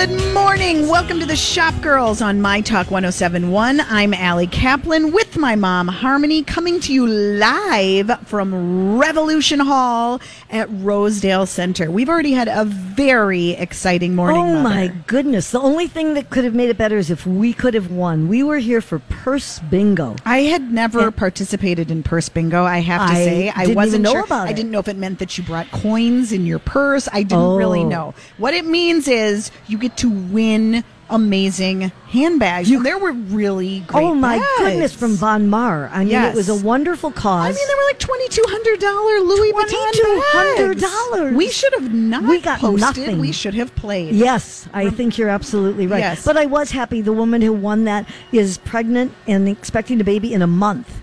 Good 0.00 0.32
morning. 0.32 0.88
Welcome 0.88 1.20
to 1.20 1.26
the 1.26 1.36
Shop 1.36 1.74
Girls 1.82 2.22
on 2.22 2.40
My 2.40 2.62
Talk 2.62 2.90
1071. 2.90 3.80
I'm 3.80 4.14
Ali 4.14 4.46
Kaplan 4.46 5.12
with 5.12 5.29
my 5.38 5.54
mom, 5.54 5.86
Harmony, 5.88 6.42
coming 6.42 6.80
to 6.80 6.92
you 6.92 7.06
live 7.06 8.10
from 8.26 8.98
Revolution 8.98 9.60
Hall 9.60 10.20
at 10.50 10.68
Rosedale 10.70 11.46
Center. 11.46 11.90
We've 11.90 12.08
already 12.08 12.32
had 12.32 12.48
a 12.48 12.64
very 12.64 13.50
exciting 13.50 14.14
morning. 14.14 14.40
Oh 14.40 14.62
Mother. 14.62 14.62
my 14.62 14.88
goodness. 15.06 15.50
The 15.50 15.60
only 15.60 15.86
thing 15.86 16.14
that 16.14 16.30
could 16.30 16.44
have 16.44 16.54
made 16.54 16.70
it 16.70 16.78
better 16.78 16.96
is 16.98 17.10
if 17.10 17.26
we 17.26 17.52
could 17.52 17.74
have 17.74 17.90
won. 17.90 18.28
We 18.28 18.42
were 18.42 18.58
here 18.58 18.80
for 18.80 18.98
purse 18.98 19.58
bingo. 19.70 20.16
I 20.24 20.38
had 20.40 20.72
never 20.72 21.10
participated 21.10 21.90
in 21.90 22.02
purse 22.02 22.28
bingo. 22.28 22.64
I 22.64 22.78
have 22.80 23.10
to 23.10 23.16
I 23.16 23.24
say, 23.24 23.50
I 23.50 23.64
didn't 23.66 23.76
wasn't 23.76 24.02
know 24.02 24.12
sure. 24.12 24.24
about 24.24 24.46
it. 24.48 24.50
I 24.50 24.52
didn't 24.54 24.70
know 24.72 24.78
if 24.80 24.88
it 24.88 24.96
meant 24.96 25.18
that 25.20 25.36
you 25.38 25.44
brought 25.44 25.70
coins 25.70 26.32
in 26.32 26.46
your 26.46 26.58
purse. 26.58 27.08
I 27.12 27.22
didn't 27.22 27.56
really 27.56 27.80
Oh. 27.84 27.88
know. 27.88 28.14
What 28.38 28.54
it 28.54 28.64
means 28.64 29.06
is 29.08 29.50
you 29.68 29.78
get 29.78 29.96
to 29.98 30.08
win 30.10 30.82
amazing 31.08 31.90
handbags. 32.10 32.70
and 32.70 32.84
there 32.84 32.98
were 32.98 33.12
really 33.12 33.80
great. 33.80 34.04
oh 34.04 34.14
my 34.14 34.38
bags. 34.38 34.48
goodness, 34.58 34.92
from 34.92 35.14
Von 35.14 35.48
Maur. 35.48 35.88
I 35.92 36.00
mean, 36.00 36.08
Yes. 36.08 36.34
it 36.34 36.36
was 36.36 36.48
a 36.48 36.56
wonderful 36.56 37.10
cause. 37.12 37.44
I 37.46 37.48
mean, 37.48 37.66
there 37.68 37.76
were 37.76 37.84
like 37.84 37.98
twenty 37.98 38.28
two 38.28 38.44
hundred 38.48 38.80
dollar 38.80 39.20
Louis 39.20 39.52
Vuitton. 39.52 40.74
$2,200. 40.74 41.36
We 41.36 41.48
should 41.48 41.72
have 41.74 41.92
not. 41.92 42.24
We 42.24 42.40
got 42.40 42.60
posted. 42.60 42.80
nothing. 42.80 43.18
We 43.18 43.32
should 43.32 43.54
have 43.54 43.74
played. 43.76 44.14
Yes, 44.14 44.68
I 44.72 44.90
think 44.90 45.18
you're 45.18 45.28
absolutely 45.28 45.86
right. 45.86 46.00
Yes. 46.00 46.24
But 46.24 46.36
I 46.36 46.46
was 46.46 46.70
happy. 46.70 47.00
The 47.00 47.12
woman 47.12 47.42
who 47.42 47.52
won 47.52 47.84
that 47.84 48.06
is 48.32 48.58
pregnant 48.58 49.12
and 49.26 49.48
expecting 49.48 50.00
a 50.00 50.04
baby 50.04 50.32
in 50.34 50.42
a 50.42 50.46
month, 50.46 51.00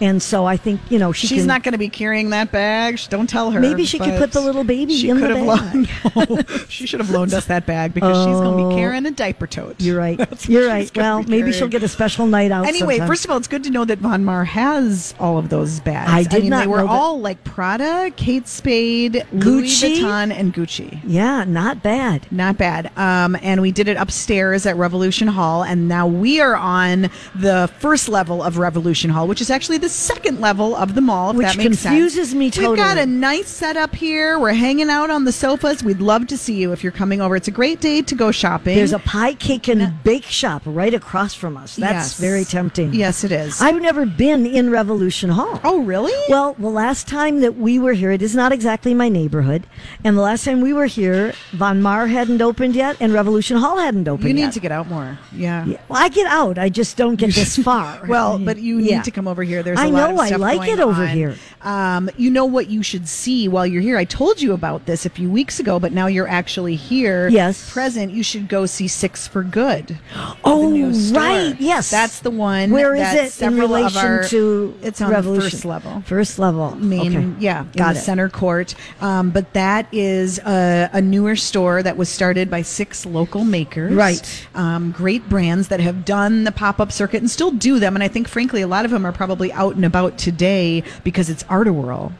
and 0.00 0.22
so 0.22 0.44
I 0.46 0.56
think 0.56 0.80
you 0.90 0.98
know 0.98 1.12
she 1.12 1.22
Mm. 1.22 1.28
She's 1.32 1.42
can, 1.42 1.46
not 1.48 1.62
going 1.62 1.72
to 1.72 1.78
be 1.78 1.88
carrying 1.88 2.30
that 2.30 2.50
bag. 2.52 3.00
Don't 3.08 3.26
tell 3.28 3.52
her. 3.52 3.60
Maybe 3.60 3.84
she 3.86 3.98
could 3.98 4.18
put 4.18 4.32
the 4.32 4.40
little 4.40 4.64
baby 4.64 4.94
she 4.96 5.08
in 5.08 5.18
could 5.18 5.30
the 5.30 5.38
have 5.44 5.84
bag. 6.14 6.16
Loaned, 6.28 6.48
she 6.68 6.86
should 6.86 7.00
have 7.00 7.10
loaned 7.10 7.32
us 7.32 7.46
that 7.46 7.64
bag 7.64 7.94
because 7.94 8.16
she's 8.18 8.26
going 8.36 8.56
to 8.58 8.64
Oh. 8.64 8.68
be 8.70 8.74
carrying 8.74 9.06
a 9.06 9.10
diaper 9.10 9.46
tote. 9.46 9.76
You're 9.80 9.96
right. 9.98 10.18
That's 10.32 10.41
what 10.46 10.54
You're 10.54 10.68
right. 10.68 10.90
Well, 10.96 11.22
be 11.22 11.30
maybe 11.30 11.52
she'll 11.52 11.68
get 11.68 11.82
a 11.82 11.88
special 11.88 12.26
night 12.26 12.50
out. 12.50 12.66
Anyway, 12.66 12.94
sometime. 12.94 13.08
first 13.08 13.24
of 13.24 13.30
all, 13.30 13.36
it's 13.36 13.48
good 13.48 13.64
to 13.64 13.70
know 13.70 13.84
that 13.84 13.98
Von 13.98 14.24
Maur 14.24 14.44
has 14.44 15.14
all 15.18 15.38
of 15.38 15.48
those 15.48 15.80
bags. 15.80 16.10
I 16.10 16.22
did 16.24 16.42
mean, 16.42 16.50
not 16.50 16.60
they 16.60 16.66
were 16.66 16.78
know 16.78 16.86
that. 16.86 16.92
all 16.92 17.20
like 17.20 17.42
Prada, 17.44 18.10
Kate 18.16 18.46
Spade, 18.48 19.26
Louis 19.32 19.62
Gucci? 19.64 19.96
Vuitton, 20.00 20.32
and 20.32 20.54
Gucci. 20.54 21.00
yeah, 21.04 21.44
not 21.44 21.82
bad. 21.82 22.26
Not 22.30 22.58
bad. 22.58 22.90
Um, 22.96 23.36
and 23.42 23.60
we 23.60 23.72
did 23.72 23.88
it 23.88 23.96
upstairs 23.96 24.66
at 24.66 24.76
Revolution 24.76 25.28
Hall, 25.28 25.62
and 25.64 25.88
now 25.88 26.06
we 26.06 26.40
are 26.40 26.56
on 26.56 27.10
the 27.34 27.70
first 27.78 28.08
level 28.08 28.42
of 28.42 28.58
Revolution 28.58 29.10
Hall, 29.10 29.26
which 29.26 29.40
is 29.40 29.50
actually 29.50 29.78
the 29.78 29.88
second 29.88 30.40
level 30.40 30.76
of 30.76 30.94
the 30.94 31.00
mall. 31.00 31.30
If 31.30 31.36
Which 31.36 31.46
that 31.46 31.56
makes 31.56 31.82
confuses 31.82 32.30
sense. 32.30 32.34
me 32.34 32.50
We've 32.56 32.76
got 32.76 32.98
a 32.98 33.06
nice 33.06 33.48
setup 33.48 33.94
here. 33.94 34.38
We're 34.38 34.52
hanging 34.52 34.90
out 34.90 35.10
on 35.10 35.24
the 35.24 35.32
sofas. 35.32 35.82
We'd 35.82 36.00
love 36.00 36.26
to 36.28 36.36
see 36.36 36.54
you 36.54 36.72
if 36.72 36.82
you're 36.82 36.92
coming 36.92 37.20
over. 37.20 37.36
It's 37.36 37.48
a 37.48 37.52
great 37.52 37.80
day 37.80 38.02
to 38.02 38.14
go 38.14 38.30
shopping. 38.30 38.76
There's 38.76 38.92
a 38.92 38.98
pie 38.98 39.34
cake 39.34 39.68
and 39.68 40.02
bake 40.04 40.24
shop 40.32 40.62
right 40.64 40.94
across 40.94 41.34
from 41.34 41.56
us. 41.56 41.76
That's 41.76 41.92
Yes. 41.92 42.20
very 42.20 42.44
tempting. 42.44 42.94
yes, 42.94 43.22
it 43.24 43.32
is. 43.32 43.60
I've 43.60 43.80
never 43.80 44.06
been 44.06 44.46
in 44.46 44.70
Revolution 44.70 45.30
Hall. 45.30 45.60
oh, 45.64 45.82
really? 45.82 46.12
Well, 46.28 46.54
the 46.58 46.68
last 46.70 47.06
time 47.06 47.40
that 47.40 47.56
we 47.56 47.78
were 47.78 47.92
here, 47.92 48.10
it 48.10 48.22
is 48.22 48.34
not 48.34 48.50
exactly 48.52 48.94
my 48.94 49.08
neighborhood. 49.08 49.66
And 50.04 50.16
the 50.16 50.22
last 50.22 50.44
time 50.44 50.60
we 50.60 50.72
were 50.72 50.86
here, 50.86 51.34
Von 51.52 51.80
Maur 51.82 52.06
hadn't 52.06 52.40
opened 52.42 52.74
yet 52.74 52.96
and 53.00 53.12
Revolution 53.12 53.58
Hall 53.58 53.78
hadn't 53.78 54.08
opened 54.08 54.28
you 54.28 54.34
need 54.34 54.40
yet. 54.42 54.54
to 54.54 54.60
get 54.60 54.72
out 54.72 54.88
more. 54.88 55.18
Yeah. 55.34 55.64
Yeah, 55.66 55.76
Well, 55.88 56.02
I 56.02 56.08
get 56.08 56.26
out. 56.26 56.58
I 56.58 56.68
just 56.68 56.96
don't 56.96 57.16
get 57.16 57.34
this 57.34 57.56
far. 57.68 58.00
Well, 58.08 58.38
but 58.38 58.58
you 58.58 58.78
need 58.80 58.90
Yeah. 58.90 59.02
to 59.02 59.10
come 59.10 59.28
over 59.28 59.42
here. 59.42 59.62
There's 59.62 59.78
a 59.78 59.82
I 59.82 59.86
lot 59.86 60.14
know, 60.14 60.20
I 60.20 60.30
like 60.36 60.68
it 60.68 60.80
over 60.80 61.02
on. 61.02 61.08
here. 61.08 61.36
Um, 61.62 62.10
you 62.16 62.30
know 62.30 62.44
what 62.44 62.68
you 62.68 62.82
should 62.82 63.08
see 63.08 63.48
while 63.48 63.66
you're 63.66 63.82
here. 63.82 63.96
I 63.96 64.04
told 64.04 64.40
you 64.40 64.52
about 64.52 64.86
this 64.86 65.06
a 65.06 65.10
few 65.10 65.30
weeks 65.30 65.60
ago, 65.60 65.78
but 65.78 65.92
now 65.92 66.06
you're 66.06 66.28
actually 66.28 66.76
here. 66.76 67.28
Yes. 67.28 67.72
present. 67.72 68.12
You 68.12 68.22
should 68.22 68.48
go 68.48 68.66
see 68.66 68.88
Six 68.88 69.26
for 69.28 69.42
Good. 69.42 69.98
Oh, 70.44 70.66
the 70.70 70.72
new 70.76 70.94
store. 70.94 71.20
right. 71.22 71.56
Yes. 71.60 71.90
that's 71.90 72.20
the 72.20 72.30
one. 72.30 72.70
Where 72.70 72.94
is 72.94 73.38
it 73.40 73.42
in 73.46 73.58
relation 73.58 73.98
our- 73.98 74.24
to 74.24 74.74
It's 74.82 75.00
on 75.00 75.10
Revolution? 75.10 75.44
the 75.44 75.50
first 75.50 75.64
level 75.64 76.02
First 76.06 76.38
level. 76.38 76.74
main, 76.76 77.16
Okay. 77.16 77.28
yeah, 77.40 77.64
Got 77.76 77.88
in 77.88 77.94
the 77.94 78.00
it. 78.00 78.02
center 78.02 78.28
court. 78.28 78.74
Um, 79.00 79.30
but 79.30 79.52
that 79.52 79.86
is 79.92 80.38
a, 80.40 80.90
a 80.92 81.00
newer 81.00 81.36
store 81.36 81.82
that 81.82 81.96
was 81.96 82.08
started 82.08 82.50
by 82.50 82.62
six 82.62 83.06
local 83.06 83.44
makers, 83.44 83.92
Right. 83.92 84.46
Um, 84.54 84.90
great 84.90 85.28
brands 85.28 85.68
that 85.68 85.80
have 85.80 86.04
done 86.04 86.44
the 86.44 86.52
pop 86.52 86.80
up 86.80 86.90
circuit 86.92 87.18
and 87.20 87.30
still 87.30 87.50
do 87.50 87.78
them. 87.78 87.94
And 87.96 88.02
I 88.02 88.08
think, 88.08 88.28
frankly, 88.28 88.62
a 88.62 88.66
lot 88.66 88.84
of 88.84 88.90
them 88.90 89.04
are 89.06 89.12
probably 89.12 89.52
out 89.52 89.76
and 89.76 89.84
about 89.84 90.18
today 90.18 90.82
because 91.04 91.30
it's 91.30 91.44
Art-A-Whirl. 91.52 92.10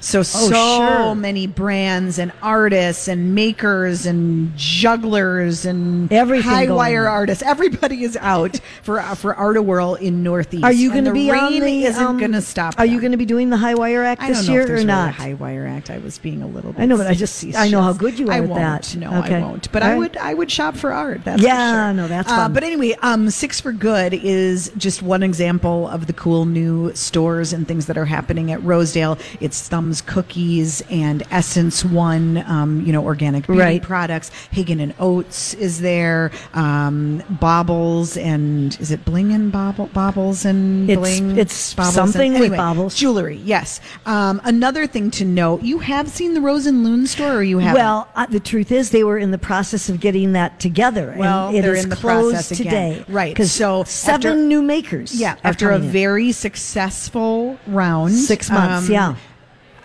So 0.00 0.22
so 0.22 0.50
Oh, 0.54 1.04
sure. 1.08 1.14
many 1.14 1.46
brands 1.46 2.18
and 2.18 2.32
artists 2.42 3.06
and 3.06 3.34
makers 3.34 4.06
and 4.06 4.56
jugglers 4.56 5.64
and 5.66 6.10
Everything 6.12 6.50
high 6.50 6.70
wire 6.70 7.06
on. 7.06 7.12
artists. 7.14 7.42
Everybody 7.42 8.02
is 8.04 8.16
out 8.16 8.58
for 8.82 8.98
uh, 9.00 9.14
for 9.14 9.34
Art-A-Whirl 9.34 9.96
in 9.96 10.22
Northeast. 10.22 10.64
Are 10.64 10.72
you 10.72 10.90
going 10.90 11.04
to 11.04 11.10
the 11.10 11.14
be 11.14 11.30
rain 11.30 11.40
on 11.42 11.60
the? 11.60 11.84
Isn't 11.84 12.02
um, 12.04 12.18
going 12.18 12.32
to 12.32 12.40
stop. 12.40 12.74
Are 12.78 12.86
you 12.86 12.98
going 13.00 13.12
to 13.12 13.18
be 13.18 13.26
doing 13.26 13.50
the 13.50 13.56
High 13.56 13.74
Wire 13.74 14.02
Act 14.04 14.22
this 14.22 14.48
year 14.48 14.62
or 14.64 14.66
really 14.72 14.84
not? 14.84 15.14
high 15.14 15.34
wire 15.34 15.66
act. 15.66 15.90
I 15.90 15.98
was 15.98 16.18
being 16.18 16.42
a 16.42 16.46
little. 16.46 16.72
bit 16.72 16.82
I 16.82 16.86
know, 16.86 16.96
but 16.96 17.06
I 17.06 17.14
just- 17.14 17.34
see. 17.36 17.54
I 17.54 17.68
know 17.68 17.82
how 17.82 17.92
good 17.92 18.18
you 18.18 18.28
are 18.28 18.32
I 18.32 18.38
at 18.38 18.44
won't. 18.48 18.54
that. 18.60 18.96
No, 18.96 19.18
Okay. 19.20 19.36
I 19.36 19.40
won't. 19.40 19.70
But 19.72 19.82
All 19.82 19.90
I 19.90 19.94
would. 19.98 20.16
I 20.16 20.34
would 20.34 20.50
shop 20.50 20.76
for 20.76 20.92
art. 20.92 21.24
That's 21.24 21.42
Yeah, 21.42 21.72
for 21.72 21.86
sure. 21.88 21.92
no, 21.94 22.08
that's 22.08 22.30
Uh, 22.32 22.48
but 22.48 22.62
anyway, 22.64 22.96
um, 23.02 23.28
Six 23.30 23.60
for 23.60 23.72
Good 23.72 24.14
is 24.14 24.72
just 24.76 25.02
one 25.02 25.22
example 25.22 25.88
of 25.88 26.06
the 26.06 26.12
cool 26.12 26.44
new 26.46 26.92
stores 26.94 27.52
and 27.52 27.68
things 27.68 27.86
that 27.86 27.98
are 27.98 28.06
happening 28.06 28.50
at 28.50 28.62
Rosedale. 28.64 29.18
It's 29.40 29.68
Cookies 30.00 30.82
and 30.90 31.22
Essence 31.30 31.84
One. 31.84 32.44
Um, 32.46 32.82
you 32.86 32.92
know, 32.92 33.04
organic 33.04 33.46
beauty 33.46 33.60
Right. 33.60 33.82
products. 33.82 34.30
Hagen 34.50 34.80
and 34.80 34.94
Oats 34.98 35.54
is 35.54 35.80
there. 35.80 36.30
Um, 36.54 37.22
Baubles 37.28 38.16
and 38.16 38.76
is 38.80 38.90
it 38.90 39.04
Bling 39.04 39.32
and 39.32 39.50
Bauble, 39.52 39.86
Baubles 39.92 40.44
and 40.44 40.88
It's- 40.90 40.98
Bling? 41.20 41.36
it's 41.38 41.74
Baubles 41.74 41.94
something 41.94 42.32
and, 42.34 42.40
with 42.40 42.56
Bobbles. 42.56 42.94
Jewelry, 42.94 43.40
yes. 43.44 43.80
Um, 44.06 44.40
another 44.44 44.86
thing 44.86 45.10
to 45.12 45.24
note: 45.24 45.62
you 45.62 45.78
have 45.80 46.08
seen 46.08 46.34
the 46.34 46.40
Rose 46.40 46.66
and 46.66 46.84
Loon 46.84 47.06
store, 47.06 47.36
or 47.36 47.42
you 47.42 47.58
have 47.58 47.74
Well, 47.74 48.08
uh, 48.16 48.26
the 48.26 48.40
truth 48.40 48.70
is, 48.72 48.90
they 48.90 49.04
were 49.04 49.18
in 49.18 49.30
the 49.30 49.38
process 49.38 49.88
of 49.88 50.00
getting 50.00 50.32
that 50.32 50.60
together. 50.60 51.14
Well, 51.16 51.48
and 51.48 51.56
it 51.56 51.62
they're 51.62 51.74
is 51.74 51.84
in 51.84 51.90
the 51.90 51.96
closed 51.96 52.34
process 52.34 52.60
again. 52.60 52.94
today. 52.94 53.04
Right. 53.08 53.32
Because 53.34 53.50
So 53.52 53.84
seven 53.86 54.14
after- 54.32 54.36
new 54.36 54.62
makers. 54.62 55.14
Yeah, 55.14 55.36
after 55.44 55.70
a 55.70 55.76
in. 55.76 55.82
very 55.90 56.32
successful 56.32 57.58
round, 57.66 58.14
Six 58.14 58.50
months, 58.50 58.88
yeah. 58.88 59.14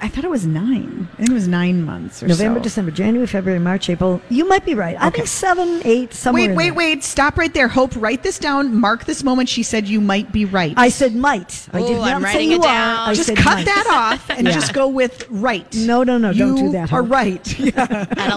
I 0.05 0.07
thought 0.09 0.23
it 0.23 0.29
was 0.29 0.45
nine. 0.45 1.07
I 1.13 1.17
think 1.17 1.29
it 1.31 1.33
was 1.33 1.47
nine 1.47 1.83
months 1.83 2.21
or 2.21 2.27
so. 2.27 2.33
November, 2.33 2.59
so. 2.59 2.63
December, 2.65 2.91
January, 2.91 3.25
February, 3.25 3.59
March, 3.59 3.89
April. 3.89 4.21
You 4.29 4.47
might 4.47 4.63
be 4.63 4.75
right. 4.75 4.95
I 4.99 5.07
Okay. 5.07 5.17
think 5.17 5.27
seven, 5.27 5.81
eight, 5.83 6.13
somewhere. 6.13 6.49
Wait, 6.49 6.55
wait, 6.55 6.65
there. 6.65 6.73
wait! 6.75 7.03
Stop 7.03 7.37
right 7.37 7.51
there. 7.53 7.67
Hope, 7.67 7.93
write 7.95 8.21
this 8.21 8.37
down. 8.37 8.75
Mark 8.75 9.05
this 9.05 9.23
moment. 9.23 9.49
She 9.49 9.63
said 9.63 9.87
you 9.87 9.99
might 9.99 10.31
be 10.31 10.45
right. 10.45 10.73
I 10.77 10.89
said 10.89 11.15
might. 11.15 11.67
I 11.73 11.81
did 11.81 11.97
not 11.97 12.07
I'm 12.07 12.21
say 12.21 12.25
writing 12.25 12.51
you 12.51 12.57
it 12.57 12.59
are. 12.59 12.63
down. 12.63 13.09
I 13.09 13.13
just 13.15 13.35
cut 13.35 13.55
might. 13.55 13.65
that 13.65 13.87
off 14.13 14.29
and 14.29 14.45
Yeah. 14.47 14.53
just 14.53 14.73
go 14.73 14.87
with 14.87 15.25
right. 15.29 15.73
No, 15.75 16.03
no, 16.03 16.19
no, 16.19 16.33
don't 16.33 16.55
do 16.55 16.71
that, 16.73 16.93
Are 16.93 17.01
Hope. 17.01 17.09
right. 17.11 17.59
Yeah. 17.65 18.05
At 18.11 18.31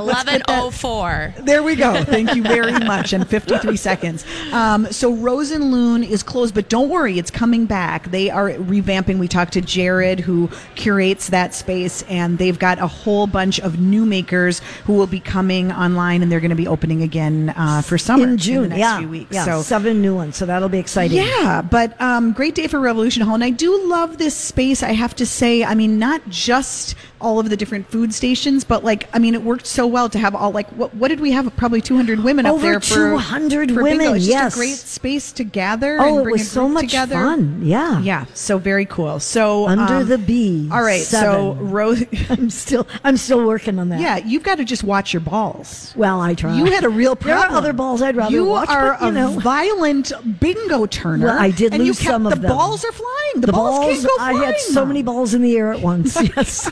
11:04. 0.83 1.45
There 1.45 1.63
we 1.63 1.77
go. 1.77 2.03
Thank 2.05 2.35
you 2.35 2.43
very 2.43 2.73
much. 2.73 3.13
And 3.13 3.29
53 3.29 3.77
seconds. 3.77 4.25
Um, 4.53 4.91
so 4.93 5.13
Rose 5.13 5.51
and 5.51 5.73
Loon 5.73 6.03
is 6.05 6.23
closed, 6.23 6.55
but 6.55 6.69
don't 6.69 6.89
worry, 6.89 7.19
it's 7.19 7.31
coming 7.31 7.67
back. 7.67 8.11
They 8.11 8.31
are 8.31 8.51
revamping. 8.51 9.19
We 9.19 9.29
talked 9.29 9.53
to 9.55 9.61
Jared, 9.61 10.21
who 10.21 10.51
curates 10.75 11.29
that 11.31 11.55
space, 11.55 12.03
and 12.03 12.39
they've 12.39 12.59
got 12.59 12.79
a 12.79 12.87
whole 12.87 13.27
bunch 13.27 13.61
of 13.61 13.79
new 13.79 14.05
makers 14.07 14.61
who 14.85 14.95
will 14.95 15.07
be 15.07 15.21
coming 15.21 15.73
online, 15.73 16.23
and 16.23 16.31
they're 16.31 16.41
going 16.41 16.51
to 16.51 16.57
be 16.57 16.67
opening 16.67 17.03
again 17.03 17.53
uh, 17.57 17.83
for 17.83 17.99
summer 17.99 18.25
in 18.29 18.37
June. 18.39 18.63
the 18.63 18.69
next 18.71 18.81
yeah, 18.81 18.99
few 18.99 19.09
weeks. 19.09 19.35
yeah, 19.35 19.45
So 19.45 19.63
seven 19.63 20.01
new 20.03 20.15
ones. 20.15 20.37
So 20.37 20.47
that'll 20.47 20.69
be 20.69 20.79
exciting. 20.79 21.19
yeah, 21.19 21.63
but 21.63 22.01
um, 22.01 22.33
great 22.33 22.55
day 22.55 22.67
for 22.67 22.81
Revolution 22.81 23.23
Hall, 23.23 23.35
and 23.35 23.45
I 23.45 23.51
do 23.51 23.89
love 23.89 24.19
this 24.19 24.35
space. 24.37 24.83
I 24.83 24.93
have 24.93 25.15
to 25.17 25.27
say, 25.27 25.65
I 25.65 25.75
mean, 25.75 25.99
not 25.99 26.29
just 26.29 26.95
all 27.21 27.39
of 27.39 27.49
the 27.51 27.57
different 27.57 27.87
food 27.89 28.13
stations, 28.15 28.65
but 28.65 28.85
like, 28.85 29.09
I 29.15 29.19
mean, 29.19 29.35
it 29.35 29.43
worked 29.43 29.67
so 29.67 29.87
well 29.87 30.09
to 30.11 30.19
have 30.19 30.35
all 30.35 30.51
like, 30.53 30.69
what, 30.71 30.95
what 30.95 31.09
did 31.09 31.21
we 31.21 31.33
have? 31.33 31.55
Probably 31.57 31.81
200 31.81 32.21
women 32.21 32.47
up 32.47 32.55
Over 32.55 32.63
there 32.63 32.81
for 32.81 32.95
200 32.95 33.73
for 33.73 33.83
women. 33.83 34.15
It's 34.17 34.27
yes. 34.27 34.45
just 34.45 34.57
a 34.57 34.59
great 34.59 34.77
space 34.77 35.33
to 35.33 35.45
gather. 35.45 35.99
Oh, 36.01 36.19
it 36.27 36.31
was 36.31 36.43
a 36.43 36.45
so 36.45 36.69
much 36.69 36.87
together. 36.87 37.15
fun. 37.15 37.61
Yeah. 37.65 38.01
Yeah, 38.01 38.27
so 38.35 38.59
very 38.59 38.87
cool. 38.87 39.21
So 39.21 39.67
Under 39.69 39.95
um, 39.95 40.09
the 40.09 40.19
bee. 40.19 40.69
All 40.73 40.83
right, 40.83 41.03
so. 41.03 41.55
Rose. 41.55 42.05
I'm 42.31 42.51
still, 42.51 42.87
I'm 43.05 43.17
still 43.17 43.47
working 43.47 43.79
on 43.79 43.89
that. 43.91 44.01
yeah, 44.01 44.17
you've 44.19 44.43
got 44.43 44.57
to 44.57 44.65
just 44.65 44.85
watch 44.85 45.13
your 45.13 45.21
balls. 45.21 45.93
Well, 45.97 46.21
I 46.21 46.35
try. 46.35 46.57
You 46.57 46.67
had 46.67 46.85
a 46.85 46.89
real 46.89 47.15
There 47.19 47.35
problem. 47.35 47.55
are 47.55 47.59
other 47.59 47.73
balls 47.73 48.01
I'd 48.03 48.17
rather 48.17 48.35
you 48.35 48.45
watch, 48.45 48.69
are 48.69 48.97
but, 48.99 49.03
you 49.03 49.09
a 49.09 49.13
know. 49.13 49.39
violent 49.41 50.13
bingo 50.41 50.87
turner. 50.87 51.27
Well, 51.27 51.39
I 51.39 51.51
did 51.51 51.73
and 51.75 51.83
lose 51.83 52.01
you 52.01 52.05
kept, 52.05 52.13
some 52.15 52.27
of 52.27 52.35
the 52.35 52.41
them. 52.41 52.51
balls 52.51 52.85
are 52.85 52.93
flying. 52.93 53.41
The, 53.41 53.47
the 53.49 53.53
balls, 53.53 53.79
balls, 53.79 54.05
can't 54.07 54.19
go 54.19 54.25
I 54.25 54.45
had 54.47 54.57
so 54.59 54.87
many 54.87 55.03
balls 55.03 55.35
in 55.35 55.43
the 55.43 55.57
air 55.57 55.73
at 55.73 55.81
once. 55.81 56.17
Yes. 56.37 56.71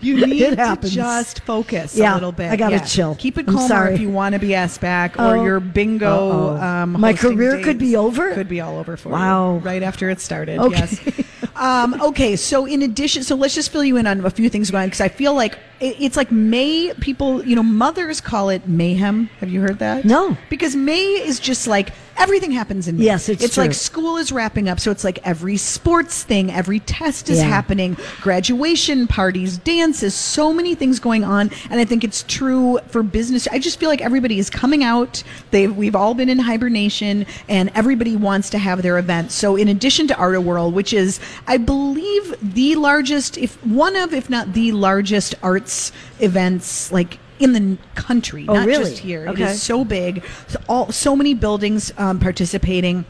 You 0.00 0.26
need 0.26 0.56
to 0.56 0.78
just 0.82 1.40
focus 1.44 1.96
Yeah, 1.96 2.12
a 2.12 2.14
little 2.14 2.32
bit. 2.32 2.50
I 2.50 2.56
gotta 2.56 2.76
Yeah. 2.76 2.84
chill. 2.84 3.14
Keep 3.16 3.38
it 3.38 3.46
calmer 3.46 3.88
if 3.88 4.00
you 4.00 4.08
want 4.10 4.32
to 4.34 4.38
be 4.38 4.54
asked 4.54 4.80
back, 4.80 5.18
or 5.18 5.36
Oh. 5.36 5.44
your 5.44 5.60
bingo. 5.60 6.56
Um, 6.56 6.92
My 7.00 7.12
career 7.12 7.60
could 7.62 7.78
be 7.78 7.96
over? 7.96 8.34
Could 8.34 8.48
be 8.48 8.60
all 8.60 8.78
over 8.78 8.96
for 8.96 9.10
Wow. 9.10 9.54
you 9.54 9.58
right 9.60 9.82
after 9.82 10.10
it 10.10 10.20
started. 10.20 10.58
Okay. 10.58 10.78
Yes. 10.78 11.00
Um, 11.56 11.94
okay, 12.02 12.34
so 12.34 12.66
in 12.66 12.82
addition, 12.82 13.22
so 13.22 13.36
let's 13.36 13.54
just 13.54 13.70
fill 13.70 13.84
you 13.84 13.96
in 13.96 14.08
on 14.08 14.24
a 14.26 14.30
few 14.30 14.48
things 14.48 14.72
going 14.72 14.82
on 14.82 14.86
because 14.88 15.00
I 15.00 15.06
feel 15.06 15.34
like 15.34 15.56
it, 15.78 15.94
it's 16.00 16.16
like 16.16 16.32
May. 16.32 16.92
People, 17.00 17.44
you 17.46 17.54
know, 17.54 17.62
mothers 17.62 18.20
call 18.20 18.48
it 18.48 18.66
mayhem. 18.68 19.30
Have 19.38 19.50
you 19.50 19.60
heard 19.60 19.78
that? 19.78 20.04
No. 20.04 20.36
because 20.50 20.74
May 20.74 21.04
is 21.04 21.38
just 21.38 21.68
like 21.68 21.90
everything 22.16 22.50
happens 22.52 22.88
in 22.88 22.98
May. 22.98 23.04
Yes, 23.04 23.28
it's 23.28 23.42
it's 23.44 23.54
true. 23.54 23.64
like 23.64 23.74
school 23.74 24.16
is 24.16 24.32
wrapping 24.32 24.68
up, 24.68 24.80
so 24.80 24.90
it's 24.90 25.04
like 25.04 25.18
every 25.24 25.56
sports 25.56 26.22
thing, 26.22 26.50
every 26.50 26.80
test 26.80 27.28
is 27.30 27.38
Yeah. 27.38 27.44
happening, 27.44 27.96
graduation 28.20 29.06
parties, 29.06 29.58
dances, 29.58 30.14
so 30.14 30.52
many 30.52 30.74
things 30.74 30.98
going 30.98 31.24
on, 31.24 31.50
and 31.70 31.80
I 31.80 31.84
think 31.84 32.04
it's 32.04 32.24
true 32.26 32.78
for 32.88 33.02
business. 33.02 33.46
I 33.50 33.58
just 33.58 33.78
feel 33.78 33.88
like 33.88 34.00
everybody 34.00 34.38
is 34.38 34.50
coming 34.50 34.82
out. 34.84 35.22
They 35.50 35.66
we've 35.66 35.96
all 35.96 36.14
been 36.14 36.28
in 36.28 36.38
hibernation, 36.38 37.26
and 37.48 37.70
everybody 37.74 38.16
wants 38.16 38.50
to 38.50 38.58
have 38.58 38.82
their 38.82 38.98
event. 38.98 39.32
So 39.32 39.56
in 39.56 39.68
addition 39.68 40.06
to 40.08 40.16
Art-A-Whirl, 40.16 40.70
which 40.70 40.92
is 40.92 41.20
I 41.46 41.56
believe 41.56 42.34
the 42.42 42.76
largest, 42.76 43.38
if 43.38 43.54
one 43.64 43.96
of, 43.96 44.12
if 44.12 44.28
not 44.30 44.52
the 44.54 44.72
largest 44.72 45.34
arts 45.42 45.92
events, 46.20 46.90
like. 46.92 47.18
In 47.40 47.52
the 47.52 47.78
country, 47.94 48.44
Oh, 48.48 48.54
not 48.54 48.66
really? 48.66 48.90
just 48.90 48.98
here. 49.02 49.24
It 49.26 49.30
Okay. 49.30 49.44
is 49.44 49.62
so 49.62 49.84
big, 49.84 50.22
so, 50.46 50.60
all, 50.68 50.92
so 50.92 51.16
many 51.16 51.34
buildings 51.34 51.92
um, 51.98 52.20
participating. 52.20 53.04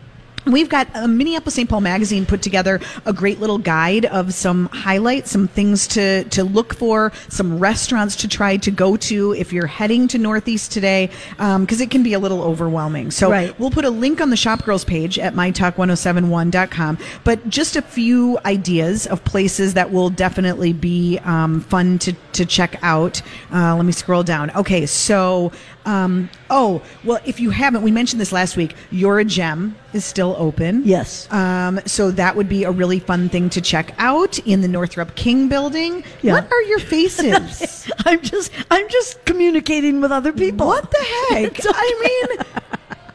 We've 0.46 0.68
got 0.68 0.88
uh, 0.94 1.06
Minneapolis 1.06 1.54
St. 1.54 1.68
Paul 1.68 1.80
Magazine 1.80 2.26
put 2.26 2.42
together 2.42 2.80
a 3.06 3.12
great 3.12 3.40
little 3.40 3.58
guide 3.58 4.04
of 4.06 4.34
some 4.34 4.66
highlights, 4.66 5.30
some 5.30 5.48
things 5.48 5.86
to, 5.88 6.24
to 6.24 6.44
look 6.44 6.74
for, 6.74 7.12
some 7.28 7.58
restaurants 7.58 8.16
to 8.16 8.28
try 8.28 8.56
to 8.58 8.70
go 8.70 8.96
to 8.96 9.32
if 9.34 9.52
you're 9.52 9.66
heading 9.66 10.06
to 10.08 10.18
Northeast 10.18 10.72
today, 10.72 11.10
because 11.38 11.80
it 11.80 11.90
can 11.90 12.02
be 12.02 12.12
a 12.12 12.18
little 12.18 12.42
overwhelming. 12.42 13.10
So 13.10 13.30
Right. 13.30 13.58
we'll 13.58 13.70
put 13.70 13.84
a 13.84 13.90
link 13.90 14.20
on 14.20 14.30
the 14.30 14.36
Shop 14.36 14.64
Girls 14.64 14.84
page 14.84 15.18
at 15.18 15.34
mytalk1071.com. 15.34 16.98
But 17.24 17.48
just 17.48 17.76
a 17.76 17.82
few 17.82 18.38
ideas 18.44 19.06
of 19.06 19.24
places 19.24 19.74
that 19.74 19.90
will 19.92 20.10
definitely 20.10 20.72
be 20.72 21.18
um, 21.24 21.60
fun 21.60 21.98
to, 22.00 22.12
to 22.32 22.44
check 22.44 22.78
out. 22.82 23.22
Uh, 23.52 23.76
let 23.76 23.84
me 23.84 23.92
scroll 23.92 24.22
down. 24.22 24.50
Okay, 24.52 24.86
so, 24.86 25.52
um, 25.84 26.30
oh, 26.50 26.82
well, 27.04 27.20
if 27.24 27.40
you 27.40 27.50
haven't, 27.50 27.82
we 27.82 27.90
mentioned 27.90 28.20
this 28.20 28.32
last 28.32 28.56
week, 28.56 28.74
You're 28.90 29.18
a 29.18 29.24
Gem 29.24 29.76
is 29.92 30.04
still 30.04 30.34
open. 30.38 30.82
Yes. 30.84 31.30
Um, 31.32 31.80
so 31.86 32.10
that 32.12 32.34
would 32.36 32.48
be 32.48 32.64
a 32.64 32.70
really 32.70 32.98
fun 32.98 33.28
thing 33.28 33.50
to 33.50 33.60
check 33.60 33.94
out 33.98 34.38
in 34.40 34.60
the 34.60 34.68
Northrup 34.68 35.14
King 35.14 35.48
building. 35.48 36.02
Yeah. 36.22 36.32
What 36.34 36.50
are 36.50 36.62
your 36.62 36.78
faces? 36.78 37.90
I'm 38.06 38.20
just 38.22 38.50
I'm 38.70 38.88
just 38.88 39.24
communicating 39.24 40.00
with 40.00 40.10
other 40.10 40.32
people. 40.32 40.66
what 40.66 40.90
the 40.90 41.04
heck? 41.30 41.52
Okay. 41.58 41.68
I 41.68 42.28
mean, 42.28 42.46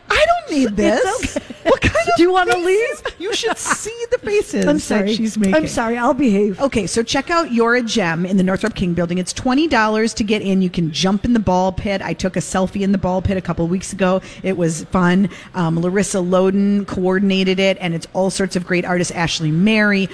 I 0.09 0.25
don't 0.25 0.57
need 0.57 0.75
this. 0.77 1.37
What 1.63 1.81
kind 1.81 1.95
of 1.95 2.15
Do 2.15 2.23
you 2.23 2.31
wanna 2.31 2.57
leave? 2.57 3.01
You 3.19 3.33
should 3.33 3.57
see 3.57 4.05
the 4.11 4.17
faces 4.19 4.65
I'm 4.65 4.77
that 4.77 4.81
sorry. 4.81 5.13
she's 5.13 5.37
making. 5.37 5.55
I'm 5.55 5.67
sorry. 5.67 5.97
I'll 5.97 6.13
behave. 6.13 6.59
Okay, 6.61 6.87
so 6.87 7.03
check 7.03 7.29
out 7.29 7.51
You're 7.51 7.75
a 7.75 7.81
Gem 7.81 8.25
in 8.25 8.37
the 8.37 8.43
Northrup 8.43 8.75
King 8.75 8.93
building. 8.93 9.17
It's 9.17 9.33
$20 9.33 10.13
to 10.15 10.23
get 10.23 10.41
in. 10.41 10.61
You 10.61 10.69
can 10.69 10.91
jump 10.91 11.25
in 11.25 11.33
the 11.33 11.39
ball 11.39 11.71
pit. 11.71 12.01
I 12.01 12.13
took 12.13 12.35
a 12.37 12.39
selfie 12.39 12.81
in 12.81 12.91
the 12.91 12.97
ball 12.97 13.21
pit 13.21 13.37
a 13.37 13.41
couple 13.41 13.65
of 13.65 13.71
weeks 13.71 13.91
ago. 13.93 14.21
It 14.41 14.55
was 14.57 14.85
fun. 14.85 15.29
Um, 15.53 15.79
Larissa 15.79 16.19
Loden 16.19 16.87
coordinated 16.87 17.59
it, 17.59 17.77
and 17.81 17.93
it's 17.93 18.07
all 18.13 18.29
sorts 18.29 18.55
of 18.55 18.65
great 18.65 18.85
artists. 18.85 19.11
Ashley 19.11 19.51
Mary. 19.51 20.07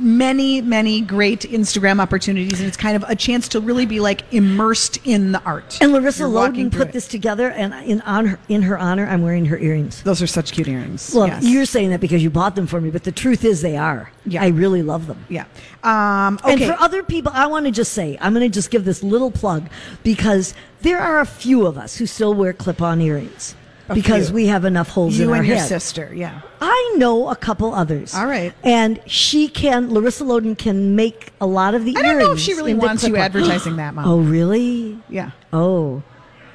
Many, 0.00 0.60
many 0.60 1.00
great 1.00 1.40
Instagram 1.42 2.00
opportunities, 2.00 2.58
and 2.58 2.66
it's 2.66 2.76
kind 2.76 2.96
of 2.96 3.04
a 3.08 3.14
chance 3.14 3.46
to 3.50 3.60
really 3.60 3.86
be 3.86 4.00
like 4.00 4.22
immersed 4.32 4.98
in 5.06 5.30
the 5.32 5.40
art. 5.44 5.78
And 5.80 5.92
Larissa 5.92 6.20
You're 6.24 6.30
walking 6.30 6.66
Loden 6.68 6.72
through 6.72 6.78
put 6.80 6.88
it. 6.88 6.92
this 6.92 7.06
together, 7.06 7.50
and 7.50 7.72
in 7.88 8.00
on 8.00 8.26
her, 8.26 8.38
in 8.48 8.62
her 8.62 8.76
honor, 8.76 9.06
I'm 9.06 9.22
wearing 9.22 9.44
her 9.46 9.56
earrings. 9.58 10.02
Those 10.02 10.20
are 10.20 10.26
such 10.26 10.52
cute 10.52 10.66
earrings. 10.66 11.12
Well, 11.14 11.28
Yes. 11.28 11.44
you're 11.44 11.64
saying 11.66 11.90
that 11.90 12.00
because 12.00 12.22
you 12.24 12.30
bought 12.30 12.56
them 12.56 12.66
for 12.66 12.80
me, 12.80 12.90
but 12.90 13.04
the 13.04 13.12
truth 13.12 13.44
is 13.44 13.62
they 13.62 13.76
are. 13.76 14.10
Yeah. 14.26 14.42
I 14.42 14.48
really 14.48 14.82
love 14.82 15.06
them. 15.06 15.24
yeah. 15.28 15.44
Um, 15.84 16.38
okay. 16.44 16.52
And 16.54 16.64
for 16.64 16.82
other 16.82 17.02
people, 17.02 17.30
I 17.34 17.46
want 17.46 17.66
to 17.66 17.70
just 17.70 17.92
say, 17.92 18.18
I'm 18.20 18.34
going 18.34 18.50
to 18.50 18.52
just 18.54 18.70
give 18.70 18.84
this 18.84 19.02
little 19.02 19.30
plug 19.30 19.68
because 20.02 20.54
there 20.82 20.98
are 20.98 21.20
a 21.20 21.26
few 21.26 21.66
of 21.66 21.78
us 21.78 21.98
who 21.98 22.06
still 22.06 22.34
wear 22.34 22.52
clip 22.52 22.82
on 22.82 23.00
earrings 23.00 23.54
A 23.88 23.94
because 23.94 24.28
few. 24.28 24.34
we 24.34 24.46
have 24.46 24.64
enough 24.64 24.88
holes 24.88 25.18
in 25.18 25.28
you 25.28 25.34
and 25.34 25.46
your 25.46 25.58
sister, 25.58 26.10
yeah. 26.14 26.40
I 26.60 26.94
know 26.96 27.28
a 27.28 27.36
couple 27.36 27.74
others. 27.74 28.14
All 28.14 28.26
right. 28.26 28.54
And 28.62 28.98
she 29.06 29.48
can, 29.48 29.92
Larissa 29.92 30.24
Loden 30.24 30.56
can 30.56 30.96
make 30.96 31.32
a 31.40 31.46
lot 31.46 31.74
of 31.74 31.84
the 31.84 31.94
I 31.96 32.00
earrings. 32.00 32.12
don't 32.12 32.18
know 32.28 32.32
if 32.32 32.40
she 32.40 32.54
really 32.54 32.72
wants 32.74 33.06
you 33.06 33.16
advertising 33.16 33.76
that, 33.76 33.94
Mom. 33.94 34.04
Oh, 34.08 34.20
really? 34.20 34.98
Yeah. 35.10 35.32
Oh. 35.52 36.02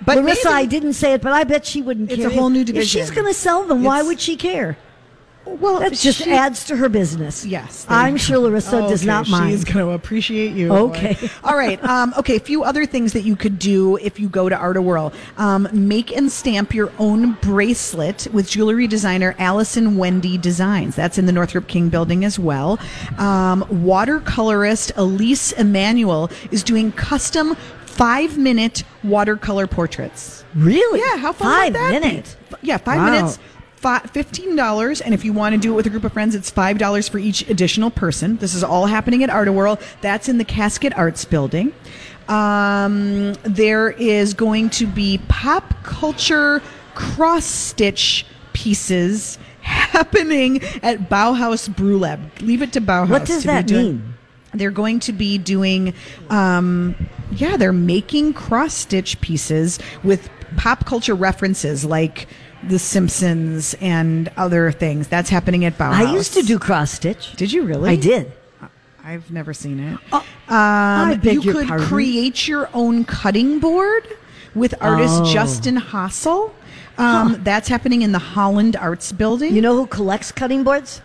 But 0.06 0.18
Larissa, 0.18 0.50
maybe- 0.50 0.56
I 0.64 0.66
didn't 0.66 0.94
say 0.94 1.14
it, 1.14 1.22
but 1.22 1.34
I 1.34 1.44
bet 1.44 1.66
she 1.66 1.82
wouldn't 1.84 2.10
It's 2.12 2.20
care. 2.22 2.32
a 2.32 2.34
whole 2.34 2.50
new 2.50 2.64
division. 2.64 2.82
If 3.02 3.08
she's 3.08 3.12
going 3.14 3.28
to 3.28 3.34
sell 3.34 3.64
them, 3.64 3.84
why 3.84 4.02
would 4.02 4.20
she 4.20 4.36
care? 4.36 4.78
Well, 5.60 5.80
That 5.80 5.94
just 5.94 6.24
she- 6.24 6.32
adds 6.32 6.64
to 6.66 6.76
her 6.78 6.90
business. 6.90 7.46
Yes, 7.46 7.86
I'm 7.90 8.18
sure. 8.18 8.38
Larissa 8.40 8.82
does 8.82 9.02
Okay, 9.02 9.08
not 9.08 9.28
mind. 9.28 9.52
She's 9.52 9.64
going 9.64 9.86
to 9.86 9.92
appreciate 9.92 10.54
you. 10.54 10.72
Okay. 10.72 11.18
All 11.44 11.58
right. 11.58 11.84
Um, 11.84 12.14
okay. 12.18 12.36
A 12.36 12.40
few 12.40 12.64
other 12.64 12.86
things 12.86 13.14
that 13.14 13.22
you 13.22 13.36
could 13.36 13.60
do 13.60 13.98
if 13.98 14.20
you 14.20 14.30
go 14.30 14.48
to 14.50 14.56
Art-A-Whirl. 14.56 15.12
Um, 15.38 15.68
make 15.74 16.16
and 16.16 16.32
stamp 16.32 16.74
your 16.74 16.92
own 17.00 17.34
bracelet 17.42 18.28
with 18.32 18.50
jewelry 18.50 18.88
designer 18.88 19.36
Allison 19.40 19.98
Wendy 19.98 20.38
Designs. 20.38 20.96
That's 20.96 21.18
in 21.18 21.26
the 21.26 21.32
Northrup 21.32 21.68
King 21.68 21.90
building 21.90 22.24
as 22.24 22.38
well. 22.40 22.80
Um, 23.18 23.64
watercolorist 23.70 24.92
Elise 24.96 25.52
Emanuel 25.54 26.32
is 26.52 26.64
doing 26.64 26.92
custom 26.92 27.56
five 27.86 28.38
minute 28.38 28.84
watercolor 29.04 29.68
portraits. 29.68 30.44
Really? 30.56 31.00
Yeah, 31.00 31.18
how 31.18 31.34
fun 31.34 31.48
Five 31.48 31.66
would 31.74 31.76
that 31.76 31.90
be? 32.02 32.08
minutes. 32.08 32.38
Yeah, 32.62 32.78
five 32.78 32.98
Wow. 33.00 33.12
minutes. 33.12 33.40
Fi- 33.80 34.00
Fifteen 34.00 34.56
dollars, 34.56 35.00
and 35.02 35.14
if 35.14 35.24
you 35.24 35.32
want 35.34 35.54
to 35.56 35.60
do 35.60 35.72
it 35.72 35.76
with 35.76 35.86
a 35.88 35.90
group 35.90 36.04
of 36.04 36.12
friends, 36.14 36.36
it's 36.36 36.50
five 36.50 36.78
dollars 36.78 37.08
for 37.08 37.18
each 37.18 37.48
additional 37.50 37.90
person. 37.90 38.36
This 38.38 38.54
is 38.54 38.64
all 38.64 38.88
happening 38.88 39.24
at 39.24 39.30
Art-A-Whirl. 39.30 39.80
That's 40.02 40.28
in 40.28 40.38
the 40.38 40.44
Casket 40.46 40.98
Arts 40.98 41.24
Building. 41.26 41.72
Um, 42.28 43.34
there 43.44 43.90
is 43.92 44.34
going 44.34 44.70
to 44.72 44.86
be 44.86 45.20
pop 45.30 45.74
culture 45.84 46.62
cross 46.94 47.46
stitch 47.46 48.26
pieces 48.54 49.40
happening 49.62 50.62
at 50.84 51.10
Bauhaus 51.10 51.74
Brew 51.74 51.98
Lab. 52.00 52.20
Leave 52.42 52.62
it 52.62 52.74
to 52.74 52.82
Bauhaus. 52.82 53.10
What 53.10 53.26
does 53.26 53.44
that 53.46 53.66
doing- 53.68 53.86
mean? 53.86 54.14
they're 54.56 54.72
going 54.72 55.00
to 55.00 55.14
be 55.14 55.38
doing 55.38 55.94
um 56.32 56.96
yeah 57.30 57.56
they're 57.56 57.72
making 57.72 58.34
cross 58.34 58.74
stitch 58.74 59.22
pieces 59.22 59.78
with 60.04 60.28
pop 60.58 60.88
culture 60.88 61.14
references 61.14 61.86
like 61.86 62.28
the 62.68 62.80
simpsons 62.80 63.76
and 63.82 64.30
other 64.38 64.72
things 64.72 65.08
that's 65.08 65.30
happening 65.30 65.66
at 65.66 65.78
Bauhaus 65.78 65.94
I 65.94 66.14
used 66.14 66.34
to 66.34 66.42
do 66.44 66.60
cross 66.60 66.92
stitch. 66.92 67.34
did 67.36 67.52
you 67.52 67.64
really 67.64 67.92
I 67.92 67.96
did. 67.96 68.32
i've 69.04 69.32
never 69.32 69.54
seen 69.54 69.80
it 69.80 69.98
Oh, 70.12 70.26
um 70.54 71.20
you 71.24 71.42
could 71.42 71.68
pardon? 71.68 71.88
create 71.88 72.48
your 72.48 72.70
own 72.74 73.06
cutting 73.06 73.60
board 73.60 74.06
with 74.56 74.74
artist 74.82 75.22
Oh. 75.24 75.34
justin 75.34 75.78
hassel 75.78 76.54
um, 76.98 77.40
That's 77.46 77.70
happening 77.70 78.02
in 78.02 78.12
the 78.12 78.20
Holland 78.20 78.76
Arts 78.76 79.14
Building. 79.14 79.56
You 79.56 79.62
know 79.62 79.74
who 79.74 79.88
collects 79.88 80.34
cutting 80.34 80.66
boards? 80.66 81.02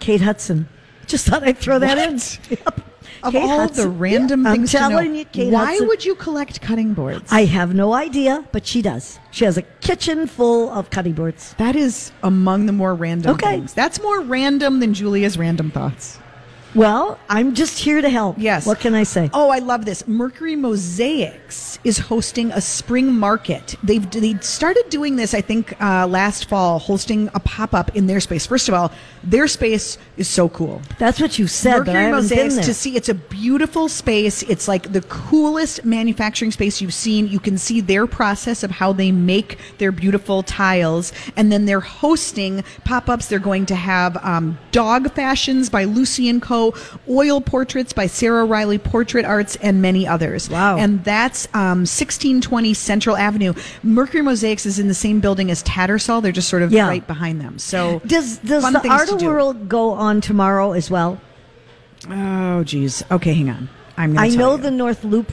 Kate 0.00 0.20
Hudson. 0.20 0.68
Just 1.06 1.24
thought 1.28 1.44
I'd 1.44 1.56
throw 1.56 1.78
that 1.78 1.98
in. 1.98 2.18
Yep. 2.50 2.80
Of 3.22 3.32
Kate 3.32 3.42
all 3.42 3.68
the 3.68 3.88
random 3.88 4.44
Yeah, 4.44 4.52
things 4.52 4.74
I'm 4.74 4.90
to 4.90 4.96
know, 4.96 5.00
you, 5.12 5.24
Kate 5.26 5.52
why 5.52 5.64
Hudson. 5.66 5.88
would 5.88 6.04
you 6.04 6.14
collect 6.14 6.60
cutting 6.60 6.94
boards? 6.94 7.30
I 7.32 7.44
have 7.44 7.74
no 7.74 7.92
idea, 7.92 8.44
but 8.52 8.66
she 8.66 8.82
does. 8.82 9.18
She 9.30 9.44
has 9.44 9.56
a 9.56 9.62
kitchen 9.62 10.26
full 10.26 10.70
of 10.70 10.90
cutting 10.90 11.12
boards. 11.14 11.54
That 11.58 11.76
is 11.76 12.12
among 12.22 12.66
the 12.66 12.72
more 12.72 12.94
random 12.94 13.32
Okay. 13.34 13.56
things. 13.58 13.74
That's 13.74 14.00
more 14.02 14.20
random 14.20 14.80
than 14.80 14.94
Julia's 14.94 15.36
random 15.38 15.70
thoughts. 15.70 16.18
Well, 16.74 17.18
I'm 17.28 17.54
just 17.54 17.78
here 17.78 18.00
to 18.00 18.08
help. 18.08 18.36
Yes. 18.38 18.64
What 18.64 18.78
can 18.78 18.94
I 18.94 19.02
say? 19.02 19.28
Oh, 19.34 19.50
I 19.50 19.58
love 19.58 19.84
this. 19.84 20.06
Mercury 20.06 20.54
Mosaics 20.54 21.78
is 21.82 21.98
hosting 21.98 22.52
a 22.52 22.60
spring 22.60 23.12
market. 23.12 23.74
They've 23.82 24.08
they 24.10 24.34
started 24.38 24.84
doing 24.88 25.16
this, 25.16 25.34
I 25.34 25.40
think, 25.40 25.80
uh, 25.82 26.06
last 26.06 26.48
fall, 26.48 26.78
hosting 26.78 27.28
a 27.34 27.40
pop 27.40 27.74
up 27.74 27.96
in 27.96 28.06
their 28.06 28.20
space. 28.20 28.46
First 28.46 28.68
of 28.68 28.74
all, 28.74 28.92
their 29.24 29.48
space 29.48 29.98
is 30.16 30.28
so 30.28 30.48
cool. 30.48 30.80
That's 30.98 31.20
what 31.20 31.38
you 31.38 31.48
said, 31.48 31.86
Mercury 31.86 32.10
Mosaics 32.12 32.56
to 32.58 32.74
see. 32.74 32.94
It's 32.96 33.08
a 33.08 33.14
beautiful 33.14 33.88
space. 33.88 34.42
It's 34.44 34.68
like 34.68 34.92
the 34.92 35.02
coolest 35.02 35.84
manufacturing 35.84 36.52
space 36.52 36.80
you've 36.80 36.94
seen. 36.94 37.26
You 37.26 37.40
can 37.40 37.58
see 37.58 37.80
their 37.80 38.06
process 38.06 38.62
of 38.62 38.70
how 38.70 38.92
they 38.92 39.10
make 39.10 39.58
their 39.78 39.90
beautiful 39.90 40.42
tiles, 40.44 41.12
and 41.34 41.50
then 41.50 41.64
they're 41.64 41.80
hosting 41.80 42.62
pop-ups. 42.84 43.26
They're 43.26 43.38
going 43.40 43.66
to 43.66 43.74
have 43.74 44.16
um, 44.24 44.58
dog 44.70 45.12
fashions 45.14 45.68
by 45.68 45.84
Lucy 45.84 46.28
and 46.28 46.40
Co., 46.40 46.59
oil 47.08 47.40
portraits 47.40 47.92
by 47.92 48.06
Sarah 48.06 48.44
Riley 48.44 48.78
Portrait 48.78 49.24
Arts, 49.24 49.56
and 49.56 49.80
many 49.82 50.06
others. 50.06 50.48
Wow. 50.50 50.76
And 50.78 51.02
that's 51.04 51.46
um, 51.54 51.80
1620 51.86 52.74
Central 52.74 53.16
Avenue. 53.16 53.54
Mercury 53.82 54.22
Mosaics 54.22 54.66
is 54.66 54.78
in 54.78 54.88
the 54.88 54.94
same 54.94 55.20
building 55.20 55.50
as 55.50 55.62
Tattersall. 55.64 56.22
They're 56.22 56.32
just 56.32 56.48
sort 56.48 56.62
of 56.62 56.72
Yeah. 56.72 56.86
right 56.88 57.06
behind 57.06 57.40
them. 57.40 57.58
So 57.58 58.00
Does 58.06 58.38
does 58.38 58.62
the 58.72 58.88
Art. 58.88 59.10
World 59.22 59.68
go 59.68 59.90
on 59.90 60.20
tomorrow 60.20 60.72
as 60.72 60.90
well? 60.90 61.20
Oh, 62.08 62.64
geez. 62.64 63.02
Okay, 63.10 63.34
hang 63.34 63.50
on. 63.50 63.68
I'm. 63.96 64.18
I 64.18 64.28
know 64.28 64.56
you. 64.56 64.62
the 64.62 64.70
North 64.70 65.04
Loop 65.04 65.32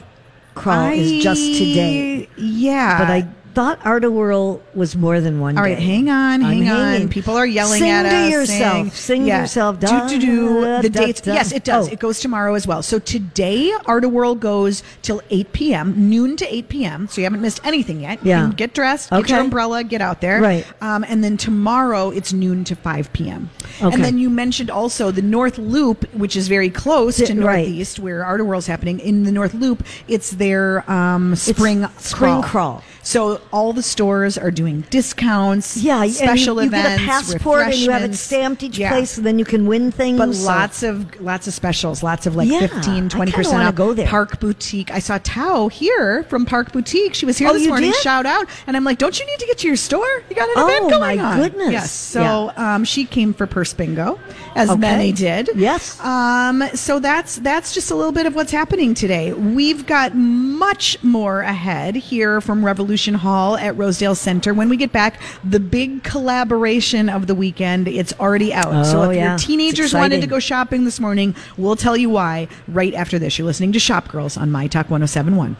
crawl 0.54 0.90
is 0.90 1.22
just 1.22 1.40
today, 1.58 2.28
Yeah, 2.36 2.98
but 2.98 3.08
I 3.10 3.26
thought 3.54 3.78
Art-A-Whirl 3.84 4.60
was 4.74 4.94
more 4.96 5.20
than 5.20 5.40
one 5.40 5.58
All 5.58 5.64
day. 5.64 5.70
right, 5.74 5.78
hang 5.82 6.08
on, 6.08 6.42
I'm 6.44 6.62
hang 6.62 6.68
on. 7.02 7.08
People 7.08 7.34
are 7.36 7.46
yelling 7.46 7.80
Sing 7.80 7.90
at 7.90 8.02
to 8.04 8.08
us. 8.08 8.30
yourself. 8.30 8.72
saying- 8.74 8.90
Sing 8.90 9.20
to 9.22 9.28
yourself. 9.28 9.80
Do, 9.80 9.86
do, 10.08 10.18
do. 10.20 10.60
Da, 10.64 10.80
The 10.82 10.90
da, 10.90 11.00
dates. 11.06 11.20
da. 11.20 11.34
Yes, 11.34 11.52
it 11.52 11.64
does. 11.64 11.88
Oh. 11.88 11.92
It 11.92 11.98
goes 11.98 12.20
tomorrow 12.20 12.54
as 12.54 12.66
well. 12.66 12.82
So 12.82 12.98
today, 12.98 13.72
Art-A-Whirl 13.86 14.36
goes 14.36 14.82
till 15.02 15.20
8 15.30 15.52
p.m., 15.52 16.08
noon 16.08 16.36
to 16.36 16.54
8 16.54 16.68
p.m. 16.68 17.08
So 17.08 17.20
you 17.20 17.24
haven't 17.24 17.40
missed 17.42 17.60
anything 17.64 18.00
yet. 18.00 18.22
You 18.24 18.30
Yeah. 18.30 18.40
can 18.42 18.50
get 18.52 18.74
dressed, 18.74 19.10
get 19.10 19.28
your 19.28 19.38
Okay. 19.38 19.44
umbrella, 19.44 19.84
get 19.84 20.00
out 20.00 20.20
there. 20.20 20.40
Right. 20.40 20.66
Um, 20.80 21.04
and 21.08 21.22
then 21.24 21.36
tomorrow, 21.36 22.10
it's 22.10 22.32
noon 22.32 22.64
to 22.64 22.76
5 22.76 23.12
p.m. 23.12 23.50
Okay. 23.82 23.94
And 23.94 24.04
then 24.04 24.18
you 24.18 24.30
mentioned 24.30 24.70
also 24.70 25.10
the 25.10 25.22
North 25.22 25.58
Loop, 25.58 26.12
which 26.14 26.36
is 26.36 26.48
very 26.48 26.70
close 26.70 27.16
to 27.16 27.26
Di- 27.26 27.32
right. 27.40 27.58
Northeast, 27.66 27.98
where 27.98 28.24
Art-A-Whirl's 28.24 28.66
happening. 28.66 29.00
In 29.00 29.24
the 29.24 29.32
North 29.32 29.54
Loop, 29.54 29.84
it's 30.06 30.30
their 30.32 30.88
um, 30.90 31.34
spring 31.36 31.86
spring 31.98 32.42
crawl. 32.42 32.82
So 33.02 33.37
all 33.52 33.72
the 33.72 33.82
stores 33.82 34.36
are 34.38 34.50
doing 34.50 34.84
discounts, 34.90 35.76
Yeah, 35.76 36.06
special 36.08 36.58
and 36.58 36.70
you, 36.72 36.78
you 36.78 36.82
events, 36.82 37.00
get 37.00 37.08
a 37.08 37.10
passport 37.10 37.62
and 37.66 37.74
you 37.74 37.90
have 37.90 38.02
it 38.02 38.14
stamped 38.14 38.62
each 38.62 38.78
Yeah. 38.78 38.90
place, 38.90 39.16
and 39.16 39.26
then 39.26 39.38
you 39.38 39.44
can 39.44 39.66
win 39.66 39.90
things. 39.92 40.18
But 40.18 40.34
so- 40.34 40.46
lots 40.46 40.82
of 40.82 41.20
lots 41.20 41.46
of 41.46 41.54
specials, 41.54 42.02
lots 42.02 42.26
of 42.26 42.36
like 42.36 42.48
Yeah, 42.48 42.66
15, 42.66 43.08
20 43.08 43.32
percent 43.32 43.62
off. 43.62 43.74
go 43.74 43.92
there. 43.94 44.06
Park 44.06 44.40
Boutique. 44.40 44.90
I 44.90 44.98
saw 44.98 45.18
Tao 45.22 45.68
here 45.68 46.24
from 46.24 46.46
Park 46.46 46.72
Boutique. 46.72 47.14
She 47.14 47.26
was 47.26 47.38
here 47.38 47.48
Oh, 47.48 47.52
this 47.52 47.62
you 47.62 47.68
morning. 47.68 47.90
did? 47.92 48.00
Shout 48.02 48.26
out, 48.26 48.46
and 48.66 48.76
I'm 48.76 48.84
like, 48.84 48.98
don't 48.98 49.18
you 49.18 49.26
need 49.26 49.38
to 49.38 49.46
get 49.46 49.58
to 49.58 49.66
your 49.66 49.76
store? 49.76 50.06
You 50.28 50.36
got 50.36 50.48
an 50.48 50.54
Oh, 50.56 50.66
event 50.68 50.90
going 50.90 51.20
on. 51.20 51.26
Oh 51.34 51.36
my 51.42 51.48
goodness. 51.48 51.72
Yes. 51.72 51.92
So 51.92 52.52
um, 52.56 52.84
she 52.84 53.04
came 53.04 53.32
for 53.34 53.46
Purse 53.46 53.72
Bingo, 53.72 54.18
as 54.58 54.70
Okay. 54.70 54.78
many 54.80 55.12
did. 55.12 55.48
Yes. 55.54 55.98
Um, 56.00 56.62
so 56.74 56.98
that's 56.98 57.36
that's 57.36 57.72
just 57.72 57.90
a 57.90 57.94
little 57.94 58.12
bit 58.12 58.26
of 58.26 58.34
what's 58.34 58.52
happening 58.52 58.94
today. 58.94 59.32
We've 59.32 59.86
got 59.86 60.14
much 60.14 61.02
more 61.02 61.40
ahead 61.40 61.94
here 61.96 62.40
from 62.40 62.64
Revolution 62.64 63.14
Hall 63.14 63.56
at 63.56 63.76
Rosedale 63.76 64.14
Center. 64.14 64.52
When 64.52 64.68
we 64.68 64.76
get 64.76 64.92
back, 64.92 65.20
the 65.44 65.60
big 65.60 66.02
collaboration 66.02 67.08
of 67.08 67.26
the 67.26 67.34
weekend, 67.34 67.88
it's 67.88 68.12
already 68.20 68.52
out. 68.52 68.84
so 68.86 69.02
Oh, 69.02 69.10
if 69.10 69.16
yeah. 69.16 69.30
your 69.30 69.38
teenagers 69.38 69.94
wanted 69.94 70.20
to 70.20 70.26
go 70.26 70.38
shopping 70.40 70.84
this 70.84 70.98
morning, 71.00 71.34
we'll 71.56 71.76
tell 71.76 71.96
you 71.96 72.10
why 72.10 72.48
right 72.66 72.94
after 72.94 73.18
this. 73.18 73.38
You're 73.38 73.46
listening 73.46 73.72
to 73.72 73.78
Shop 73.78 74.08
Girls 74.08 74.36
on 74.36 74.50
My 74.50 74.66
Talk 74.66 74.90
1071. 74.90 75.56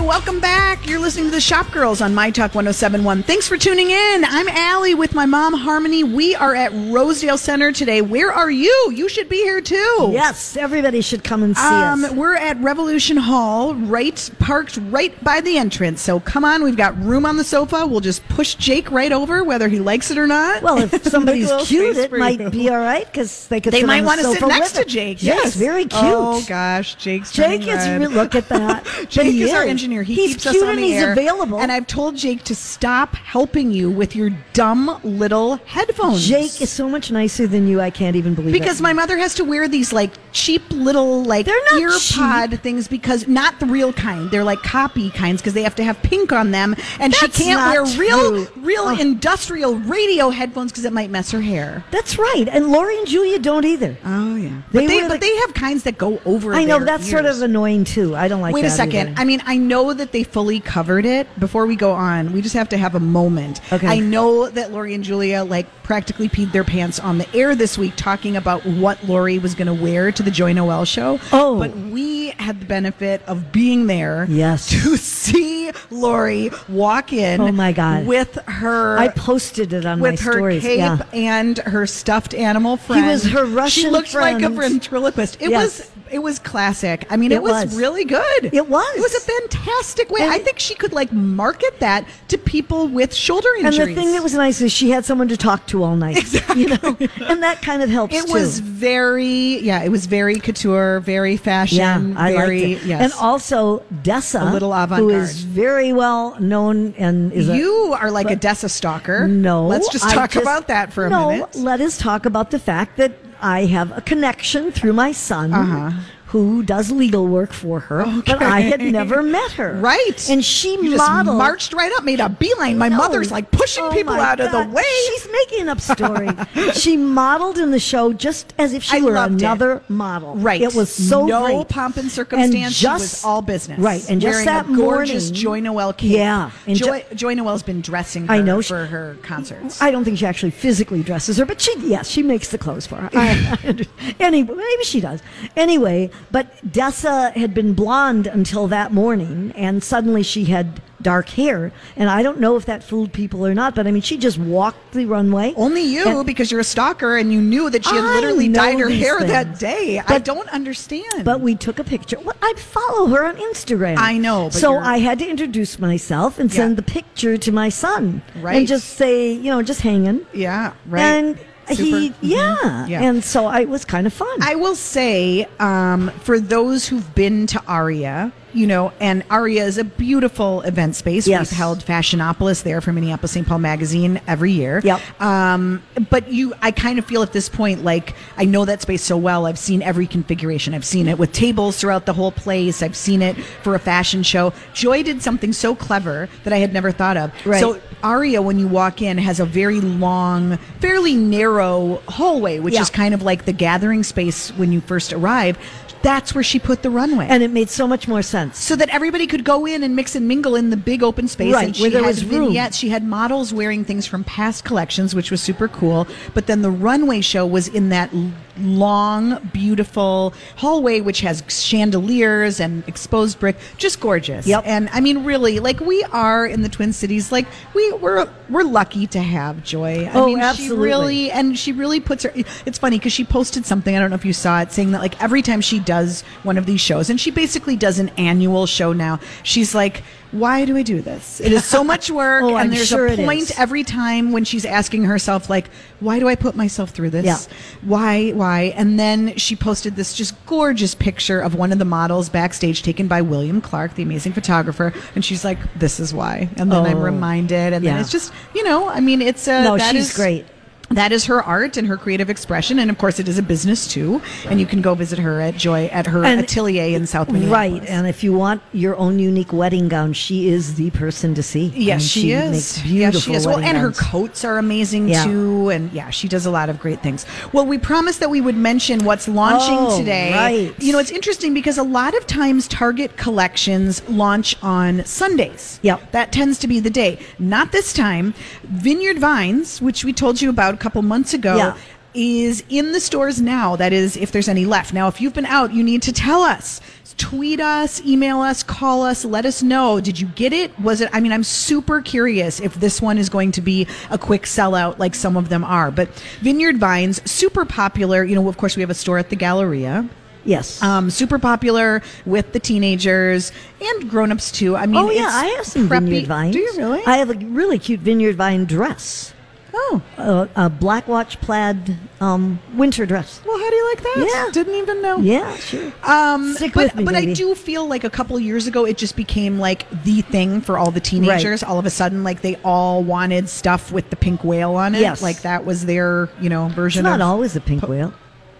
Welcome 0.00 0.40
back. 0.40 0.88
You're 0.88 0.98
listening 0.98 1.26
to 1.26 1.30
the 1.30 1.40
Shop 1.40 1.70
Girls 1.70 2.00
on 2.02 2.14
My 2.14 2.30
Talk 2.30 2.54
1071. 2.54 3.22
Thanks 3.22 3.46
for 3.46 3.56
tuning 3.56 3.90
in. 3.90 4.24
I'm 4.24 4.48
Ali 4.48 4.94
with 4.94 5.14
my 5.14 5.24
mom, 5.24 5.54
Harmony. 5.54 6.02
We 6.04 6.34
are 6.34 6.54
at 6.54 6.72
Rosedale 6.92 7.38
Center 7.38 7.70
today. 7.70 8.02
Where 8.02 8.32
are 8.32 8.50
you? 8.50 8.92
You 8.94 9.08
should 9.08 9.28
be 9.28 9.36
here 9.36 9.60
too. 9.60 10.10
Yes, 10.12 10.56
everybody 10.56 11.00
should 11.00 11.22
come 11.22 11.42
and 11.42 11.56
see 11.56 11.62
Um, 11.64 12.04
us. 12.04 12.10
we're 12.12 12.34
at 12.34 12.60
Revolution 12.60 13.16
Hall, 13.18 13.74
right 13.74 14.30
parked 14.40 14.78
right 14.90 15.22
by 15.22 15.40
the 15.40 15.56
entrance. 15.56 16.02
So 16.02 16.18
come 16.20 16.44
on, 16.44 16.64
we've 16.64 16.76
got 16.76 17.00
room 17.02 17.24
on 17.24 17.36
the 17.36 17.44
sofa. 17.44 17.86
We'll 17.86 18.00
just 18.00 18.26
push 18.28 18.56
Jake 18.56 18.90
right 18.90 19.12
over, 19.12 19.44
whether 19.44 19.68
he 19.68 19.78
likes 19.78 20.10
it 20.10 20.18
or 20.18 20.26
not. 20.26 20.62
Well, 20.62 20.78
if 20.78 21.04
somebody's 21.08 21.50
cute, 21.66 21.96
it 21.96 22.12
might 22.12 22.40
you. 22.40 22.50
be 22.50 22.68
all 22.68 22.78
right 22.78 23.06
because 23.06 23.46
they 23.48 23.60
could. 23.60 23.72
They 23.72 23.84
might 23.84 24.04
want 24.04 24.20
to 24.20 24.26
sit 24.32 24.46
next 24.46 24.72
to. 24.72 24.84
Jake. 24.84 25.22
Yes, 25.22 25.54
very 25.54 25.84
cute. 25.84 25.92
Oh 25.94 26.44
gosh, 26.48 26.96
Jake's 26.96 27.30
Jake 27.32 27.62
is 27.62 27.86
re- 27.88 28.06
look 28.08 28.34
at 28.34 28.48
that. 28.48 28.84
Jake 29.08 29.34
is, 29.36 29.52
our 29.52 29.62
is. 29.64 29.70
Engineer. 29.90 30.02
He 30.02 30.14
he's 30.14 30.30
keeps 30.32 30.42
cute 30.44 30.56
us 30.56 30.62
on 30.62 30.68
and 30.70 30.78
the 30.78 30.82
he's 30.82 31.02
air. 31.02 31.12
available. 31.12 31.60
And 31.60 31.70
I've 31.72 31.86
told 31.86 32.16
Jake 32.16 32.44
to 32.44 32.54
stop 32.54 33.14
helping 33.14 33.70
you 33.70 33.90
with 33.90 34.14
your 34.16 34.30
dumb 34.52 35.00
little 35.02 35.56
headphones. 35.66 36.26
Jake 36.26 36.60
is 36.60 36.70
so 36.70 36.88
much 36.88 37.10
nicer 37.10 37.46
than 37.46 37.66
you. 37.66 37.80
I 37.80 37.90
can't 37.90 38.16
even 38.16 38.34
believe 38.34 38.52
because 38.52 38.60
it. 38.60 38.64
Because 38.64 38.80
my 38.80 38.92
mother 38.92 39.18
has 39.18 39.34
to 39.36 39.44
wear 39.44 39.68
these 39.68 39.92
like 39.92 40.12
cheap 40.32 40.62
little 40.70 41.22
like 41.24 41.48
ear 41.48 41.90
cheap. 41.98 42.18
pod 42.18 42.60
things 42.60 42.88
because 42.88 43.26
not 43.28 43.58
the 43.60 43.66
real 43.66 43.92
kind. 43.92 44.30
They're 44.30 44.44
like 44.44 44.62
copy 44.62 45.10
kinds 45.10 45.40
because 45.40 45.54
they 45.54 45.62
have 45.62 45.74
to 45.76 45.84
have 45.84 46.00
pink 46.02 46.32
on 46.32 46.50
them, 46.50 46.74
and 46.98 47.12
That's 47.12 47.36
she 47.36 47.44
can't 47.44 47.60
wear 47.72 47.84
real, 47.98 48.46
true. 48.46 48.62
real 48.62 48.82
Oh. 48.86 48.96
industrial 48.98 49.76
radio 49.76 50.30
headphones 50.30 50.72
because 50.72 50.84
it 50.84 50.92
might 50.92 51.10
mess 51.10 51.30
her 51.32 51.40
hair. 51.40 51.84
That's 51.90 52.18
right. 52.18 52.46
And 52.50 52.68
Lori 52.68 52.96
and 52.98 53.06
Julia 53.06 53.38
don't 53.38 53.64
either. 53.64 53.96
Oh 54.04 54.36
yeah, 54.36 54.48
They 54.72 54.80
but 54.80 54.88
they 54.88 55.00
but 55.02 55.12
the- 55.14 55.18
they 55.18 55.36
have 55.38 55.54
kinds 55.54 55.82
that 55.84 55.98
go 55.98 56.20
over. 56.24 56.54
I 56.54 56.64
know 56.64 56.78
that's 56.84 57.08
sort 57.08 57.24
ears. 57.24 57.38
of 57.38 57.42
annoying 57.44 57.84
too. 57.84 58.14
I 58.16 58.28
don't 58.28 58.40
like. 58.40 58.54
Wait 58.54 58.64
a 58.64 58.70
second. 58.70 59.08
either. 59.10 59.20
I 59.20 59.24
mean, 59.24 59.42
I 59.46 59.56
know 59.56 59.92
that 59.94 60.12
they 60.12 60.22
fully 60.22 60.60
covered 60.60 61.04
it. 61.06 61.26
Before 61.38 61.66
we 61.66 61.76
go 61.76 61.92
on, 61.92 62.32
we 62.32 62.40
just 62.42 62.54
have 62.54 62.68
to 62.70 62.76
have 62.78 62.94
a 62.94 63.00
moment. 63.00 63.60
Okay. 63.72 63.86
I 63.86 63.98
know 63.98 64.48
that 64.48 64.72
Lori 64.72 64.94
and 64.94 65.04
Julia 65.04 65.44
like 65.44 65.66
practically 65.82 66.28
peed 66.28 66.52
their 66.52 66.64
pants 66.64 67.00
on 67.00 67.18
the 67.18 67.26
air 67.36 67.54
this 67.54 67.76
week 67.76 67.94
talking 67.96 68.36
about 68.36 68.64
what 68.64 69.02
Lori 69.04 69.38
was 69.38 69.54
going 69.54 69.66
to 69.66 69.74
wear 69.74 70.12
to 70.20 70.30
the 70.30 70.36
Joynoelle 70.36 70.86
show. 70.86 71.18
Oh. 71.32 71.58
But 71.58 71.74
we 71.76 72.30
had 72.30 72.60
the 72.60 72.66
benefit 72.66 73.22
of 73.26 73.52
being 73.52 73.86
there. 73.86 74.26
Yes. 74.28 74.68
To 74.70 74.96
see 74.96 75.70
Lori 75.90 76.50
walk 76.68 77.12
in. 77.12 77.40
Oh, 77.40 77.52
my 77.52 77.72
God. 77.72 78.06
With 78.06 78.36
her. 78.46 78.98
I 78.98 79.08
posted 79.08 79.72
it 79.72 79.86
on 79.86 80.00
with 80.00 80.20
my 80.20 80.24
her 80.24 80.32
stories. 80.32 80.62
cape 80.62 80.78
yeah. 80.78 81.02
and 81.12 81.58
her 81.58 81.86
stuffed 81.86 82.34
animal 82.34 82.76
friend. 82.76 83.04
He 83.04 83.10
was 83.10 83.24
her 83.30 83.44
Russian. 83.44 83.84
She 83.84 83.90
looked 83.90 84.14
like 84.14 84.42
a 84.42 84.48
ventriloquist. 84.48 85.38
It 85.40 85.50
Yes. 85.50 85.78
was 85.80 85.90
it 86.10 86.18
was 86.20 86.38
classic. 86.38 87.06
I 87.10 87.16
mean, 87.16 87.32
it, 87.32 87.36
It 87.36 87.42
was, 87.42 87.66
was. 87.66 87.76
really 87.76 88.04
good. 88.04 88.44
It 88.52 88.68
was. 88.68 88.96
It 88.96 89.00
was 89.00 89.14
a 89.14 89.20
fantastic 89.20 90.10
way. 90.10 90.20
And- 90.22 90.30
I 90.32 90.38
think 90.38 90.58
she 90.58 90.74
could 90.74 90.92
like 90.92 91.12
market 91.12 91.78
that 91.80 92.06
to 92.28 92.38
people 92.38 92.88
with 92.88 93.14
shoulder 93.14 93.48
injuries. 93.58 93.78
And 93.78 93.90
the 93.90 93.94
thing 93.94 94.12
that 94.12 94.22
was 94.22 94.34
nice 94.34 94.60
is 94.60 94.72
she 94.72 94.90
had 94.90 95.04
someone 95.04 95.28
to 95.28 95.36
talk 95.36 95.66
to 95.68 95.82
all 95.82 95.96
night. 95.96 96.18
Exactly. 96.18 96.62
You 96.62 96.68
know? 96.68 96.96
And 97.28 97.42
that 97.42 97.62
kind 97.62 97.82
of 97.82 97.90
helps 97.90 98.14
it 98.14 98.26
too. 98.26 98.32
was 98.32 98.58
very 98.60 99.58
yeah. 99.60 99.82
It 99.82 99.88
was 99.90 100.06
very 100.06 100.36
couture, 100.40 101.00
very 101.00 101.36
fashion. 101.36 101.78
yeah, 101.78 102.02
I 102.16 102.32
very, 102.32 102.66
liked 102.74 102.82
it. 102.84 102.88
Yes. 102.88 103.02
And 103.02 103.12
also 103.14 103.80
Dessa, 104.02 104.48
A 104.48 104.52
little 104.52 104.72
avant-garde. 104.74 105.22
is 105.22 105.42
very 105.42 105.92
well 105.92 106.38
known 106.40 106.94
and 106.98 107.32
is 107.32 107.48
a, 107.48 107.56
you 107.56 107.96
are 107.98 108.10
like 108.10 108.30
a 108.30 108.36
Dessa 108.36 108.68
stalker. 108.70 109.28
No, 109.28 109.66
let's 109.66 109.88
just 109.88 110.08
talk 110.10 110.30
just- 110.32 110.42
about 110.42 110.68
that 110.68 110.92
for 110.92 111.06
a 111.06 111.10
no, 111.10 111.30
minute. 111.30 111.54
let 111.54 111.80
us 111.80 111.96
talk 111.98 112.26
about 112.26 112.50
the 112.50 112.58
fact 112.58 112.96
that 112.96 113.12
I 113.42 113.66
have 113.66 113.96
a 113.96 114.00
connection 114.00 114.70
through 114.70 114.92
my 114.92 115.12
son. 115.12 115.52
Uh-huh. 115.52 115.90
Who 116.30 116.62
does 116.62 116.90
legal 116.92 117.26
work 117.26 117.52
for 117.52 117.80
her? 117.80 118.04
But 118.24 118.40
I 118.42 118.60
had 118.60 118.80
never 118.80 119.20
met 119.22 119.50
her. 119.52 119.74
Right. 119.80 120.28
and 120.30 120.44
she 120.44 120.74
You 120.74 120.90
just 120.90 120.98
modeled. 120.98 121.36
marched 121.38 121.72
right 121.72 121.90
up, 121.96 122.04
made 122.04 122.20
a 122.20 122.28
beeline. 122.28 122.78
My 122.78 122.88
No. 122.88 122.98
mother's 122.98 123.32
like 123.32 123.50
pushing 123.50 123.82
Oh 123.84 123.90
people 123.90 124.14
out 124.14 124.38
of 124.38 124.52
the 124.52 124.68
way. 124.72 124.82
She's 125.08 125.28
making 125.32 125.68
up 125.68 125.80
story. 125.80 126.28
she 126.74 126.96
modeled 126.96 127.58
in 127.58 127.72
the 127.72 127.80
show 127.80 128.12
just 128.12 128.54
as 128.58 128.72
if 128.72 128.82
she 128.84 128.98
I 128.98 129.00
were 129.00 129.12
loved 129.12 129.34
it. 129.34 129.44
another 129.44 129.82
model. 129.88 130.36
Right. 130.36 130.62
It 130.62 130.72
was 130.74 130.88
so 130.94 131.26
no 131.26 131.44
great. 131.46 131.68
pomp 131.68 131.96
and 131.96 132.10
circumstance. 132.10 132.74
she 132.74 132.82
just- 132.82 133.00
was 133.00 133.24
all 133.24 133.42
business. 133.42 133.80
Right. 133.80 134.08
And 134.08 134.20
just 134.20 134.32
wearing 134.32 134.46
that 134.46 134.68
a 134.68 134.72
gorgeous 134.76 135.24
morning, 135.30 135.34
Joy 135.42 135.60
Noel 135.60 135.92
cape. 135.94 136.12
Yeah. 136.12 136.50
And 136.66 136.76
Joy, 136.76 137.04
ju- 137.12 137.26
Joynoelle's 137.26 137.64
been 137.64 137.80
dressing 137.80 138.28
her 138.28 138.34
I 138.34 138.40
know 138.40 138.60
she- 138.60 138.68
for 138.68 138.86
her 138.86 139.16
concerts. 139.22 139.82
I 139.82 139.90
don't 139.90 140.04
think 140.04 140.18
she 140.18 140.26
actually 140.26 140.52
physically 140.52 141.02
dresses 141.02 141.38
her, 141.38 141.44
but 141.44 141.60
she, 141.60 141.74
yes, 141.80 142.08
she 142.08 142.22
makes 142.22 142.48
the 142.50 142.58
clothes 142.58 142.86
for 142.86 142.96
her. 142.96 143.10
I, 143.18 143.58
I 143.64 143.86
anyway, 144.20 144.54
maybe 144.54 144.84
she 144.84 145.00
does. 145.00 145.20
Anyway, 145.56 146.10
but 146.30 146.46
Dessa 146.66 147.32
had 147.34 147.54
been 147.54 147.74
blonde 147.74 148.26
until 148.26 148.66
that 148.68 148.92
morning, 148.92 149.52
and 149.56 149.82
suddenly 149.82 150.22
she 150.22 150.44
had 150.46 150.80
dark 151.02 151.30
hair. 151.30 151.72
And 151.96 152.10
I 152.10 152.22
don't 152.22 152.40
know 152.40 152.56
if 152.56 152.66
that 152.66 152.84
fooled 152.84 153.10
people 153.14 153.46
or 153.46 153.54
not, 153.54 153.74
but 153.74 153.86
I 153.86 153.90
mean, 153.90 154.02
she 154.02 154.18
just 154.18 154.36
walked 154.36 154.92
the 154.92 155.06
runway. 155.06 155.54
Only 155.56 155.80
you, 155.82 156.22
because 156.24 156.50
you're 156.50 156.60
a 156.60 156.64
stalker 156.64 157.16
and 157.16 157.32
you 157.32 157.40
knew 157.40 157.70
that 157.70 157.86
she 157.86 157.94
had 157.94 158.04
I 158.04 158.14
literally 158.16 158.48
dyed 158.48 158.78
her 158.80 158.90
hair 158.90 159.18
that 159.20 159.46
things. 159.46 159.58
day. 159.60 160.02
I 160.06 160.18
don't 160.18 160.48
understand. 160.50 161.24
But 161.24 161.40
we 161.40 161.54
took 161.54 161.78
a 161.78 161.84
picture. 161.84 162.18
Well, 162.20 162.36
I 162.42 162.52
follow 162.58 163.06
her 163.06 163.24
on 163.24 163.36
Instagram. 163.36 163.96
I 163.96 164.18
know, 164.18 164.44
but 164.52 164.52
so 164.54 164.76
I 164.76 164.98
had 164.98 165.18
to 165.20 165.26
introduce 165.28 165.78
myself 165.78 166.38
and 166.38 166.50
Yeah. 166.52 166.56
send 166.58 166.76
the 166.76 166.82
picture 166.82 167.38
to 167.38 167.50
my 167.50 167.70
son. 167.70 168.20
Right. 168.38 168.56
And 168.56 168.66
just 168.68 168.90
say, 168.90 169.32
you 169.32 169.44
know, 169.50 169.62
just 169.62 169.80
hanging. 169.80 170.26
yeah, 170.34 170.72
right. 170.86 171.00
And 171.02 171.38
Super. 171.76 171.98
he, 171.98 172.10
Mhm. 172.10 172.14
yeah. 172.22 172.86
Yeah. 172.86 173.02
And 173.02 173.22
so 173.24 173.46
I, 173.46 173.60
it 173.60 173.68
was 173.68 173.84
kind 173.84 174.06
of 174.06 174.12
fun. 174.12 174.28
I 174.42 174.54
will 174.54 174.74
say, 174.74 175.46
um, 175.58 176.10
for 176.22 176.38
those 176.40 176.86
who've 176.86 177.14
been 177.14 177.46
to 177.48 177.62
Aria, 177.66 178.32
you 178.52 178.66
know, 178.66 178.92
and 179.00 179.22
Aria 179.30 179.64
is 179.64 179.78
a 179.78 179.84
beautiful 179.84 180.62
event 180.62 180.96
space. 180.96 181.26
Yes. 181.26 181.50
We've 181.50 181.58
held 181.58 181.84
Fashionopolis 181.84 182.62
there 182.62 182.80
for 182.80 182.92
Minneapolis 182.92 183.32
St. 183.32 183.46
Paul 183.46 183.58
Magazine 183.58 184.20
every 184.26 184.52
year. 184.52 184.80
Yep. 184.84 185.00
Um, 185.20 185.82
but 186.10 186.28
you, 186.32 186.54
I 186.62 186.70
kind 186.70 186.98
of 186.98 187.04
feel 187.04 187.22
at 187.22 187.32
this 187.32 187.48
point 187.48 187.84
like 187.84 188.14
I 188.36 188.44
know 188.44 188.64
that 188.64 188.82
space 188.82 189.02
so 189.02 189.16
well. 189.16 189.46
I've 189.46 189.58
seen 189.58 189.82
every 189.82 190.06
configuration. 190.06 190.74
I've 190.74 190.84
seen 190.84 191.08
it 191.08 191.18
with 191.18 191.32
tables 191.32 191.78
throughout 191.78 192.06
the 192.06 192.12
whole 192.12 192.32
place. 192.32 192.82
I've 192.82 192.96
seen 192.96 193.22
it 193.22 193.36
for 193.62 193.74
a 193.74 193.78
fashion 193.78 194.22
show. 194.22 194.52
Joy 194.74 195.02
did 195.02 195.22
something 195.22 195.52
so 195.52 195.74
clever 195.74 196.28
that 196.44 196.52
I 196.52 196.58
had 196.58 196.72
never 196.72 196.92
thought 196.92 197.16
of. 197.16 197.32
Right. 197.46 197.60
So 197.60 197.80
Aria, 198.02 198.40
when 198.42 198.58
you 198.58 198.66
walk 198.66 199.02
in, 199.02 199.18
has 199.18 199.40
a 199.40 199.44
very 199.44 199.80
long, 199.80 200.56
fairly 200.80 201.14
narrow 201.14 202.00
hallway, 202.08 202.58
which 202.58 202.74
Yeah. 202.74 202.82
is 202.82 202.90
kind 202.90 203.12
of 203.14 203.22
like 203.22 203.44
the 203.44 203.52
gathering 203.52 204.02
space 204.02 204.50
when 204.50 204.72
you 204.72 204.80
first 204.80 205.12
arrive. 205.12 205.58
That's 206.02 206.34
where 206.34 206.44
she 206.44 206.58
put 206.58 206.82
the 206.82 206.90
runway. 206.90 207.26
and 207.28 207.42
it 207.42 207.50
made 207.50 207.68
so 207.70 207.86
much 207.86 208.08
more 208.08 208.22
sense. 208.22 208.58
so 208.58 208.74
that 208.76 208.88
everybody 208.88 209.26
could 209.26 209.44
go 209.44 209.66
in 209.66 209.82
and 209.82 209.94
mix 209.94 210.14
and 210.14 210.26
mingle 210.26 210.56
in 210.56 210.70
the 210.70 210.76
big 210.76 211.02
open 211.02 211.28
space. 211.28 211.52
Right, 211.52 211.66
and 211.66 211.76
she 211.76 211.82
where 211.82 211.90
there 211.90 212.00
had 212.02 212.06
was 212.08 212.24
room. 212.24 212.46
vignettes. 212.46 212.76
She 212.78 212.88
had 212.88 213.04
models 213.04 213.52
wearing 213.52 213.84
things 213.84 214.06
from 214.06 214.24
past 214.24 214.64
collections, 214.64 215.14
which 215.14 215.30
was 215.30 215.40
super 215.42 215.68
cool. 215.68 216.06
But 216.34 216.46
then 216.46 216.62
the 216.62 216.70
runway 216.70 217.20
show 217.20 217.46
was 217.46 217.68
in 217.68 217.90
that 217.90 218.10
long, 218.58 219.38
beautiful 219.52 220.34
hallway, 220.56 221.00
which 221.00 221.20
has 221.20 221.42
chandeliers 221.48 222.60
and 222.60 222.86
exposed 222.88 223.38
brick, 223.38 223.56
just 223.76 224.00
gorgeous. 224.00 224.46
Yep. 224.46 224.64
And 224.66 224.88
I 224.92 225.00
mean, 225.00 225.24
really, 225.24 225.60
like 225.60 225.80
we 225.80 226.02
are 226.04 226.46
in 226.46 226.62
the 226.62 226.68
Twin 226.68 226.92
Cities, 226.92 227.32
like 227.32 227.46
we 227.74 227.92
we're 227.94 228.28
we're 228.48 228.62
lucky 228.64 229.06
to 229.08 229.20
have 229.20 229.62
Joy. 229.62 230.06
I 230.06 230.12
Oh, 230.12 230.26
mean, 230.26 230.38
she 230.38 230.42
absolutely. 230.42 230.84
really 230.86 231.30
and 231.30 231.58
she 231.58 231.72
really 231.72 232.00
puts 232.00 232.24
her. 232.24 232.32
It's 232.66 232.78
funny 232.78 232.98
because 232.98 233.12
she 233.12 233.24
posted 233.24 233.64
something. 233.66 233.96
I 233.96 234.00
don't 234.00 234.10
know 234.10 234.16
if 234.16 234.24
you 234.24 234.32
saw 234.32 234.60
it, 234.60 234.72
saying 234.72 234.92
that 234.92 235.00
like 235.00 235.20
every 235.22 235.42
time 235.42 235.60
she 235.60 235.78
does 235.78 236.22
one 236.42 236.58
of 236.58 236.66
these 236.66 236.80
shows, 236.80 237.10
and 237.10 237.20
she 237.20 237.30
basically 237.30 237.76
does 237.76 237.98
an 237.98 238.10
annual 238.18 238.66
show 238.66 238.92
now. 238.92 239.20
She's 239.42 239.74
like, 239.74 240.02
"Why 240.32 240.64
do 240.64 240.76
I 240.76 240.82
do 240.82 241.00
this? 241.00 241.40
It 241.40 241.52
is 241.52 241.64
so 241.64 241.82
much 241.92 242.10
work." 242.10 242.42
Oh, 242.44 242.48
and 242.48 242.56
I'm 242.58 242.70
there's 242.70 242.88
sure 242.88 243.06
a 243.06 243.16
point 243.16 243.58
every 243.58 243.82
time 243.84 244.32
when 244.32 244.44
she's 244.44 244.64
asking 244.64 245.04
herself, 245.04 245.50
like, 245.50 245.68
"Why 246.00 246.18
do 246.18 246.28
I 246.28 246.34
put 246.34 246.54
myself 246.56 246.90
through 246.90 247.10
this? 247.10 247.24
Yeah. 247.24 247.38
Why? 247.82 248.30
Why?" 248.30 248.72
And 248.76 248.98
then 248.98 249.36
she 249.36 249.56
posted 249.56 249.96
this 249.96 250.14
just 250.14 250.34
gorgeous 250.46 250.94
picture 250.94 251.40
of 251.40 251.54
one 251.54 251.72
of 251.72 251.78
the 251.78 251.84
models 251.84 252.28
backstage, 252.28 252.82
taken 252.82 253.08
by 253.08 253.22
William 253.22 253.60
Clark, 253.60 253.94
the 253.94 254.02
amazing 254.02 254.32
photographer, 254.32 254.92
and 255.14 255.24
she's 255.24 255.44
like, 255.44 255.58
"This 255.78 255.98
is 256.00 256.12
why." 256.14 256.48
And 256.56 256.70
then 256.70 256.84
I'm 256.86 256.98
Oh. 256.98 257.02
reminded, 257.02 257.72
and 257.72 257.84
then 257.84 257.98
it's 257.98 258.10
just, 258.10 258.32
you 258.54 258.64
know, 258.64 258.88
I 258.88 259.00
mean, 259.00 259.20
it's 259.22 259.46
uh, 259.48 259.62
No, 259.62 259.76
that 259.78 259.92
she's 259.92 260.10
is- 260.10 260.16
great. 260.16 260.46
That 260.90 261.12
is 261.12 261.26
her 261.26 261.40
art 261.42 261.76
and 261.76 261.86
her 261.86 261.96
creative 261.96 262.28
expression, 262.28 262.78
and 262.80 262.90
of 262.90 262.98
course, 262.98 263.20
it 263.20 263.28
is 263.28 263.38
a 263.38 263.42
business 263.42 263.86
too. 263.86 264.20
And 264.46 264.58
you 264.58 264.66
can 264.66 264.82
go 264.82 264.94
visit 264.96 265.18
her 265.20 265.40
at 265.40 265.56
Joy 265.56 265.86
at 265.86 266.06
her 266.08 266.24
And- 266.24 266.40
atelier 266.40 266.96
in 266.96 267.06
South 267.06 267.28
Minneapolis. 267.30 267.80
Right, 267.80 267.88
and 267.88 268.08
if 268.08 268.24
you 268.24 268.32
want 268.32 268.60
your 268.72 268.96
own 268.96 269.18
unique 269.20 269.52
wedding 269.52 269.88
gown, 269.88 270.12
she 270.14 270.48
is 270.48 270.74
the 270.74 270.90
person 270.90 271.34
to 271.36 271.42
see. 271.44 271.72
Yes, 271.76 272.02
And 272.02 272.10
she, 272.10 272.32
is. 272.32 272.50
Makes 272.50 272.84
yes, 272.86 273.16
she 273.22 273.34
is. 273.34 273.46
Well, 273.46 273.58
and 273.60 273.76
her 273.78 273.92
coats 273.92 274.44
are 274.44 274.58
amazing 274.58 275.08
Yeah. 275.08 275.24
too. 275.24 275.68
And 275.70 275.92
yeah, 275.92 276.10
she 276.10 276.26
does 276.26 276.44
a 276.44 276.50
lot 276.50 276.68
of 276.68 276.80
great 276.80 277.02
things. 277.02 277.24
Well, 277.52 277.66
we 277.66 277.78
promised 277.78 278.18
that 278.20 278.30
we 278.30 278.40
would 278.40 278.56
mention 278.56 279.04
what's 279.04 279.28
launching 279.28 279.76
Oh, 279.78 279.98
today. 279.98 280.32
right. 280.34 280.74
You 280.82 280.92
know, 280.92 280.98
it's 280.98 281.12
interesting 281.12 281.54
because 281.54 281.78
a 281.78 281.84
lot 281.84 282.16
of 282.16 282.26
times 282.26 282.66
Target 282.66 283.16
collections 283.16 284.02
launch 284.08 284.56
on 284.60 285.04
Sundays. 285.04 285.78
Yep. 285.82 286.10
That 286.10 286.32
tends 286.32 286.58
to 286.58 286.66
be 286.66 286.80
the 286.80 286.90
day. 286.90 287.18
Not 287.38 287.70
this 287.70 287.92
time. 287.92 288.34
Vineyard 288.64 289.18
Vines, 289.20 289.80
which 289.80 290.04
we 290.04 290.12
told 290.12 290.42
you 290.42 290.50
about 290.50 290.79
couple 290.80 291.02
months 291.02 291.34
ago. 291.34 291.56
Yeah. 291.56 291.76
Is 292.12 292.64
in 292.68 292.90
the 292.90 292.98
stores 292.98 293.40
now. 293.40 293.76
That 293.76 293.92
is, 293.92 294.16
if 294.16 294.32
there's 294.32 294.48
any 294.48 294.66
left. 294.66 294.92
Now, 294.92 295.06
if 295.06 295.20
you've 295.20 295.32
been 295.32 295.46
out, 295.46 295.72
you 295.72 295.84
need 295.84 296.02
to 296.02 296.12
tell 296.12 296.42
us. 296.42 296.80
Tweet 297.16 297.60
us, 297.60 298.00
email 298.04 298.40
us, 298.40 298.62
call 298.62 299.02
us, 299.02 299.24
let 299.26 299.44
us 299.44 299.62
know. 299.62 300.00
Did 300.00 300.18
you 300.18 300.26
get 300.26 300.52
it? 300.54 300.76
Was 300.80 301.02
it? 301.02 301.10
I 301.12 301.20
mean, 301.20 301.32
I'm 301.32 301.44
super 301.44 302.00
curious 302.00 302.60
if 302.60 302.74
this 302.76 303.02
one 303.02 303.18
is 303.18 303.28
going 303.28 303.52
to 303.52 303.60
be 303.60 303.86
a 304.10 304.16
quick 304.16 304.42
sellout 304.44 304.98
like 304.98 305.14
some 305.14 305.36
of 305.36 305.50
them 305.50 305.62
are. 305.62 305.90
But 305.90 306.08
Vineyard 306.40 306.78
Vines, 306.78 307.20
super 307.30 307.64
popular. 307.66 308.24
You 308.24 308.34
know, 308.34 308.48
of 308.48 308.56
course, 308.56 308.74
we 308.74 308.80
have 308.80 308.90
a 308.90 308.94
store 308.94 309.18
at 309.18 309.28
the 309.28 309.36
Galleria. 309.36 310.08
Yes. 310.44 310.82
Um, 310.82 311.10
super 311.10 311.38
popular 311.38 312.00
with 312.24 312.52
the 312.54 312.58
teenagers 312.58 313.52
and 313.80 314.08
grown-ups 314.08 314.50
too. 314.50 314.74
I 314.74 314.86
mean, 314.86 314.96
oh 314.96 315.10
yeah, 315.10 315.26
it's 315.26 315.34
I 315.34 315.46
have 315.46 315.66
some 315.66 315.88
preppy- 315.90 316.04
vineyard 316.04 316.26
vines. 316.26 316.52
Do 316.54 316.58
you 316.60 316.72
really? 316.78 317.02
I 317.06 317.18
have 317.18 317.28
a 317.28 317.34
really 317.34 317.78
cute 317.78 318.00
vineyard 318.00 318.36
vine 318.36 318.64
dress, 318.64 319.34
oh, 319.74 320.02
a, 320.18 320.48
a 320.66 320.68
black 320.70 321.06
watch 321.08 321.40
plaid 321.40 321.96
um, 322.20 322.58
winter 322.74 323.06
dress. 323.06 323.40
well, 323.46 323.58
how 323.58 323.70
do 323.70 323.76
you 323.76 323.88
like 323.88 324.02
that? 324.02 324.26
Yeah. 324.32 324.50
didn't 324.52 324.74
even 324.74 325.02
know. 325.02 325.18
Yeah, 325.18 325.54
sure. 325.56 325.92
Um, 326.04 326.54
Stick 326.54 326.72
but 326.74 326.84
with 326.84 326.94
me, 326.96 327.04
but 327.04 327.14
I 327.14 327.32
do 327.32 327.54
feel 327.54 327.86
like 327.86 328.04
a 328.04 328.10
couple 328.10 328.38
years 328.40 328.66
ago 328.66 328.84
it 328.84 328.96
just 328.98 329.16
became 329.16 329.58
like 329.58 329.86
the 330.04 330.22
thing 330.22 330.60
for 330.60 330.78
all 330.78 330.90
the 330.90 331.00
teenagers. 331.00 331.62
All 331.62 331.78
of 331.78 331.86
a 331.86 331.90
sudden, 331.90 332.22
like 332.24 332.42
they 332.42 332.56
all 332.64 333.02
wanted 333.02 333.48
stuff 333.48 333.90
with 333.92 334.10
the 334.10 334.16
pink 334.16 334.44
whale 334.44 334.74
on 334.76 334.94
it. 334.94 335.00
Yes. 335.00 335.22
like 335.22 335.42
that 335.42 335.64
was 335.64 335.86
their 335.86 336.28
you 336.40 336.48
know 336.50 336.66
It's 336.66 336.74
version 336.74 337.04
not 337.04 337.20
of 337.20 337.26
always 337.26 337.56
a 337.56 337.60
pink 337.60 337.86
whale. 337.88 338.12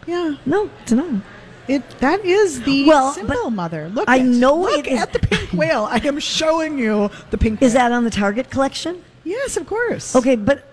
yeah. 0.07 0.37
No, 0.47 0.71
it's 0.83 0.93
not. 0.93 1.23
It 1.69 1.89
that 2.01 2.25
is 2.25 2.63
the 2.63 2.87
Well, 2.87 3.13
symbol, 3.13 3.51
mother. 3.51 3.89
Look, 3.91 4.09
I 4.09 4.17
it. 4.17 4.25
know 4.25 4.57
Look 4.57 4.87
it 4.87 4.93
is- 4.93 5.01
at 5.01 5.13
the 5.13 5.21
pink 5.21 5.53
whale. 5.53 5.85
I 5.91 5.99
am 5.99 6.19
showing 6.19 6.79
you 6.79 7.11
the 7.31 7.39
pink. 7.39 7.63
Is 7.63 7.75
whale. 7.75 7.83
that 7.91 7.93
on 7.93 8.05
the 8.05 8.11
Target 8.11 8.51
collection? 8.51 9.05
yes, 9.23 9.57
of 9.57 9.67
course. 9.67 10.17
Okay, 10.17 10.35
but 10.35 10.65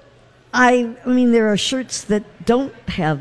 I 0.54 0.96
I 1.06 1.10
mean 1.10 1.32
there 1.32 1.52
are 1.52 1.58
shirts 1.58 2.04
that 2.06 2.24
don't 2.46 2.74
have 2.90 3.20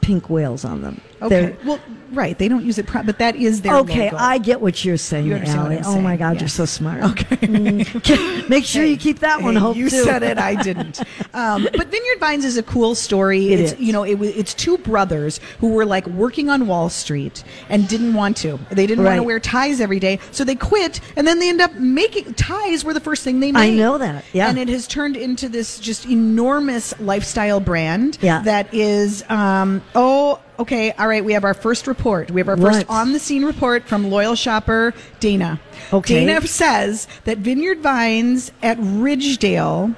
pink 0.00 0.28
whales 0.30 0.64
on 0.64 0.82
them. 0.82 1.00
Okay. 1.22 1.28
They're- 1.28 1.56
Well, 1.64 1.80
right. 2.12 2.38
They 2.38 2.48
don't 2.48 2.64
use 2.64 2.78
it, 2.78 2.86
pro- 2.86 3.02
but 3.02 3.18
that 3.18 3.36
is 3.36 3.62
their 3.62 3.76
okay, 3.76 4.10
logo. 4.10 4.16
I 4.16 4.38
get 4.38 4.60
what 4.60 4.84
you're 4.84 4.96
saying, 4.96 5.26
You 5.26 5.36
Ali. 5.36 5.80
Oh 5.84 6.00
my 6.00 6.16
God, 6.16 6.34
yes. 6.34 6.40
you're 6.40 6.48
so 6.48 6.64
smart. 6.64 7.02
Okay. 7.08 7.36
Mm. 7.36 8.48
Make 8.48 8.64
sure 8.64 8.84
you 8.84 8.96
keep 8.96 9.20
that 9.20 9.40
one 9.40 9.54
Hey, 9.54 9.60
hope 9.60 9.76
you 9.76 9.88
too. 9.88 10.02
said 10.02 10.22
it, 10.22 10.38
I 10.38 10.60
didn't. 10.62 11.00
Um, 11.34 11.68
but 11.76 11.88
Vineyard 11.88 12.18
Vines 12.18 12.44
is 12.44 12.56
a 12.56 12.62
cool 12.62 12.94
story. 12.94 13.52
It 13.52 13.60
it's 13.60 13.72
is. 13.72 13.80
you 13.80 13.92
know 13.92 14.02
it, 14.02 14.20
it's 14.20 14.54
two 14.54 14.78
brothers 14.78 15.40
who 15.60 15.68
were 15.68 15.84
like 15.84 16.06
working 16.06 16.48
on 16.48 16.66
Wall 16.66 16.88
Street 16.88 17.44
and 17.68 17.86
didn't 17.86 18.14
want 18.14 18.36
to. 18.38 18.58
They 18.70 18.86
didn't 18.86 19.04
want 19.04 19.16
to 19.16 19.22
wear 19.22 19.38
ties 19.38 19.80
every 19.80 20.00
day, 20.00 20.18
so 20.32 20.42
they 20.42 20.56
quit. 20.56 21.00
And 21.16 21.26
then 21.26 21.38
they 21.38 21.48
end 21.48 21.60
up 21.60 21.74
making 21.74 22.34
ties 22.34 22.84
were 22.84 22.94
the 22.94 23.00
first 23.00 23.22
thing 23.22 23.40
they 23.40 23.52
made. 23.52 23.60
I 23.60 23.70
know 23.70 23.98
that, 23.98 24.24
yeah. 24.32 24.48
And 24.48 24.58
it 24.58 24.68
has 24.68 24.86
turned 24.88 25.16
into 25.16 25.48
this 25.48 25.78
just 25.78 26.06
enormous 26.06 26.98
lifestyle 26.98 27.60
brand. 27.60 28.18
Yeah. 28.20 28.42
That 28.42 28.72
is 28.74 29.22
um, 29.28 29.82
oh. 29.94 30.40
Okay, 30.58 30.90
all 30.92 31.06
right. 31.06 31.24
We 31.24 31.34
have 31.34 31.44
our 31.44 31.54
first 31.54 31.86
report. 31.86 32.30
We 32.32 32.40
have 32.40 32.48
our 32.48 32.56
first 32.56 32.88
What? 32.88 32.90
on 32.90 33.12
the 33.12 33.20
scene 33.20 33.44
report 33.44 33.84
from 33.84 34.10
loyal 34.10 34.34
shopper 34.34 34.92
Dana. 35.20 35.60
Okay. 35.92 36.26
Dana 36.26 36.44
says 36.46 37.06
that 37.24 37.38
Vineyard 37.38 37.78
Vines 37.78 38.50
at 38.62 38.76
Ridgedale, 38.78 39.94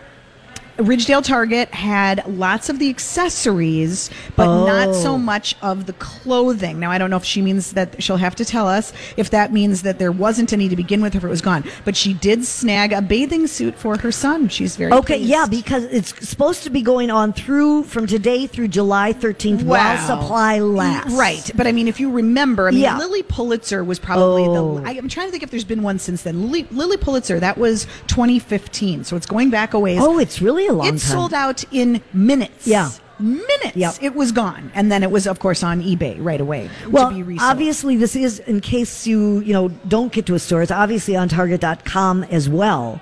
Ridgedale 0.80 1.22
Target 1.24 1.72
had 1.74 2.24
lots 2.26 2.68
of 2.68 2.78
the 2.78 2.88
accessories, 2.88 4.10
but 4.36 4.46
not 4.66 4.88
Oh. 4.88 4.92
so 4.92 5.18
much 5.18 5.54
of 5.62 5.86
the 5.86 5.92
clothing. 5.94 6.78
Now, 6.80 6.90
I 6.90 6.98
don't 6.98 7.10
know 7.10 7.16
if 7.16 7.24
she 7.24 7.42
means 7.42 7.72
that 7.72 8.02
she'll 8.02 8.16
have 8.16 8.34
to 8.36 8.44
tell 8.44 8.66
us 8.66 8.92
if 9.16 9.30
that 9.30 9.52
means 9.52 9.82
that 9.82 9.98
there 9.98 10.12
wasn't 10.12 10.52
any 10.52 10.68
to 10.68 10.76
begin 10.76 11.00
with, 11.02 11.14
if 11.14 11.22
it 11.24 11.28
was 11.28 11.40
gone. 11.40 11.64
But 11.84 11.96
she 11.96 12.12
did 12.12 12.44
snag 12.44 12.92
a 12.92 13.02
bathing 13.02 13.46
suit 13.46 13.76
for 13.78 13.98
her 13.98 14.10
son. 14.12 14.48
She's 14.48 14.76
very 14.76 14.92
Okay, 14.92 15.16
pleased. 15.18 15.30
yeah, 15.30 15.46
because 15.48 15.84
it's 15.84 16.28
supposed 16.28 16.62
to 16.64 16.70
be 16.70 16.82
going 16.82 17.10
on 17.10 17.32
through 17.32 17.84
from 17.84 18.06
today 18.06 18.46
through 18.46 18.68
July 18.68 19.12
13th 19.12 19.62
while 19.62 19.98
supply 19.98 20.60
lasts. 20.60 21.12
Right. 21.12 21.50
But 21.54 21.66
I 21.66 21.72
mean, 21.72 21.88
if 21.88 22.00
you 22.00 22.10
remember, 22.10 22.68
I 22.68 22.70
mean, 22.72 22.80
Yeah. 22.80 22.98
Lilly 22.98 23.22
Pulitzer 23.22 23.84
was 23.84 23.98
probably 23.98 24.44
Oh. 24.46 24.78
the. 24.80 24.88
I, 24.88 24.92
I'm 24.92 25.08
trying 25.08 25.26
to 25.26 25.30
think 25.30 25.42
if 25.42 25.50
there's 25.50 25.64
been 25.64 25.82
one 25.82 25.98
since 25.98 26.22
then. 26.22 26.42
Lily, 26.46 26.66
Lilly 26.70 26.96
Pulitzer, 26.96 27.38
that 27.40 27.58
was 27.58 27.86
2015. 28.06 29.04
So 29.04 29.16
it's 29.16 29.26
going 29.26 29.50
back 29.50 29.74
a 29.74 29.78
ways. 29.78 29.98
Oh, 30.02 30.18
it's 30.18 30.40
really 30.40 30.66
a 30.70 30.72
long 30.72 30.86
it 30.86 30.90
time. 30.90 30.98
sold 30.98 31.34
out 31.34 31.64
in 31.72 32.02
minutes. 32.12 32.66
Yeah. 32.66 32.90
Minutes. 33.18 33.76
Yep. 33.76 33.96
It 34.00 34.14
was 34.14 34.32
gone. 34.32 34.72
And 34.74 34.90
then 34.90 35.02
it 35.02 35.10
was, 35.10 35.26
of 35.26 35.40
course, 35.40 35.62
on 35.62 35.82
eBay 35.82 36.16
right 36.18 36.40
away 36.40 36.70
Well, 36.88 37.10
to 37.10 37.22
be 37.22 37.38
obviously, 37.38 37.96
this 37.98 38.16
is 38.16 38.38
in 38.40 38.60
case 38.60 39.06
you 39.06 39.40
you 39.40 39.52
know 39.52 39.68
don't 39.88 40.10
get 40.10 40.24
to 40.26 40.34
a 40.34 40.38
store. 40.38 40.62
It's 40.62 40.70
obviously 40.72 41.16
on 41.16 41.28
Target.com 41.28 42.24
as 42.24 42.48
well, 42.48 43.00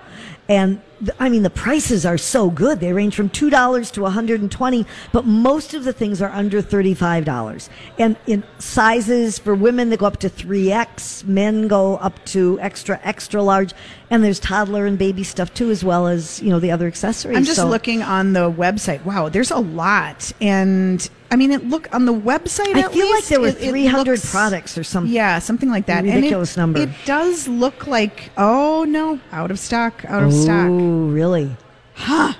and 0.48 0.80
I 1.20 1.28
mean 1.28 1.42
the 1.44 1.50
prices 1.50 2.04
are 2.04 2.18
so 2.18 2.50
good. 2.50 2.80
They 2.80 2.92
range 2.92 3.14
from 3.14 3.28
two 3.28 3.50
dollars 3.50 3.90
to 3.92 4.02
one 4.02 4.12
hundred 4.12 4.40
and 4.40 4.50
twenty, 4.50 4.86
but 5.12 5.24
most 5.24 5.74
of 5.74 5.84
the 5.84 5.92
things 5.92 6.20
are 6.20 6.30
under 6.30 6.60
thirty 6.60 6.94
five 6.94 7.24
dollars. 7.24 7.70
And 7.98 8.16
in 8.26 8.42
sizes 8.58 9.38
for 9.38 9.54
women, 9.54 9.90
they 9.90 9.96
go 9.96 10.06
up 10.06 10.18
to 10.18 10.28
three 10.28 10.72
X. 10.72 11.24
Men 11.24 11.68
go 11.68 11.96
up 11.96 12.24
to 12.26 12.58
extra 12.60 13.00
extra 13.04 13.42
large, 13.42 13.72
and 14.10 14.24
there's 14.24 14.40
toddler 14.40 14.86
and 14.86 14.98
baby 14.98 15.22
stuff 15.24 15.54
too, 15.54 15.70
as 15.70 15.84
well 15.84 16.06
as 16.08 16.40
you 16.42 16.50
know 16.50 16.58
the 16.60 16.70
other 16.70 16.86
accessories. 16.86 17.36
I'm 17.36 17.44
just 17.44 17.56
So- 17.60 17.68
looking 17.68 18.02
on 18.02 18.32
the 18.32 18.50
website. 18.50 19.04
Wow, 19.04 19.28
there's 19.28 19.50
a 19.50 19.58
lot. 19.58 20.32
And 20.40 21.08
I 21.30 21.36
mean, 21.36 21.52
it, 21.52 21.68
look 21.68 21.88
on 21.94 22.06
the 22.06 22.14
website. 22.14 22.74
I 22.74 22.88
feel 22.88 23.10
like 23.10 23.26
there 23.26 23.38
were 23.40 23.48
it- 23.48 23.60
it 23.62 23.68
300 23.68 24.12
looks- 24.12 24.30
products 24.30 24.78
or 24.78 24.82
something. 24.84 25.12
Yeah, 25.12 25.38
something 25.40 25.68
like 25.70 25.86
that. 25.86 26.04
ridiculous 26.04 26.56
and 26.56 26.58
it, 26.58 26.78
number. 26.80 26.80
It 26.80 26.90
does 27.06 27.46
look 27.48 27.86
like 27.86 28.30
oh 28.36 28.84
no, 28.88 29.20
out 29.32 29.50
of 29.50 29.58
stock, 29.58 30.04
out 30.08 30.22
of 30.22 30.32
stock. 30.32 30.68
Oh, 30.88 31.08
really? 31.08 31.56
Huh. 31.94 32.32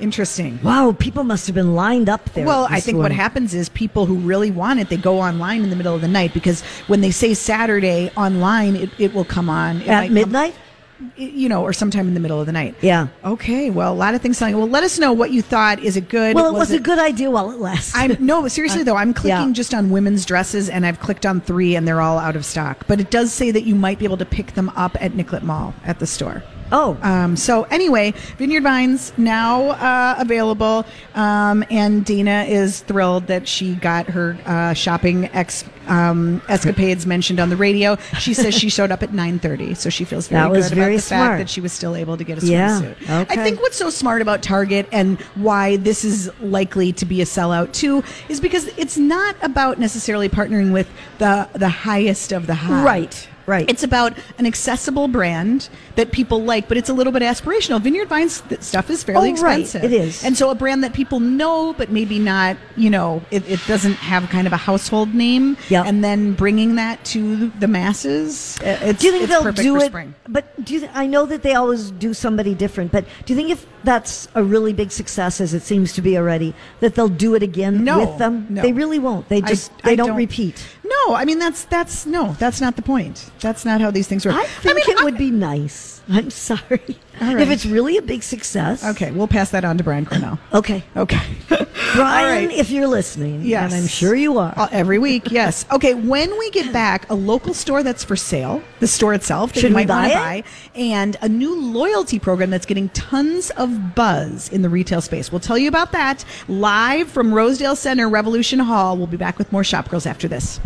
Interesting. 0.00 0.58
Wow, 0.62 0.96
people 0.98 1.24
must 1.24 1.46
have 1.46 1.54
been 1.54 1.74
lined 1.74 2.08
up 2.08 2.24
there. 2.32 2.46
Well, 2.46 2.66
I 2.70 2.80
think 2.80 2.96
what 2.96 3.12
happens 3.12 3.52
is 3.52 3.68
people 3.68 4.06
who 4.06 4.16
really 4.16 4.50
want 4.50 4.80
it, 4.80 4.88
they 4.88 4.96
go 4.96 5.20
online 5.20 5.62
in 5.62 5.68
the 5.68 5.76
middle 5.76 5.94
of 5.94 6.00
the 6.00 6.08
night 6.08 6.32
because 6.32 6.62
when 6.86 7.02
they 7.02 7.10
say 7.10 7.34
Saturday 7.34 8.10
online, 8.16 8.76
it, 8.76 8.90
it 8.98 9.12
will 9.12 9.26
come 9.26 9.50
on 9.50 9.82
it 9.82 9.88
at 9.88 10.04
come- 10.04 10.14
midnight. 10.14 10.54
you 11.16 11.48
know, 11.48 11.62
or 11.62 11.74
sometime 11.74 12.08
in 12.08 12.14
the 12.14 12.20
middle 12.20 12.40
of 12.40 12.46
the 12.46 12.52
night. 12.52 12.74
Yeah. 12.80 13.08
Okay. 13.24 13.68
Well, 13.70 13.92
a 13.92 13.94
lot 13.94 14.14
of 14.14 14.22
things 14.22 14.38
selling. 14.38 14.56
Well, 14.56 14.68
let 14.68 14.84
us 14.84 14.98
know 14.98 15.12
what 15.12 15.32
you 15.32 15.42
thought. 15.42 15.80
Is 15.80 15.96
it 15.98 16.08
good? 16.08 16.34
Well, 16.34 16.54
it 16.54 16.58
was, 16.58 16.70
a 16.70 16.78
good 16.78 16.98
idea 16.98 17.30
while 17.30 17.50
it 17.50 17.58
lasted. 17.58 17.98
I'm 17.98 18.24
no, 18.24 18.48
seriously 18.48 18.80
uh, 18.82 18.84
though, 18.84 18.96
I'm 18.96 19.12
clicking 19.12 19.48
yeah. 19.48 19.52
just 19.52 19.74
on 19.74 19.90
women's 19.90 20.24
dresses 20.24 20.70
and 20.70 20.86
I've 20.86 21.00
clicked 21.00 21.26
on 21.26 21.42
three 21.42 21.76
and 21.76 21.86
they're 21.86 22.00
all 22.00 22.18
out 22.18 22.36
of 22.36 22.46
stock. 22.46 22.86
But 22.86 23.00
it 23.00 23.10
does 23.10 23.32
say 23.32 23.50
that 23.50 23.64
you 23.64 23.74
might 23.74 23.98
be 23.98 24.06
able 24.06 24.18
to 24.18 24.26
pick 24.26 24.54
them 24.54 24.70
up 24.70 24.96
at 25.00 25.14
Nicollet 25.14 25.42
Mall 25.42 25.74
at 25.84 25.98
the 25.98 26.06
store. 26.06 26.42
Oh. 26.72 26.96
Um, 27.02 27.36
so 27.36 27.64
anyway, 27.64 28.12
Vineyard 28.38 28.62
Vines 28.62 29.12
now 29.16 29.70
uh, 29.70 30.16
available, 30.18 30.84
um, 31.14 31.64
and 31.70 32.04
Dana 32.04 32.44
is 32.48 32.80
thrilled 32.80 33.26
that 33.26 33.48
she 33.48 33.74
got 33.74 34.06
her 34.06 34.38
uh, 34.46 34.72
shopping 34.74 35.26
ex 35.32 35.64
um, 35.88 36.40
escapades 36.48 37.06
mentioned 37.06 37.40
on 37.40 37.48
the 37.48 37.56
radio. 37.56 37.96
She 38.18 38.34
says 38.34 38.54
she 38.54 38.68
showed 38.68 38.92
up 38.92 39.02
at 39.02 39.12
nine 39.12 39.38
thirty, 39.40 39.74
so 39.74 39.90
she 39.90 40.04
feels 40.04 40.28
very 40.28 40.42
That 40.42 40.50
was 40.50 40.68
good 40.68 40.76
very 40.76 40.92
about 40.94 40.96
the 40.96 41.02
smart. 41.02 41.28
fact 41.30 41.38
that 41.40 41.50
she 41.50 41.60
was 41.60 41.72
still 41.72 41.96
able 41.96 42.16
to 42.16 42.22
get 42.24 42.40
a 42.42 42.46
Yeah, 42.46 42.80
okay. 43.02 43.26
I 43.28 43.36
think 43.36 43.60
what's 43.60 43.76
so 43.76 43.90
smart 43.90 44.22
about 44.22 44.42
Target 44.42 44.86
and 44.92 45.20
why 45.34 45.76
this 45.78 46.04
is 46.04 46.30
likely 46.40 46.92
to 46.92 47.04
be 47.04 47.20
a 47.22 47.24
sellout 47.24 47.72
too 47.72 48.04
is 48.28 48.40
because 48.40 48.66
it's 48.78 48.96
not 48.96 49.34
about 49.42 49.78
necessarily 49.78 50.28
partnering 50.28 50.72
with 50.72 50.88
the 51.18 51.48
the 51.54 51.68
highest 51.68 52.32
of 52.32 52.46
the 52.46 52.54
high. 52.54 52.84
Right, 52.84 53.28
right. 53.50 53.68
It's 53.68 53.82
about 53.82 54.16
an 54.38 54.46
accessible 54.46 55.08
brand 55.08 55.68
that 55.96 56.12
people 56.12 56.42
like, 56.42 56.68
but 56.68 56.76
it's 56.76 56.88
a 56.88 56.92
little 56.94 57.12
bit 57.12 57.22
aspirational. 57.22 57.80
Vineyard 57.80 58.08
Vines 58.08 58.42
stuff 58.60 58.88
is 58.90 59.02
fairly 59.02 59.30
Oh, 59.30 59.42
right. 59.42 59.60
expensive. 59.60 59.84
It 59.84 59.92
is. 59.92 60.24
And 60.24 60.36
so 60.36 60.50
a 60.50 60.54
brand 60.54 60.82
that 60.84 60.92
people 60.94 61.20
know, 61.20 61.72
but 61.74 61.90
maybe 61.90 62.18
not, 62.18 62.56
you 62.76 62.88
know, 62.90 63.22
it, 63.30 63.48
it 63.50 63.60
doesn't 63.66 63.94
have 63.94 64.28
kind 64.30 64.46
of 64.46 64.52
a 64.52 64.56
household 64.56 65.14
name. 65.14 65.56
Yeah. 65.68 65.82
And 65.84 66.02
then 66.02 66.32
bringing 66.34 66.76
that 66.76 67.04
to 67.06 67.48
the 67.58 67.68
masses. 67.68 68.58
It's, 68.62 69.00
do 69.00 69.06
you 69.06 69.12
think 69.12 69.24
it's 69.24 69.32
they'll 69.32 69.42
perfect 69.42 69.62
do 69.62 69.76
it? 69.76 69.86
spring. 69.86 70.14
But 70.28 70.64
do 70.64 70.74
you 70.74 70.80
th- 70.80 70.92
I 70.94 71.06
know 71.06 71.26
that 71.26 71.42
they 71.42 71.54
always 71.54 71.90
do 71.90 72.14
somebody 72.14 72.54
different? 72.54 72.92
But 72.92 73.04
do 73.26 73.32
you 73.32 73.36
think 73.36 73.50
if 73.50 73.66
that's 73.82 74.28
a 74.34 74.42
really 74.44 74.72
big 74.72 74.92
success, 74.92 75.40
as 75.40 75.54
it 75.54 75.62
seems 75.62 75.92
to 75.94 76.02
be 76.02 76.16
already, 76.16 76.54
that 76.80 76.94
they'll 76.94 77.08
do 77.08 77.34
it 77.34 77.42
again 77.42 77.82
No, 77.84 77.98
with 78.00 78.18
them? 78.18 78.46
no. 78.48 78.62
They 78.62 78.72
really 78.72 78.98
won't. 78.98 79.28
They 79.28 79.40
just 79.40 79.72
I 79.82 79.90
they 79.90 79.96
don't, 79.96 80.08
don't- 80.08 80.16
repeat. 80.16 80.64
No, 81.06 81.14
I 81.14 81.24
mean 81.24 81.38
that's 81.38 81.64
that's 81.64 82.06
no, 82.06 82.32
that's 82.38 82.60
not 82.60 82.76
the 82.76 82.82
point. 82.82 83.30
That's 83.40 83.64
not 83.64 83.80
how 83.80 83.90
these 83.90 84.06
things 84.08 84.24
work. 84.26 84.34
I 84.34 84.44
think 84.46 84.76
mean, 84.86 84.96
it 84.98 85.04
would 85.04 85.18
be 85.18 85.30
nice. 85.30 86.00
I'm 86.08 86.30
sorry. 86.30 86.80
Right. 87.20 87.38
If 87.40 87.50
it's 87.50 87.66
really 87.66 87.96
a 87.98 88.02
big 88.02 88.22
success. 88.22 88.84
Okay, 88.84 89.10
we'll 89.12 89.28
pass 89.28 89.50
that 89.50 89.64
on 89.64 89.78
to 89.78 89.84
Brian 89.84 90.06
Cornell. 90.06 90.38
Okay. 90.52 90.82
Okay. 90.96 91.20
Brian, 91.94 92.48
right. 92.48 92.56
if 92.56 92.70
you're 92.70 92.86
listening, 92.86 93.42
Yes. 93.42 93.72
and 93.72 93.82
I'm 93.82 93.86
sure 93.88 94.14
you 94.14 94.38
are. 94.38 94.52
Uh, 94.56 94.68
every 94.72 94.98
week, 94.98 95.30
yes. 95.30 95.64
Okay, 95.70 95.94
when 95.94 96.36
we 96.38 96.50
get 96.50 96.72
back, 96.72 97.08
a 97.10 97.14
local 97.14 97.52
store 97.54 97.82
that's 97.82 98.02
for 98.04 98.16
sale, 98.16 98.62
the 98.80 98.86
store 98.86 99.12
itself 99.14 99.52
that 99.52 99.60
Should 99.60 99.70
you 99.70 99.76
we 99.76 99.84
might 99.86 99.88
want 99.92 100.12
to 100.12 100.18
buy, 100.18 100.44
and 100.74 101.16
a 101.22 101.28
new 101.28 101.60
loyalty 101.60 102.18
program 102.18 102.50
that's 102.50 102.66
getting 102.66 102.88
tons 102.90 103.50
of 103.50 103.94
buzz 103.94 104.48
in 104.48 104.62
the 104.62 104.68
retail 104.68 105.00
space. 105.00 105.30
We'll 105.30 105.40
tell 105.40 105.58
you 105.58 105.68
about 105.68 105.92
that 105.92 106.24
live 106.48 107.08
from 107.08 107.32
Rosedale 107.34 107.76
Center, 107.76 108.08
Revolution 108.08 108.58
Hall. 108.60 108.96
We'll 108.96 109.06
be 109.06 109.16
back 109.16 109.36
with 109.38 109.50
more 109.52 109.64
Shop 109.64 109.88
Girls 109.88 110.06
after 110.06 110.26
this. 110.28 110.58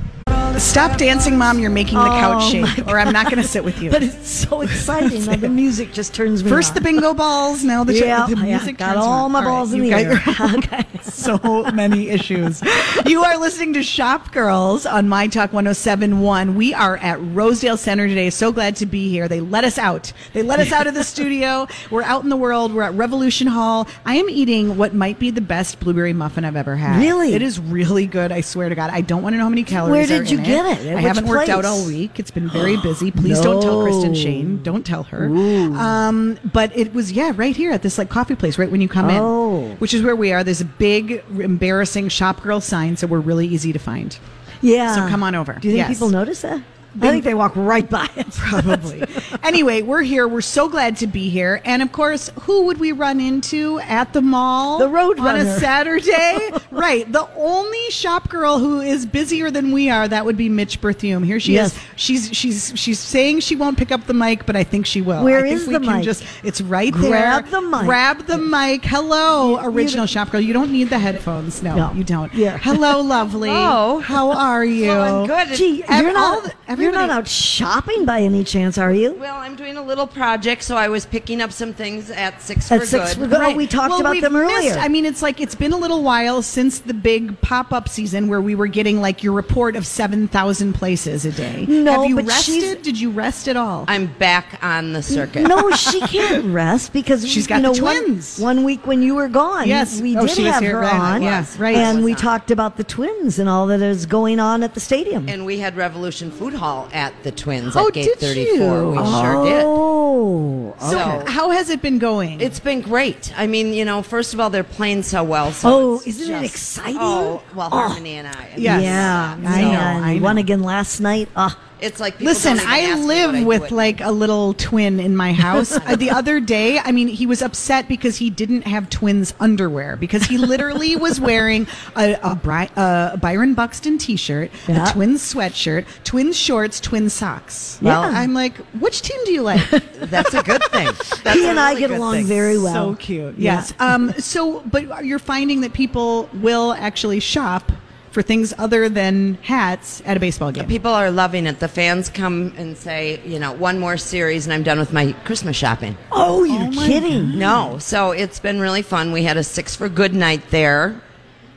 Stop 0.59 0.99
dancing, 0.99 1.37
Mom. 1.37 1.59
You're 1.59 1.71
making 1.71 1.99
the 1.99 2.05
couch 2.05 2.55
Oh, 2.55 2.61
my 2.61 2.69
shake, 2.69 2.87
or 2.89 2.99
I'm 2.99 3.13
not 3.13 3.27
going 3.31 3.41
to 3.43 3.47
sit 3.47 3.63
with 3.65 3.81
you. 3.83 3.91
but 3.91 4.03
it's 4.03 4.29
so 4.29 4.61
exciting. 4.63 5.25
now 5.25 5.37
the 5.37 5.49
music 5.49 5.93
just 5.93 6.15
turns 6.15 6.43
me 6.43 6.51
First 6.51 6.71
on. 6.71 6.75
the 6.77 6.81
bingo 6.81 7.13
balls, 7.15 7.63
now 7.65 7.85
the, 7.85 7.95
yeah, 7.95 8.27
the 8.27 8.37
yeah, 8.37 8.43
music. 8.43 8.79
got 8.79 8.95
turns 8.95 9.05
all 9.05 9.29
my 9.29 9.45
balls 9.45 9.73
in 9.73 9.85
you 9.85 9.85
the 9.85 9.91
got 9.91 10.01
air. 10.01 10.47
your- 10.49 10.59
okay. 10.59 10.87
so 11.03 11.39
many 11.73 12.09
issues. 12.09 12.63
You 13.07 13.23
are 13.25 13.37
listening 13.39 13.75
to 13.75 13.83
Shop 13.83 14.33
Girls 14.33 14.87
on 14.87 15.09
My 15.09 15.27
Talk 15.29 15.53
1071. 15.53 16.55
We 16.55 16.73
are 16.75 16.97
at 16.99 17.19
Rosedale 17.21 17.77
Center 17.77 18.07
today. 18.09 18.31
So 18.31 18.51
glad 18.53 18.77
to 18.77 18.87
be 18.87 19.09
here. 19.11 19.29
They 19.29 19.41
let 19.41 19.65
us 19.65 19.77
out. 19.79 20.13
They 20.33 20.43
let 20.43 20.61
us 20.61 20.73
out 20.73 20.87
of 20.87 20.95
the 20.95 21.05
studio. 21.05 21.69
We're 21.91 22.03
out 22.03 22.23
in 22.25 22.31
the 22.31 22.37
world. 22.37 22.73
We're 22.75 22.83
at 22.83 22.95
Revolution 22.95 23.47
Hall. 23.49 23.87
I 24.07 24.17
am 24.17 24.29
eating 24.31 24.77
what 24.77 24.95
might 24.95 25.19
be 25.19 25.31
the 25.31 25.41
best 25.41 25.79
blueberry 25.81 26.13
muffin 26.13 26.45
I've 26.45 26.57
ever 26.57 26.77
had. 26.77 27.01
Really? 27.01 27.35
It 27.35 27.43
is 27.43 27.59
really 27.61 28.07
good. 28.07 28.33
I 28.33 28.41
swear 28.41 28.69
to 28.69 28.75
God. 28.75 28.91
I 28.91 29.01
don't 29.03 29.23
want 29.23 29.35
to 29.35 29.39
know 29.39 29.45
how 29.45 29.51
many 29.51 29.65
calories 29.65 29.91
Where 29.93 30.03
are 30.05 30.23
did 30.23 30.31
you 30.31 30.39
in 30.39 30.44
it? 30.47 30.95
I 30.97 31.01
haven't 31.01 31.27
worked 31.27 31.49
out 31.49 31.65
all 31.65 31.85
week. 31.87 32.19
It's 32.21 32.31
been 32.31 32.49
very 32.49 32.77
busy. 32.77 33.11
Please 33.13 33.41
don't 33.41 33.63
tell 33.63 33.83
Kristen 33.83 34.15
Shane. 34.15 34.63
Don't 34.63 34.85
tell 34.85 35.05
her. 35.05 35.27
Um, 35.27 36.39
but 36.53 36.77
it 36.77 36.93
was, 36.95 37.13
yeah, 37.13 37.33
right 37.35 37.55
here 37.57 37.73
at 37.73 37.83
this 37.83 37.99
like 37.99 38.09
coffee 38.09 38.35
place, 38.37 38.59
right 38.59 38.71
when 38.71 38.81
you 38.81 38.89
come 38.89 39.09
Oh. 39.11 39.65
in, 39.65 39.77
which 39.79 39.95
is 39.95 40.03
where 40.03 40.17
we 40.17 40.33
are. 40.33 40.43
There's 40.45 40.61
a 40.61 40.65
big, 40.67 41.23
embarrassing 41.39 42.09
shop 42.09 42.43
girl 42.43 42.61
sign, 42.61 42.97
so 42.97 43.07
we're 43.07 43.21
really 43.21 43.47
easy 43.47 43.73
to 43.73 43.79
find. 43.79 44.17
Yeah. 44.63 44.95
So 44.95 45.09
come 45.09 45.23
on 45.23 45.35
over. 45.35 45.53
Do 45.55 45.69
you 45.69 45.75
think 45.75 45.89
Yes. 45.89 45.97
people 45.99 46.09
notice 46.09 46.41
that? 46.43 46.63
I 47.01 47.11
think 47.11 47.25
they 47.25 47.35
walk 47.35 47.53
right 47.57 47.89
by 47.89 48.09
it. 48.17 48.31
Probably. 48.33 49.03
anyway, 49.43 49.83
we're 49.83 50.03
here. 50.03 50.29
We're 50.29 50.41
so 50.41 50.69
glad 50.69 50.97
to 50.99 51.07
be 51.07 51.29
here. 51.29 51.61
And 51.65 51.83
of 51.83 51.91
course, 51.93 52.31
who 52.43 52.67
would 52.67 52.79
we 52.79 52.93
run 52.93 53.21
into 53.21 53.81
at 53.81 54.13
the 54.13 54.23
mall? 54.23 54.79
The 54.79 54.89
Road 54.89 55.19
On 55.19 55.27
a 55.27 55.39
Runner. 55.39 55.59
Saturday? 55.59 56.51
right. 56.71 57.11
The 57.11 57.29
only 57.37 57.91
shop 57.91 58.29
girl 58.29 58.59
who 58.59 58.81
is 58.81 59.07
busier 59.07 59.51
than 59.51 59.73
we 59.73 59.91
are, 59.91 60.07
that 60.09 60.25
would 60.25 60.37
be 60.37 60.49
Mich 60.49 60.81
Berthiaume. 60.81 61.25
Here 61.25 61.41
she 61.41 61.55
Yes. 61.55 61.75
is. 61.77 61.83
She's 61.97 62.31
she's 62.37 62.73
she's 62.77 62.99
saying 62.99 63.41
she 63.41 63.57
won't 63.57 63.77
pick 63.79 63.91
up 63.93 64.07
the 64.07 64.15
mic, 64.15 64.47
but 64.47 64.57
I 64.57 64.65
think 64.65 64.87
she 64.87 65.01
will. 65.01 65.23
Where 65.25 65.39
I 65.41 65.43
think 65.43 65.61
is 65.61 65.67
we 65.67 65.75
the 65.75 65.81
can 65.81 65.97
mic? 65.97 66.05
just 66.05 66.25
it's 66.43 66.61
right 66.61 66.93
Grab 66.93 67.45
there. 67.45 67.61
the 67.61 67.67
mic. 67.69 67.81
Grab 67.83 68.27
the 68.27 68.39
mic. 68.39 68.85
Hello, 68.85 69.61
You- 69.61 69.69
original 69.69 70.07
shop 70.07 70.31
girl. 70.31 70.41
You 70.41 70.53
don't 70.53 70.71
need 70.73 70.91
the 70.91 70.99
headphones. 70.99 71.63
No, 71.63 71.75
No. 71.77 71.93
you 71.95 72.05
don't. 72.05 72.33
Yeah. 72.35 72.57
Hello, 72.59 73.01
lovely. 73.01 73.49
Hello. 73.49 73.65
Oh. 73.75 73.99
How 74.01 74.31
are 74.31 74.65
you? 74.65 74.89
Well, 74.89 75.21
I'm 75.23 75.27
good. 75.27 75.57
Gee, 75.57 75.77
you're 75.89 76.09
all 76.17 76.43
not, 76.43 76.45
the- 76.45 76.53
you're 76.85 76.93
not 76.93 77.11
out 77.11 77.27
shopping 77.29 78.05
by 78.05 78.21
any 78.21 78.45
chance, 78.45 78.79
are 78.79 78.93
you? 78.93 79.13
Well, 79.15 79.37
I'm 79.37 79.57
doing 79.57 79.77
a 79.77 79.83
little 79.83 80.07
project, 80.07 80.63
so 80.63 80.77
I 80.77 80.89
was 80.89 81.07
picking 81.07 81.41
up 81.41 81.53
some 81.53 81.73
things 81.73 82.11
at 82.11 82.41
Six 82.43 82.71
At 82.71 82.81
for 82.81 82.87
Six 82.87 83.15
Good. 83.15 83.23
for 83.23 83.27
Good. 83.29 83.41
Oh, 83.43 83.55
we 83.57 83.67
talked 83.67 84.01
about 84.01 84.13
we've 84.13 84.23
them 84.23 84.33
missed- 84.35 84.45
earlier. 84.53 84.75
I 84.79 84.89
mean, 84.89 85.05
it's 85.05 85.23
like 85.23 85.41
it's 85.41 85.55
been 85.55 85.73
a 85.73 85.77
little 85.77 86.03
while 86.03 86.43
since 86.43 86.79
the 86.81 86.95
big 86.95 87.41
pop-up 87.41 87.89
season 87.89 88.29
where 88.29 88.41
we 88.41 88.55
were 88.55 88.67
getting 88.67 89.01
like 89.01 89.23
your 89.23 89.33
report 89.33 89.77
of 89.77 89.87
seven 89.87 90.29
thousand 90.29 90.75
places 90.75 91.25
a 91.25 91.33
day. 91.33 91.65
No, 91.69 91.93
have 92.03 92.09
you 92.09 92.17
but 92.17 92.31
she's- 92.33 92.63
rested? 92.63 92.83
Did 92.83 93.01
you 93.01 93.11
rest 93.11 93.49
at 93.49 93.57
all? 93.57 93.85
I'm 93.89 94.07
back 94.07 94.59
on 94.63 94.93
the 94.93 95.03
circuit. 95.03 95.43
No, 95.49 95.71
she 95.73 96.01
can't 96.01 96.45
rest 96.55 96.93
because 96.93 97.27
She's 97.29 97.47
got 97.47 97.57
you 97.57 97.63
know, 97.63 97.75
the 97.75 97.83
one- 97.83 98.05
twins. 98.05 98.39
One, 98.39 98.65
week 98.65 98.87
when 98.87 99.03
you 99.03 99.15
were 99.15 99.29
gone, 99.29 99.67
Yes. 99.69 100.01
we 100.01 100.17
Oh, 100.17 100.27
did 100.27 100.31
she 100.37 100.45
have 100.45 100.63
her 100.65 100.81
right. 100.81 100.93
on. 100.93 101.23
Yes, 101.23 101.57
right. 101.59 101.77
And 101.77 102.05
we 102.05 102.13
on. 102.13 102.19
talked 102.19 102.51
about 102.51 102.77
the 102.77 102.85
twins 102.85 103.39
and 103.39 103.49
all 103.49 103.67
that 103.69 103.81
is 103.81 104.07
going 104.07 104.41
on 104.41 104.63
at 104.63 104.75
the 104.75 104.81
stadium. 104.81 105.29
And 105.29 105.45
we 105.47 105.59
had 105.59 105.77
Revolution 105.77 106.31
Food 106.31 106.55
Hall 106.55 106.74
at 106.93 107.13
the 107.23 107.31
Twins 107.33 107.75
Oh, 107.77 107.89
at 107.89 107.95
Gate 107.95 108.05
did 108.05 108.19
34. 108.19 108.57
you? 108.83 108.89
We 108.91 108.97
sure 108.97 109.45
did. 109.45 109.63
Oh, 109.67 110.75
so, 110.79 111.25
how 111.27 111.51
has 111.51 111.71
it 111.71 111.81
been 111.83 111.99
going? 111.99 112.41
It's 112.41 112.61
been 112.61 112.81
great. 112.81 113.33
I 113.37 113.47
mean, 113.47 113.73
you 113.73 113.85
know, 113.85 114.03
first 114.03 114.35
of 114.35 114.41
all, 114.41 114.51
they're 114.51 114.65
playing 114.65 115.03
so 115.03 115.23
well. 115.25 115.53
So 115.53 115.69
Oh, 115.73 116.03
isn't 116.05 116.35
it 116.35 116.45
exciting? 116.45 116.97
Oh, 117.01 117.43
well, 117.55 117.71
Harmony 117.71 118.15
and 118.17 118.29
I. 118.29 118.55
Yes. 118.57 118.83
yeah, 118.83 119.37
I 119.47 119.63
know. 119.63 120.07
I 120.07 120.19
won 120.21 120.39
again 120.39 120.63
last 120.63 121.01
night. 121.01 121.29
Ah, 121.37 121.59
It's 121.85 122.01
like 122.01 122.15
people 122.19 122.33
Listen, 122.33 122.57
don't 122.57 122.63
even 122.67 122.73
I 122.73 122.79
ask 122.81 123.03
live 123.07 123.27
what 123.31 123.35
I 123.37 123.45
with 123.45 123.71
like 123.71 124.01
a 124.01 124.11
little 124.11 124.55
twin 124.55 124.99
in 125.01 125.15
my 125.17 125.33
house. 125.33 125.79
Uh, 125.85 125.97
the 125.97 126.11
other 126.11 126.41
day, 126.41 126.79
I 126.79 126.93
mean, 126.93 127.09
he 127.09 127.27
was 127.27 127.43
upset 127.43 127.89
because 127.89 128.17
he 128.17 128.31
didn't 128.31 128.63
have 128.63 128.89
twins 128.89 129.35
underwear 129.39 129.97
because 129.97 130.23
he 130.25 130.39
literally 130.39 130.97
was 130.97 131.21
wearing 131.21 131.67
a, 131.97 132.15
a, 132.23 132.35
Bri- 132.35 132.71
a 132.77 133.19
Byron 133.21 133.53
Buxton 133.55 133.99
T-shirt, 133.99 134.51
Yeah. 134.67 134.89
a 134.89 134.93
twins 134.93 135.21
sweatshirt, 135.23 135.85
twins 136.05 136.37
shorts, 136.39 136.81
twin 136.81 137.11
socks. 137.11 137.79
Well- 137.83 138.01
Well, 138.03 138.15
I'm 138.15 138.33
like, 138.35 138.57
which 138.81 139.03
team 139.03 139.19
do 139.27 139.33
you 139.33 139.43
like? 139.43 139.69
That's 140.01 140.33
a 140.33 140.43
good 140.43 140.63
thing. 140.73 140.87
That's 141.23 141.39
he 141.39 141.45
a 141.47 141.51
and 141.51 141.61
I 141.61 141.79
get 141.79 141.91
along 141.91 142.15
thing. 142.15 142.27
very 142.27 142.59
well. 142.59 142.93
So 142.93 142.95
cute. 142.97 143.37
Yeah. 143.39 143.57
Yes. 143.57 143.75
Um. 143.79 144.13
So, 144.19 144.61
but 144.61 145.05
you're 145.05 145.19
finding 145.19 145.61
that 145.63 145.73
people 145.75 146.29
will 146.35 146.73
actually 146.73 147.21
shop 147.21 147.71
for 148.15 148.23
things 148.23 148.55
other 148.57 148.89
than 148.89 149.35
hats 149.43 150.01
at 150.07 150.17
a 150.17 150.21
baseball 150.21 150.53
game. 150.53 150.67
People 150.67 150.93
are 150.93 151.11
loving 151.11 151.47
it. 151.47 151.59
The 151.61 151.69
fans 151.69 152.09
come 152.09 152.55
and 152.57 152.77
say, 152.77 153.21
you 153.27 153.39
know, 153.39 153.53
one 153.53 153.79
more 153.79 153.97
series 153.97 154.47
and 154.47 154.55
I'm 154.55 154.63
done 154.63 154.79
with 154.79 154.93
my 154.93 155.13
Christmas 155.25 155.57
shopping. 155.57 155.97
Oh, 156.13 156.45
you're 156.45 156.71
my 156.73 156.87
kidding? 156.87 157.39
No, 157.39 157.77
so 157.81 158.13
it's 158.13 158.39
been 158.39 158.61
really 158.61 158.83
fun. 158.83 159.13
We 159.13 159.25
had 159.25 159.37
a 159.37 159.43
six 159.45 159.75
for 159.77 159.89
good 159.89 160.15
night 160.15 160.43
there. 160.51 161.01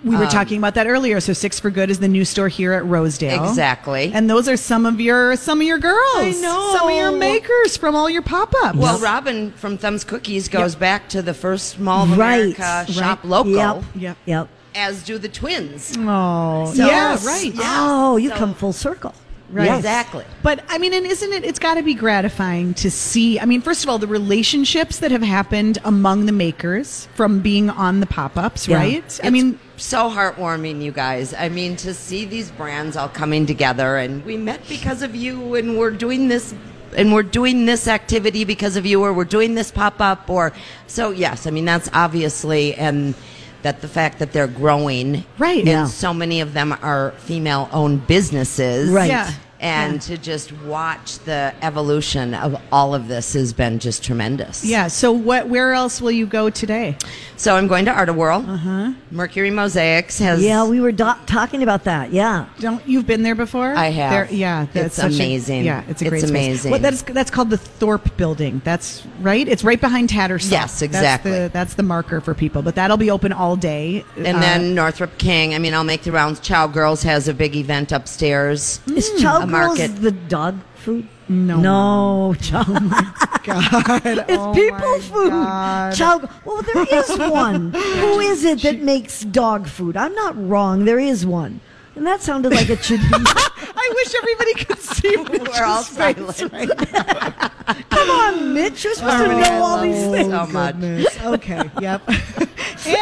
We 0.04 0.14
Um, 0.16 0.22
were 0.22 0.28
talking 0.28 0.58
about 0.60 0.76
that 0.76 0.86
earlier. 0.88 1.20
So 1.20 1.34
Six 1.34 1.60
for 1.60 1.72
Good 1.72 1.90
is 1.90 1.98
the 2.00 2.08
new 2.08 2.24
store 2.24 2.48
here 2.48 2.74
at 2.74 2.86
Rosedale. 2.86 3.44
Exactly. 3.50 4.12
And 4.14 4.30
those 4.30 4.48
are 4.48 4.56
some 4.56 4.86
of 4.86 5.02
your 5.02 5.36
some 5.36 5.60
of 5.60 5.66
your 5.66 5.80
girls. 5.80 5.98
I 6.18 6.32
know. 6.40 6.76
Some 6.78 6.90
of 6.90 6.96
your 6.96 7.12
makers 7.12 7.78
from 7.78 7.96
all 7.96 8.08
your 8.08 8.22
pop-ups. 8.22 8.78
Well, 8.78 9.00
Robin 9.00 9.52
from 9.54 9.78
Thumbs 9.80 10.04
Cookies 10.04 10.50
goes 10.50 10.76
back 10.76 11.10
to 11.10 11.24
the 11.24 11.34
first 11.34 11.80
Mall 11.80 12.04
of 12.04 12.16
Right. 12.18 12.56
America 12.56 12.86
shop 12.92 13.20
Right. 13.24 13.30
local, 13.30 13.52
Yep. 13.54 13.84
Yep. 13.96 14.18
Yep. 14.26 14.48
As 14.78 15.04
do 15.04 15.18
the 15.18 15.30
twins. 15.30 15.96
oh, 16.00 16.72
So- 16.74 16.86
yeah, 16.88 17.18
right. 17.26 17.54
Yeah. 17.54 17.64
Oh, 17.80 18.18
you 18.18 18.30
So- 18.30 18.36
come 18.36 18.54
full 18.54 18.74
circle. 18.74 19.14
Right. 19.50 19.64
Yes. 19.68 19.78
Exactly. 19.78 20.26
But 20.44 20.62
I 20.68 20.78
mean, 20.78 20.94
and 20.94 21.06
isn't 21.06 21.32
it? 21.32 21.46
It's 21.46 21.58
got 21.58 21.76
to 21.76 21.82
be 21.82 21.94
gratifying 21.94 22.74
to 22.76 22.92
see. 22.92 23.40
I 23.40 23.46
mean, 23.46 23.62
first 23.62 23.82
of 23.82 23.90
all, 23.90 23.98
the 23.98 24.06
relationships 24.06 24.98
that 25.00 25.10
have 25.12 25.22
happened 25.24 25.78
among 25.86 26.26
the 26.26 26.34
makers 26.34 27.08
from 27.16 27.40
being 27.40 27.70
on 27.70 28.02
the 28.02 28.06
pop-ups, 28.08 28.68
Yeah. 28.68 28.76
right? 28.78 29.20
I 29.24 29.30
mean, 29.30 29.58
so 29.78 30.10
heartwarming, 30.10 30.82
you 30.82 30.92
guys. 30.92 31.34
I 31.34 31.48
mean, 31.48 31.78
to 31.78 31.94
see 31.94 32.26
these 32.26 32.52
brands 32.52 32.98
all 32.98 33.08
coming 33.08 33.46
together, 33.46 33.96
and 33.96 34.26
we 34.26 34.36
met 34.36 34.68
because 34.68 35.02
of 35.02 35.16
you, 35.16 35.56
and 35.56 35.78
we're 35.78 35.92
doing 35.92 36.28
this, 36.28 36.54
and 36.98 37.14
we're 37.14 37.24
doing 37.24 37.66
this 37.66 37.88
activity 37.88 38.44
because 38.44 38.76
of 38.76 38.86
you, 38.86 39.02
or 39.02 39.14
we're 39.14 39.24
doing 39.24 39.56
this 39.56 39.72
pop 39.72 40.02
up, 40.02 40.30
or 40.30 40.52
so. 40.88 41.12
Yes, 41.12 41.48
I 41.48 41.52
mean 41.52 41.64
that's 41.64 41.90
obviously, 41.94 42.74
and 42.76 43.16
that 43.64 43.82
the 43.82 43.88
fact 43.88 44.20
that 44.20 44.32
they're 44.34 44.48
growing, 44.48 45.24
Right. 45.38 45.60
And 45.60 45.68
Yeah. 45.68 45.86
so 45.86 46.14
many 46.14 46.42
of 46.42 46.54
them 46.54 46.76
are 46.82 47.14
female-owned 47.20 48.08
businesses, 48.08 48.90
Right. 48.90 49.10
Yeah. 49.10 49.32
And 49.60 49.94
Yeah. 49.94 50.00
to 50.16 50.18
just 50.18 50.52
watch 50.64 51.18
the 51.20 51.52
evolution 51.64 52.34
of 52.36 52.56
all 52.72 52.94
of 52.94 53.08
this 53.08 53.34
has 53.34 53.54
been 53.54 53.80
just 53.80 54.04
tremendous. 54.04 54.64
Yeah. 54.64 54.88
So 54.88 55.12
what? 55.12 55.48
Where 55.50 55.74
else 55.74 56.00
will 56.00 56.12
you 56.12 56.26
go 56.28 56.50
today? 56.50 56.96
So 57.38 57.56
I'm 57.56 57.68
going 57.68 57.86
to 57.86 57.92
Art-A-Whirl. 57.92 58.46
Uh-huh. 58.48 58.92
Mercury 59.12 59.50
Mosaics 59.52 60.20
has. 60.20 60.44
Yeah, 60.44 60.66
we 60.66 60.80
were 60.82 60.92
do- 60.92 61.14
talking 61.26 61.64
about 61.64 61.84
that. 61.86 62.12
Yeah. 62.12 62.46
Don't 62.60 62.82
you've 62.88 63.06
been 63.08 63.24
there 63.24 63.36
before? 63.36 63.74
I 63.76 63.88
have. 63.90 64.12
There, 64.12 64.28
yeah, 64.36 64.66
that's 64.74 64.88
It's 64.88 64.96
such 64.98 65.12
a- 65.14 65.16
amazing. 65.16 65.64
yeah, 65.66 65.84
it's 65.88 66.02
a 66.02 66.06
It's 66.06 66.10
great 66.10 66.22
space. 66.22 66.30
amazing. 66.30 66.72
What, 66.72 66.82
that's 66.82 67.02
that's 67.04 67.32
called 67.32 67.50
the 67.50 67.58
Thorpe 67.58 68.16
Building. 68.18 68.62
That's 68.64 69.04
right. 69.22 69.48
It's 69.48 69.64
right 69.64 69.80
behind 69.82 70.10
Tattersall. 70.10 70.52
Yes, 70.52 70.82
exactly. 70.82 71.32
That's 71.32 71.44
the, 71.48 71.50
that's 71.54 71.74
the 71.76 71.84
marker 71.84 72.22
for 72.22 72.34
people. 72.34 72.62
But 72.62 72.76
that'll 72.76 72.98
be 72.98 73.10
open 73.12 73.32
all 73.34 73.56
day. 73.56 74.04
And 74.18 74.38
Uh, 74.38 74.40
then 74.40 74.76
Northrup 74.76 75.18
King. 75.18 75.54
I 75.56 75.60
mean, 75.60 75.74
I'll 75.74 75.84
make 75.84 76.04
the 76.04 76.12
rounds. 76.12 76.40
Chow 76.40 76.68
Girls 76.68 77.04
has 77.04 77.28
a 77.28 77.34
big 77.34 77.56
event 77.56 77.92
upstairs. 77.92 78.80
Is 78.88 79.12
Chow 79.22 79.46
a 79.48 79.52
Girls 79.52 79.78
market. 79.80 80.02
the 80.02 80.12
dog 80.12 80.56
food? 80.76 81.08
No. 81.30 81.58
No, 81.60 82.34
Chow. 82.42 82.64
God, 82.64 84.02
It's 84.06 84.32
oh 84.32 84.54
people 84.54 85.00
food. 85.02 85.30
God. 85.32 85.94
Chow. 85.96 86.30
Well, 86.46 86.62
there 86.62 86.86
is 86.90 87.18
one. 87.18 87.74
Who 87.74 88.20
is 88.20 88.44
it 88.46 88.62
that 88.62 88.82
makes 88.82 89.22
dog 89.22 89.68
food? 89.68 89.98
I'm 89.98 90.16
not 90.16 90.36
wrong. 90.48 90.86
There 90.86 91.00
is 91.00 91.26
one. 91.26 91.60
And 91.96 92.06
that 92.06 92.22
sounded 92.22 92.54
like 92.54 92.70
it 92.70 92.84
should 92.86 93.00
be. 93.02 93.08
I 93.12 93.92
wish 93.96 94.14
everybody 94.16 94.54
could 94.54 94.80
see. 94.80 95.18
We're 95.18 95.64
all 95.66 95.84
Mich's 95.84 95.90
face 95.90 96.44
right 96.52 96.92
now. 96.94 97.50
Come 97.90 98.10
on, 98.12 98.54
Mich. 98.54 98.84
You're 98.84 98.94
supposed 98.94 99.18
to 99.18 99.26
Harmony, 99.26 99.42
know 99.42 99.48
I 99.48 99.60
all 99.60 99.82
these 99.82 100.04
you 100.04 100.12
things. 100.12 100.30
so 100.30 100.46
much. 100.48 100.76
Goodness. 100.76 101.20
Okay. 101.26 101.72
Yep. 101.82 102.02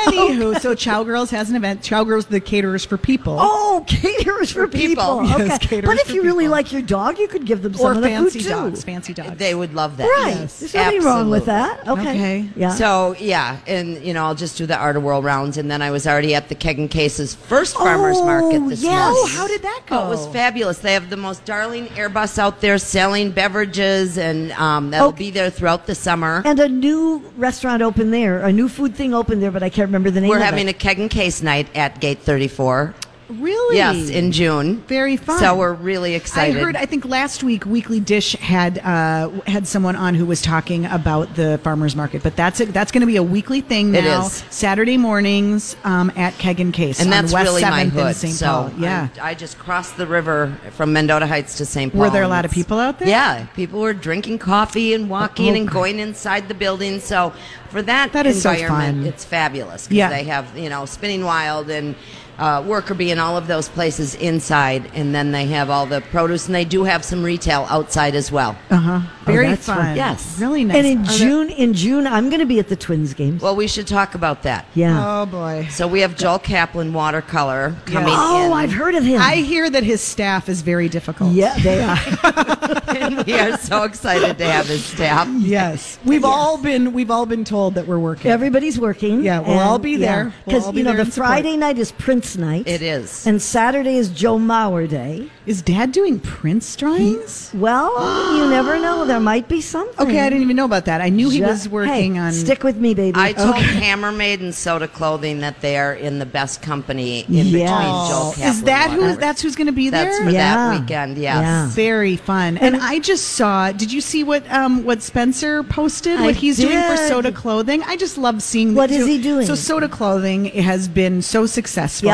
Anywho, 0.05 0.59
so 0.59 0.75
Chow 0.75 1.03
Girls 1.03 1.29
has 1.31 1.49
an 1.49 1.55
event. 1.55 1.81
Chow 1.81 2.03
Girls, 2.03 2.25
the 2.27 2.39
caterers 2.39 2.85
for 2.85 2.97
people. 2.97 3.37
Oh, 3.39 3.83
caterers 3.87 4.51
for, 4.51 4.67
people. 4.67 5.21
people. 5.21 5.23
Yes, 5.25 5.55
Okay. 5.55 5.67
caterers 5.67 5.85
but 5.85 5.97
if 5.99 6.07
for 6.07 6.13
you 6.13 6.23
really 6.23 6.47
like 6.47 6.71
your 6.71 6.81
dog, 6.81 7.17
you 7.19 7.27
could 7.27 7.45
give 7.45 7.61
them 7.61 7.73
some 7.73 7.85
or 7.85 7.91
of 7.91 8.01
the 8.01 8.07
fancy 8.07 8.39
food 8.39 8.43
too. 8.45 8.49
dogs. 8.49 8.83
Fancy 8.83 9.13
dogs. 9.13 9.37
They 9.37 9.55
would 9.55 9.73
love 9.73 9.97
that. 9.97 10.05
Right. 10.05 10.35
Yes. 10.39 10.59
There's 10.59 10.73
nothing 10.73 11.03
wrong 11.03 11.29
with 11.29 11.45
that. 11.45 11.87
Okay. 11.87 12.01
Okay. 12.15 12.49
Yeah. 12.55 12.69
So 12.69 13.15
yeah, 13.19 13.57
and 13.67 14.01
you 14.03 14.13
know 14.13 14.25
I'll 14.25 14.35
just 14.35 14.57
do 14.57 14.65
the 14.65 14.77
Art-A-Whirl 14.77 15.21
rounds, 15.21 15.57
and 15.57 15.69
then 15.69 15.81
I 15.81 15.91
was 15.91 16.07
already 16.07 16.35
at 16.35 16.49
the 16.49 16.55
Keg 16.55 16.77
and 16.79 16.89
Case's 16.89 17.33
first 17.35 17.75
farmers 17.75 18.17
Oh, 18.17 18.25
market 18.25 18.67
this 18.69 18.81
yes. 18.83 18.91
month. 18.93 19.17
Oh, 19.19 19.27
how 19.35 19.47
did 19.47 19.61
that 19.63 19.81
go? 19.87 19.99
Oh, 19.99 20.05
it 20.07 20.09
was 20.09 20.27
fabulous. 20.27 20.79
They 20.79 20.93
have 20.93 21.09
the 21.09 21.17
most 21.17 21.45
darling 21.45 21.87
Airbus 21.87 22.37
out 22.37 22.61
there 22.61 22.77
selling 22.77 23.31
beverages, 23.31 24.17
and 24.17 24.51
um, 24.53 24.91
that'll 24.91 25.09
Okay. 25.09 25.17
be 25.25 25.31
there 25.31 25.49
throughout 25.49 25.87
the 25.87 25.95
summer. 25.95 26.41
and 26.45 26.59
a 26.59 26.67
new 26.69 27.23
restaurant 27.37 27.81
opened 27.81 28.13
there, 28.13 28.39
a 28.41 28.51
new 28.51 28.67
food 28.69 28.95
thing 28.95 29.13
opened 29.13 29.41
there, 29.41 29.51
but 29.51 29.63
I 29.63 29.69
can't 29.69 29.87
remember 29.87 29.94
the 30.11 30.21
name 30.21 30.29
We're 30.29 30.39
having 30.39 30.67
a 30.67 30.71
it. 30.71 30.79
Keg 30.79 30.99
and 30.99 31.09
Case 31.09 31.41
night 31.41 31.67
at 31.75 31.99
Gate 31.99 32.19
34. 32.19 32.93
Really? 33.29 33.77
Yes, 33.77 34.09
in 34.09 34.31
June. 34.31 34.77
Very 34.81 35.17
fun. 35.17 35.39
So 35.39 35.55
we're 35.57 35.73
really 35.73 36.13
excited. 36.13 36.57
I 36.57 36.59
heard. 36.59 36.75
I 36.75 36.85
think 36.85 37.05
last 37.05 37.43
week, 37.43 37.65
Weekly 37.65 37.99
Dish 37.99 38.33
had 38.33 38.77
uh, 38.79 39.29
had 39.47 39.67
someone 39.67 39.95
on 39.95 40.13
who 40.13 40.25
was 40.27 40.41
talking 40.41 40.85
about 40.85 41.33
the 41.35 41.59
farmers 41.63 41.95
market. 41.95 42.21
But 42.21 42.35
that's 42.35 42.59
a, 42.59 42.65
that's 42.65 42.91
going 42.91 43.01
to 43.01 43.07
be 43.07 43.15
a 43.15 43.23
weekly 43.23 43.61
thing 43.61 43.91
now. 43.91 44.25
is. 44.27 44.43
Saturday 44.51 44.97
mornings 44.97 45.75
um, 45.83 46.11
at 46.15 46.33
Keg 46.37 46.59
and 46.59 46.71
Case, 46.71 46.99
and 46.99 47.07
on 47.07 47.21
that's 47.21 47.33
West 47.33 47.49
really 47.49 47.61
my 47.63 47.69
7th 47.71 47.83
in 47.85 47.89
hood. 47.89 48.15
St. 48.15 48.33
So 48.35 48.45
Paul. 48.45 48.71
Yeah. 48.77 49.07
I, 49.19 49.29
I 49.31 49.33
just 49.33 49.57
crossed 49.57 49.97
the 49.97 50.05
river 50.05 50.55
from 50.71 50.93
Mendota 50.93 51.25
Heights 51.25 51.57
to 51.57 51.65
St. 51.65 51.91
Paul. 51.91 52.01
Were 52.01 52.09
there 52.11 52.23
a 52.23 52.27
lot 52.27 52.45
of 52.45 52.51
people 52.51 52.79
out 52.79 52.99
there? 52.99 53.07
Yeah, 53.07 53.47
people 53.55 53.79
were 53.81 53.93
drinking 53.93 54.37
coffee 54.37 54.93
and 54.93 55.09
walking 55.09 55.49
Oh, 55.49 55.55
and 55.55 55.67
going 55.69 55.97
inside 55.99 56.47
the 56.47 56.53
building. 56.53 56.99
So 56.99 57.33
for 57.69 57.81
that, 57.81 58.13
That 58.13 58.27
is 58.27 58.41
so 58.41 58.51
environment, 58.51 58.99
fun. 58.99 59.07
it's 59.07 59.25
fabulous. 59.25 59.89
Yeah. 59.89 60.09
they 60.09 60.25
have 60.25 60.55
you 60.55 60.69
know 60.69 60.85
Spinning 60.85 61.23
Wild 61.23 61.71
and. 61.71 61.95
Uh, 62.37 62.63
Worker 62.65 62.93
Bee 62.93 63.11
and 63.11 63.19
all 63.19 63.37
of 63.37 63.47
those 63.47 63.69
places 63.69 64.15
inside, 64.15 64.89
and 64.93 65.13
then 65.15 65.31
they 65.31 65.45
have 65.47 65.69
all 65.69 65.85
the 65.85 66.01
produce, 66.01 66.47
and 66.47 66.55
they 66.55 66.65
do 66.65 66.83
have 66.83 67.03
some 67.05 67.23
retail 67.23 67.65
outside 67.69 68.15
as 68.15 68.31
well. 68.31 68.57
Uh 68.69 68.75
huh. 68.75 68.99
Very 69.25 69.47
that's 69.47 69.65
fun. 69.65 69.77
fun. 69.77 69.95
Yes. 69.95 70.39
Really 70.39 70.63
nice. 70.63 70.77
And 70.77 70.85
in 70.87 70.97
Are 70.99 71.03
there- 71.05 71.17
June, 71.17 71.49
in 71.49 71.73
June, 71.73 72.05
I'm 72.07 72.29
going 72.29 72.41
to 72.41 72.45
be 72.45 72.59
at 72.59 72.67
the 72.67 72.75
Twins 72.75 73.13
games. 73.13 73.41
Well, 73.41 73.55
we 73.55 73.67
should 73.67 73.87
talk 73.87 74.13
about 74.15 74.43
that. 74.43 74.65
yeah. 74.75 75.21
Oh 75.21 75.25
boy. 75.25 75.67
So 75.71 75.87
we 75.87 76.01
have 76.01 76.15
Joel 76.15 76.39
Kaplan 76.39 76.93
watercolor 76.93 77.75
coming 77.85 78.13
oh, 78.15 78.45
in. 78.45 78.51
I've 78.53 78.71
heard 78.73 78.95
of 78.95 79.03
him. 79.03 79.21
I 79.21 79.37
hear 79.37 79.69
that 79.69 79.83
his 79.83 80.01
staff 80.01 80.49
is 80.49 80.61
very 80.61 80.89
difficult. 80.89 81.31
yeah, 81.33 81.57
they 81.59 81.83
are. 81.83 81.97
and 82.95 83.25
we 83.25 83.33
are 83.33 83.57
so 83.57 83.83
excited 83.83 84.37
to 84.37 84.45
have 84.45 84.67
his 84.67 84.83
staff. 84.85 85.27
Yes. 85.39 85.97
We've 86.05 86.25
all 86.25 86.57
been 86.57 86.93
we've 86.93 87.11
all 87.11 87.25
been 87.25 87.43
told 87.45 87.75
that 87.75 87.87
we're 87.87 87.99
working. 87.99 88.29
Everybody's 88.31 88.79
working. 88.79 89.23
Yeah, 89.23 89.39
we'll 89.39 89.59
all 89.59 89.79
be 89.79 89.95
there. 89.95 90.33
We'll 90.45 90.55
Because 90.59 90.71
be 90.71 90.79
you 90.79 90.83
know 90.83 90.95
the. 90.95 91.05
Friday 91.05 91.57
night 91.57 91.77
is 91.77 91.91
Prince 91.91 92.24
night. 92.37 92.67
It 92.67 92.81
is. 92.81 93.25
And 93.27 93.41
Saturday 93.41 93.95
is 93.97 94.09
Joe 94.09 94.37
Mauer 94.37 94.87
Day. 94.89 95.29
is 95.45 95.61
Dad 95.61 95.91
doing 95.91 96.19
Prince 96.19 96.75
drawings? 96.75 97.51
Well, 97.53 97.91
you 98.37 98.49
never 98.49 98.79
know. 98.79 99.05
There 99.05 99.19
might 99.19 99.47
be 99.47 99.61
something. 99.61 100.07
Okay, 100.07 100.19
I 100.19 100.29
didn't 100.29 100.41
even 100.43 100.55
know 100.55 100.65
about 100.65 100.85
that. 100.85 101.01
I 101.01 101.09
knew 101.09 101.29
he 101.29 101.39
Ju- 101.39 101.45
was 101.45 101.69
working 101.69 102.15
hey, 102.15 102.19
on. 102.19 102.33
Stick 102.33 102.63
with 102.63 102.77
me, 102.77 102.93
baby. 102.95 103.19
I 103.19 103.33
told 103.33 103.55
Okay. 103.55 103.61
Hammer 103.85 104.11
Made 104.11 104.41
and 104.41 104.53
Soda 104.55 104.87
Clothing 104.87 105.39
that 105.41 105.61
they 105.61 105.77
are 105.77 105.93
in 105.93 106.17
the 106.19 106.25
best 106.25 106.61
company 106.61 107.19
in 107.27 107.33
Yes. 107.47 107.51
between 107.51 108.09
Joel 108.09 108.31
Kaplan. 108.31 108.49
is 108.49 108.63
that 108.63 108.89
who? 108.91 109.01
Waters. 109.01 109.17
That's 109.17 109.41
who's 109.41 109.55
going 109.55 109.67
to 109.67 109.73
be 109.73 109.89
there. 109.89 110.05
That's 110.05 110.17
for 110.23 110.29
Yeah. 110.31 110.55
that 110.55 110.79
weekend. 110.81 111.17
Yes. 111.17 111.41
Yeah. 111.41 111.67
Very 111.69 112.15
fun. 112.15 112.57
And, 112.57 112.75
I 112.77 112.99
just 112.99 113.29
saw. 113.29 113.71
Did 113.71 113.91
you 113.91 114.01
see 114.01 114.23
what 114.23 114.49
um, 114.51 114.83
what 114.83 115.01
Spencer 115.01 115.63
posted? 115.63 116.17
I 116.19 116.23
what 116.25 116.35
he's 116.35 116.57
doing 116.57 116.81
for. 116.83 116.97
Soda 116.97 117.31
Clothing? 117.31 117.83
I 117.83 117.95
just 117.97 118.17
love 118.17 118.41
seeing. 118.41 118.73
What 118.75 118.89
so, 118.89 118.95
is 118.97 119.07
he 119.07 119.21
doing? 119.21 119.45
So 119.45 119.55
Soda 119.55 119.87
Clothing 119.89 120.45
has 120.45 120.87
been 120.87 121.21
so 121.21 121.45
successful. 121.45 122.07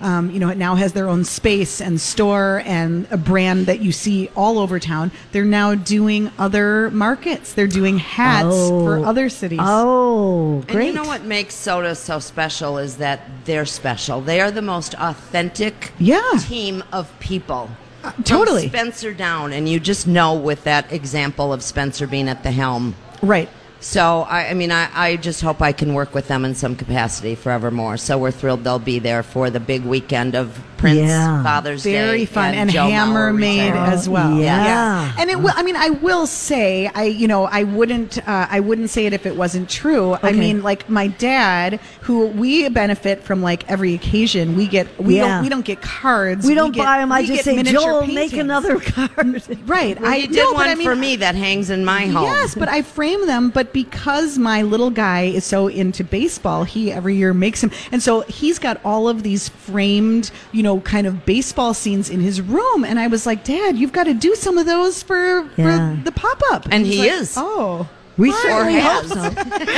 Yeah. 0.00 0.16
Um, 0.18 0.30
you 0.30 0.38
know, 0.38 0.48
it 0.48 0.58
now 0.58 0.74
has 0.76 0.92
their 0.92 1.08
own 1.08 1.24
space 1.24 1.80
and 1.80 2.00
store 2.00 2.62
and 2.64 3.06
a 3.10 3.16
brand 3.16 3.66
that 3.66 3.80
you 3.80 3.92
see 3.92 4.28
all 4.36 4.58
over 4.58 4.78
town. 4.78 5.10
They're 5.32 5.44
now 5.44 5.74
doing 5.74 6.30
other 6.38 6.90
markets. 6.90 7.52
They're 7.52 7.66
doing 7.66 7.98
hats 7.98 8.46
Oh. 8.50 8.84
for 8.84 9.04
other 9.04 9.28
cities. 9.28 9.60
Oh, 9.62 10.62
great! 10.68 10.88
And 10.88 10.96
you 10.96 11.02
know 11.02 11.08
what 11.08 11.24
makes 11.24 11.54
soda 11.54 11.94
so 11.94 12.18
special 12.18 12.78
is 12.78 12.96
that 12.96 13.20
they're 13.44 13.66
special. 13.66 14.20
They 14.20 14.40
are 14.40 14.50
the 14.50 14.62
most 14.62 14.94
authentic 14.98 15.92
Yeah. 15.98 16.20
team 16.40 16.84
of 16.92 17.18
people. 17.20 17.70
From 18.02 18.22
totally. 18.24 18.68
Spencer 18.68 19.12
down, 19.12 19.52
and 19.52 19.68
you 19.68 19.80
just 19.80 20.06
know 20.06 20.32
with 20.34 20.64
that 20.64 20.92
example 20.92 21.52
of 21.52 21.62
Spencer 21.62 22.06
being 22.06 22.28
at 22.28 22.42
the 22.44 22.52
helm. 22.52 22.94
Right. 23.22 23.48
So, 23.80 24.22
I, 24.22 24.48
I 24.48 24.54
mean, 24.54 24.72
I, 24.72 24.90
I 24.92 25.16
just 25.16 25.40
hope 25.40 25.62
I 25.62 25.70
can 25.72 25.94
work 25.94 26.12
with 26.12 26.26
them 26.26 26.44
in 26.44 26.54
some 26.56 26.74
capacity 26.74 27.36
forevermore. 27.36 27.96
So, 27.96 28.18
we're 28.18 28.32
thrilled 28.32 28.64
they'll 28.64 28.80
be 28.80 28.98
there 28.98 29.22
for 29.22 29.50
the 29.50 29.60
big 29.60 29.84
weekend 29.84 30.34
of 30.34 30.60
Prince 30.78 30.98
Yeah. 31.10 31.42
Father's 31.42 31.82
Day. 31.82 31.92
very 31.92 32.24
fun 32.24 32.54
and, 32.54 32.70
Joe 32.70 32.86
Mauer 32.86 32.90
hammer 32.90 33.32
made 33.32 33.70
retiring. 33.72 33.92
as 33.92 34.08
well 34.08 34.38
Yeah. 34.38 35.12
and 35.18 35.28
it 35.28 35.38
will 35.40 35.52
i 35.54 35.62
mean 35.62 35.76
i 35.76 35.90
will 35.90 36.26
say 36.26 36.90
i 36.94 37.04
you 37.04 37.28
know 37.28 37.44
i 37.44 37.64
wouldn't 37.64 38.18
uh, 38.26 38.46
i 38.50 38.60
wouldn't 38.60 38.90
say 38.90 39.04
it 39.06 39.12
if 39.12 39.26
it 39.26 39.36
wasn't 39.36 39.68
true 39.68 40.16
i 40.22 40.32
mean 40.32 40.62
like 40.62 40.88
my 40.88 41.08
dad 41.08 41.80
who 42.02 42.26
we 42.28 42.68
benefit 42.68 43.22
from 43.22 43.42
like 43.42 43.68
every 43.70 43.92
occasion 43.94 44.56
we 44.56 44.66
get 44.66 44.86
we 45.00 45.16
Yeah. 45.16 45.28
don't 45.34 45.42
we 45.42 45.48
don't 45.48 45.64
get 45.64 45.82
cards 45.82 46.46
we 46.46 46.54
don't 46.54 46.72
get- 46.72 46.84
buy 46.84 46.98
them. 46.98 47.10
I 47.12 47.24
just 47.26 47.44
say, 47.44 47.56
miniature 47.56 47.80
Joel, 47.80 48.06
make 48.06 48.32
another 48.32 48.78
card. 48.92 49.42
right 49.66 50.00
Well, 50.00 50.10
i 50.12 50.16
you 50.16 50.28
did 50.28 50.36
no, 50.36 50.52
one 50.52 50.68
I 50.68 50.74
mean, 50.74 50.86
for 50.86 50.94
me 50.96 51.16
that 51.16 51.34
hangs 51.34 51.70
in 51.70 51.84
my 51.84 52.06
home. 52.06 52.24
Yes, 52.24 52.54
but 52.54 52.68
I 52.68 52.82
frame 52.82 53.26
them. 53.26 53.50
But 53.50 53.72
because 53.72 54.38
my 54.38 54.62
little 54.62 54.90
guy 54.90 55.22
is 55.24 55.44
so 55.44 55.66
into 55.68 56.04
baseball, 56.04 56.64
he 56.64 56.92
every 56.92 57.16
year 57.16 57.34
makes 57.34 57.60
them, 57.60 57.70
and 57.92 58.02
so 58.02 58.20
he's 58.22 58.58
got 58.58 58.80
all 58.84 59.08
of 59.08 59.22
these 59.22 59.48
framed, 59.48 60.30
you 60.52 60.62
know, 60.62 60.67
kind 60.76 61.06
of 61.06 61.24
baseball 61.26 61.72
scenes 61.74 62.10
in 62.10 62.20
his 62.20 62.40
room. 62.40 62.84
And 62.84 62.98
I 62.98 63.06
was 63.06 63.26
like, 63.26 63.44
Dad, 63.44 63.76
you've 63.78 63.92
got 63.92 64.04
to 64.04 64.14
do 64.14 64.34
some 64.34 64.58
of 64.58 64.66
those 64.66 65.02
for, 65.02 65.48
Yeah. 65.56 65.96
for 65.96 66.02
the 66.04 66.12
pop 66.12 66.42
up. 66.52 66.68
And 66.70 66.86
he 66.86 67.06
is. 67.08 67.34
Oh. 67.36 67.88
We 68.18 68.30
Or 68.30 68.32
certainly 68.42 68.80
hope 68.80 69.06
so. 69.06 69.30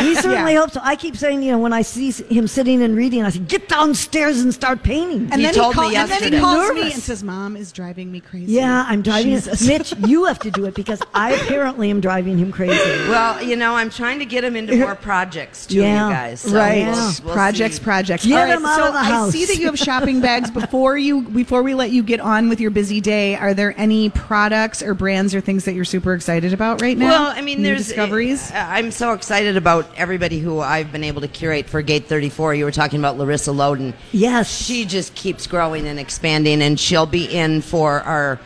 We 0.03 0.14
certainly 0.16 0.53
Yeah. 0.55 0.61
hope 0.61 0.70
so. 0.72 0.81
I 0.83 0.96
keep 0.96 1.16
saying, 1.16 1.42
you 1.42 1.53
know, 1.53 1.59
when 1.59 1.72
I 1.72 1.83
see 1.83 2.11
him 2.11 2.48
sitting 2.48 2.83
and 2.83 2.96
reading, 2.96 3.22
I 3.22 3.31
say, 3.31 3.38
get 3.40 3.68
downstairs 3.68 4.40
and 4.40 4.53
start 4.53 4.83
painting. 4.83 5.29
And 5.31 5.35
He 5.40 5.42
then 5.42 5.55
told 5.55 5.74
he 5.74 5.81
me 5.83 5.87
call- 5.88 5.96
and 5.96 6.11
then 6.11 6.18
he 6.18 6.24
yesterday. 6.31 6.40
calls 6.40 6.72
me 6.72 6.92
and 6.92 7.03
says, 7.03 7.22
"Mom 7.22 7.57
is 7.57 7.70
driving 7.70 8.11
me 8.11 8.20
crazy." 8.20 8.53
yeah, 8.53 8.85
I'm 8.88 9.03
driving. 9.03 9.33
Jesus. 9.35 9.66
Mich, 9.68 9.92
you 10.07 10.24
have 10.24 10.38
to 10.40 10.50
do 10.50 10.64
it 10.64 10.74
because 10.74 11.00
I 11.14 11.33
apparently 11.33 11.90
am 11.90 12.00
driving 12.00 12.38
him 12.38 12.50
crazy. 12.50 12.74
Well, 13.09 13.42
you 13.42 13.57
know, 13.57 13.74
I'm 13.76 13.90
trying 13.90 14.18
to 14.20 14.24
get 14.24 14.42
him 14.42 14.57
into 14.57 14.74
more 14.76 14.94
projects 15.11 15.66
too, 15.66 15.76
Yeah. 15.83 16.09
you 16.09 16.14
guys. 16.14 16.40
So 16.40 16.57
right 16.57 16.79
Yeah. 16.79 17.12
we'll 17.24 17.35
projects 17.35 17.76
see. 17.76 17.83
projects 17.83 18.24
Get 18.26 18.38
All 18.38 18.44
right, 18.46 18.57
him 18.57 18.64
out 18.64 18.76
so 18.79 18.87
of 18.88 18.92
the 18.94 18.98
house. 19.00 19.29
i 19.29 19.31
see 19.38 19.44
that 19.44 19.57
you 19.59 19.66
have 19.66 19.79
shopping 19.79 20.20
bags 20.22 20.50
before 20.50 20.96
you 20.96 21.20
before 21.22 21.62
we 21.62 21.74
let 21.74 21.90
you 21.90 22.03
get 22.03 22.20
on 22.20 22.48
with 22.48 22.59
your 22.61 22.70
busy 22.70 23.00
day 23.00 23.35
are 23.37 23.53
there 23.55 23.74
any 23.76 24.09
products 24.11 24.83
or 24.83 24.94
brands 24.94 25.35
or 25.35 25.40
things 25.40 25.64
that 25.66 25.74
you're 25.74 25.85
super 25.85 26.14
excited 26.14 26.53
about 26.55 26.81
right 26.81 26.96
now 26.96 27.09
Well, 27.09 27.26
I 27.37 27.40
mean, 27.42 27.59
New 27.59 27.68
there's 27.68 27.87
discoveries 27.87 28.30
uh, 28.38 28.55
I'm 28.55 28.90
so 28.90 29.12
excited 29.12 29.57
about 29.57 29.87
everybody 29.97 30.38
who 30.38 30.61
I've 30.61 30.93
been 30.93 31.05
able 31.05 31.21
to 31.23 31.29
curate 31.29 31.69
for 31.69 31.83
Gate 31.83 32.07
34. 32.07 32.55
You 32.55 32.64
were 32.64 32.71
talking 32.71 32.99
about 33.01 33.19
Larissa 33.19 33.51
Loden. 33.51 33.93
Yes. 34.12 34.49
She 34.64 34.85
just 34.85 35.14
keeps 35.14 35.47
growing 35.47 35.87
and 35.87 35.99
expanding, 35.99 36.62
and 36.62 36.79
she'll 36.79 37.07
be 37.07 37.25
in 37.25 37.61
for 37.62 38.01
our 38.03 38.38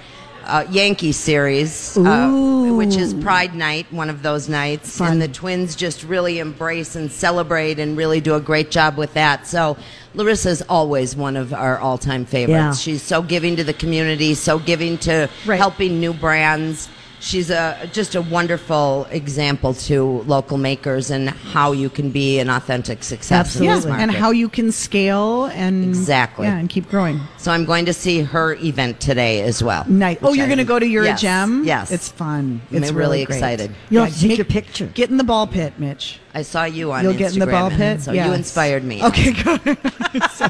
uh, 0.45 0.65
Yankee 0.71 1.13
series, 1.13 1.97
uh, 1.97 2.71
which 2.77 2.97
is 2.97 3.15
Pride 3.15 3.55
Night, 3.55 3.87
one 3.93 4.11
of 4.11 4.23
those 4.23 4.49
nights, 4.49 4.99
Fun. 4.99 5.13
and 5.13 5.23
the 5.23 5.29
twins 5.29 5.75
just 5.75 6.05
really 6.05 6.39
embrace 6.39 6.97
and 6.97 7.11
celebrate 7.11 7.79
and 7.79 7.97
really 7.97 8.21
do 8.21 8.35
a 8.35 8.41
great 8.41 8.71
job 8.71 8.97
with 8.97 9.13
that. 9.15 9.47
So. 9.47 9.77
Larissa's 10.17 10.63
always 10.69 11.17
one 11.17 11.37
of 11.37 11.53
our 11.53 11.77
all-time 11.81 12.25
favorites. 12.25 12.53
Yeah. 12.57 12.73
She's 12.73 13.03
so 13.03 13.21
giving 13.21 13.57
to 13.57 13.65
the 13.65 13.73
community, 13.73 14.35
so 14.35 14.61
giving 14.61 14.97
to 14.99 15.29
Right. 15.45 15.57
helping 15.59 15.99
new 15.99 16.13
brands. 16.13 16.89
She's 17.25 17.49
a 17.49 17.89
just 17.93 18.15
a 18.15 18.21
wonderful 18.21 19.07
example 19.11 19.73
to 19.89 20.23
local 20.27 20.59
makers 20.59 21.11
and 21.11 21.31
how 21.31 21.73
you 21.73 21.89
can 21.89 22.11
be 22.11 22.39
an 22.39 22.51
authentic 22.51 23.03
success. 23.03 23.57
in 23.57 23.63
Yeah, 23.65 23.71
this 23.77 23.87
Absolutely. 23.87 24.03
and 24.03 24.13
how 24.13 24.31
you 24.31 24.49
can 24.51 24.71
scale 24.71 25.47
and 25.47 25.85
Exactly. 25.85 26.47
yeah, 26.47 26.59
and 26.59 26.69
keep 26.69 26.87
growing. 26.91 27.21
So 27.39 27.51
I'm 27.51 27.65
going 27.65 27.87
to 27.87 27.95
see 27.95 28.21
her 28.21 28.55
event 28.57 29.01
today 29.01 29.41
as 29.41 29.63
well. 29.63 29.85
Nice. 29.89 30.19
Oh, 30.23 30.35
you're 30.35 30.47
going 30.49 30.59
to 30.59 30.65
go 30.65 30.79
to 30.79 30.87
your 30.87 31.05
yes, 31.05 31.23
gem? 31.23 31.65
Yes, 31.65 31.91
It's 31.91 32.11
fun. 32.11 32.61
I'm 32.71 32.83
It's 32.83 32.93
really 32.93 33.25
great. 33.25 33.37
excited. 33.37 33.75
You'll 33.89 34.05
have 34.05 34.13
to 34.15 34.21
take 34.21 34.29
get- 34.31 34.39
your 34.39 34.45
picture. 34.45 34.87
Get 34.93 35.09
in 35.11 35.17
the 35.17 35.25
ball 35.25 35.47
pit, 35.47 35.79
Mich. 35.79 36.21
I 36.35 36.43
saw 36.43 36.65
you 36.65 36.91
on 36.93 37.05
You'll 37.05 37.13
Instagram, 37.15 37.19
get 37.19 37.33
in 37.35 37.39
the 37.39 37.47
ball 37.47 37.71
pit. 37.71 38.01
so 38.03 38.13
Yes. 38.13 38.27
you 38.27 38.33
inspired 38.33 38.83
me. 38.83 39.05
Okay, 39.05 39.33
good. 39.33 39.79
So 40.35 40.47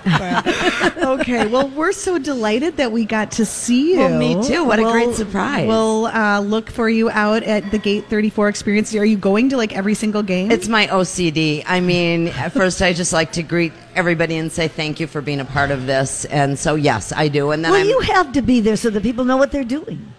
okay, 1.14 1.46
well, 1.46 1.68
we're 1.68 1.92
so 1.92 2.18
delighted 2.18 2.76
that 2.76 2.92
we 2.92 3.04
got 3.04 3.32
to 3.32 3.46
see 3.46 3.92
you. 3.92 3.98
Well, 3.98 4.18
me 4.18 4.46
too. 4.46 4.64
What 4.64 4.78
a 4.78 4.82
great 4.82 5.14
surprise. 5.14 5.66
We'll 5.66 6.06
uh, 6.06 6.40
look 6.40 6.70
for 6.70 6.88
you 6.88 7.08
out 7.10 7.42
at 7.44 7.70
the 7.70 7.78
Gate 7.78 8.06
34 8.10 8.48
experience. 8.48 8.94
Are 8.94 9.04
you 9.04 9.16
going 9.16 9.48
to 9.50 9.56
like 9.56 9.74
every 9.74 9.94
single 9.94 10.22
game? 10.22 10.50
It's 10.50 10.68
my 10.68 10.86
OCD. 10.86 11.64
I 11.66 11.80
mean, 11.80 12.28
at 12.28 12.52
first 12.52 12.82
I 12.82 12.92
just 12.92 13.12
like 13.12 13.32
to 13.32 13.42
greet 13.42 13.72
everybody 13.94 14.36
and 14.36 14.50
say 14.52 14.68
thank 14.68 15.00
you 15.00 15.06
for 15.06 15.20
being 15.20 15.40
a 15.40 15.44
part 15.46 15.70
of 15.70 15.86
this. 15.86 16.24
And 16.26 16.58
so 16.58 16.74
yes, 16.74 17.12
I 17.12 17.28
do. 17.28 17.50
And 17.50 17.64
then 17.64 17.72
Well, 17.72 17.80
I'm, 17.80 17.88
you 17.88 18.00
have 18.00 18.32
to 18.32 18.42
be 18.42 18.60
there 18.60 18.76
so 18.76 18.90
that 18.90 19.02
people 19.02 19.24
know 19.24 19.36
what 19.36 19.50
they're 19.52 19.64
doing. 19.64 20.12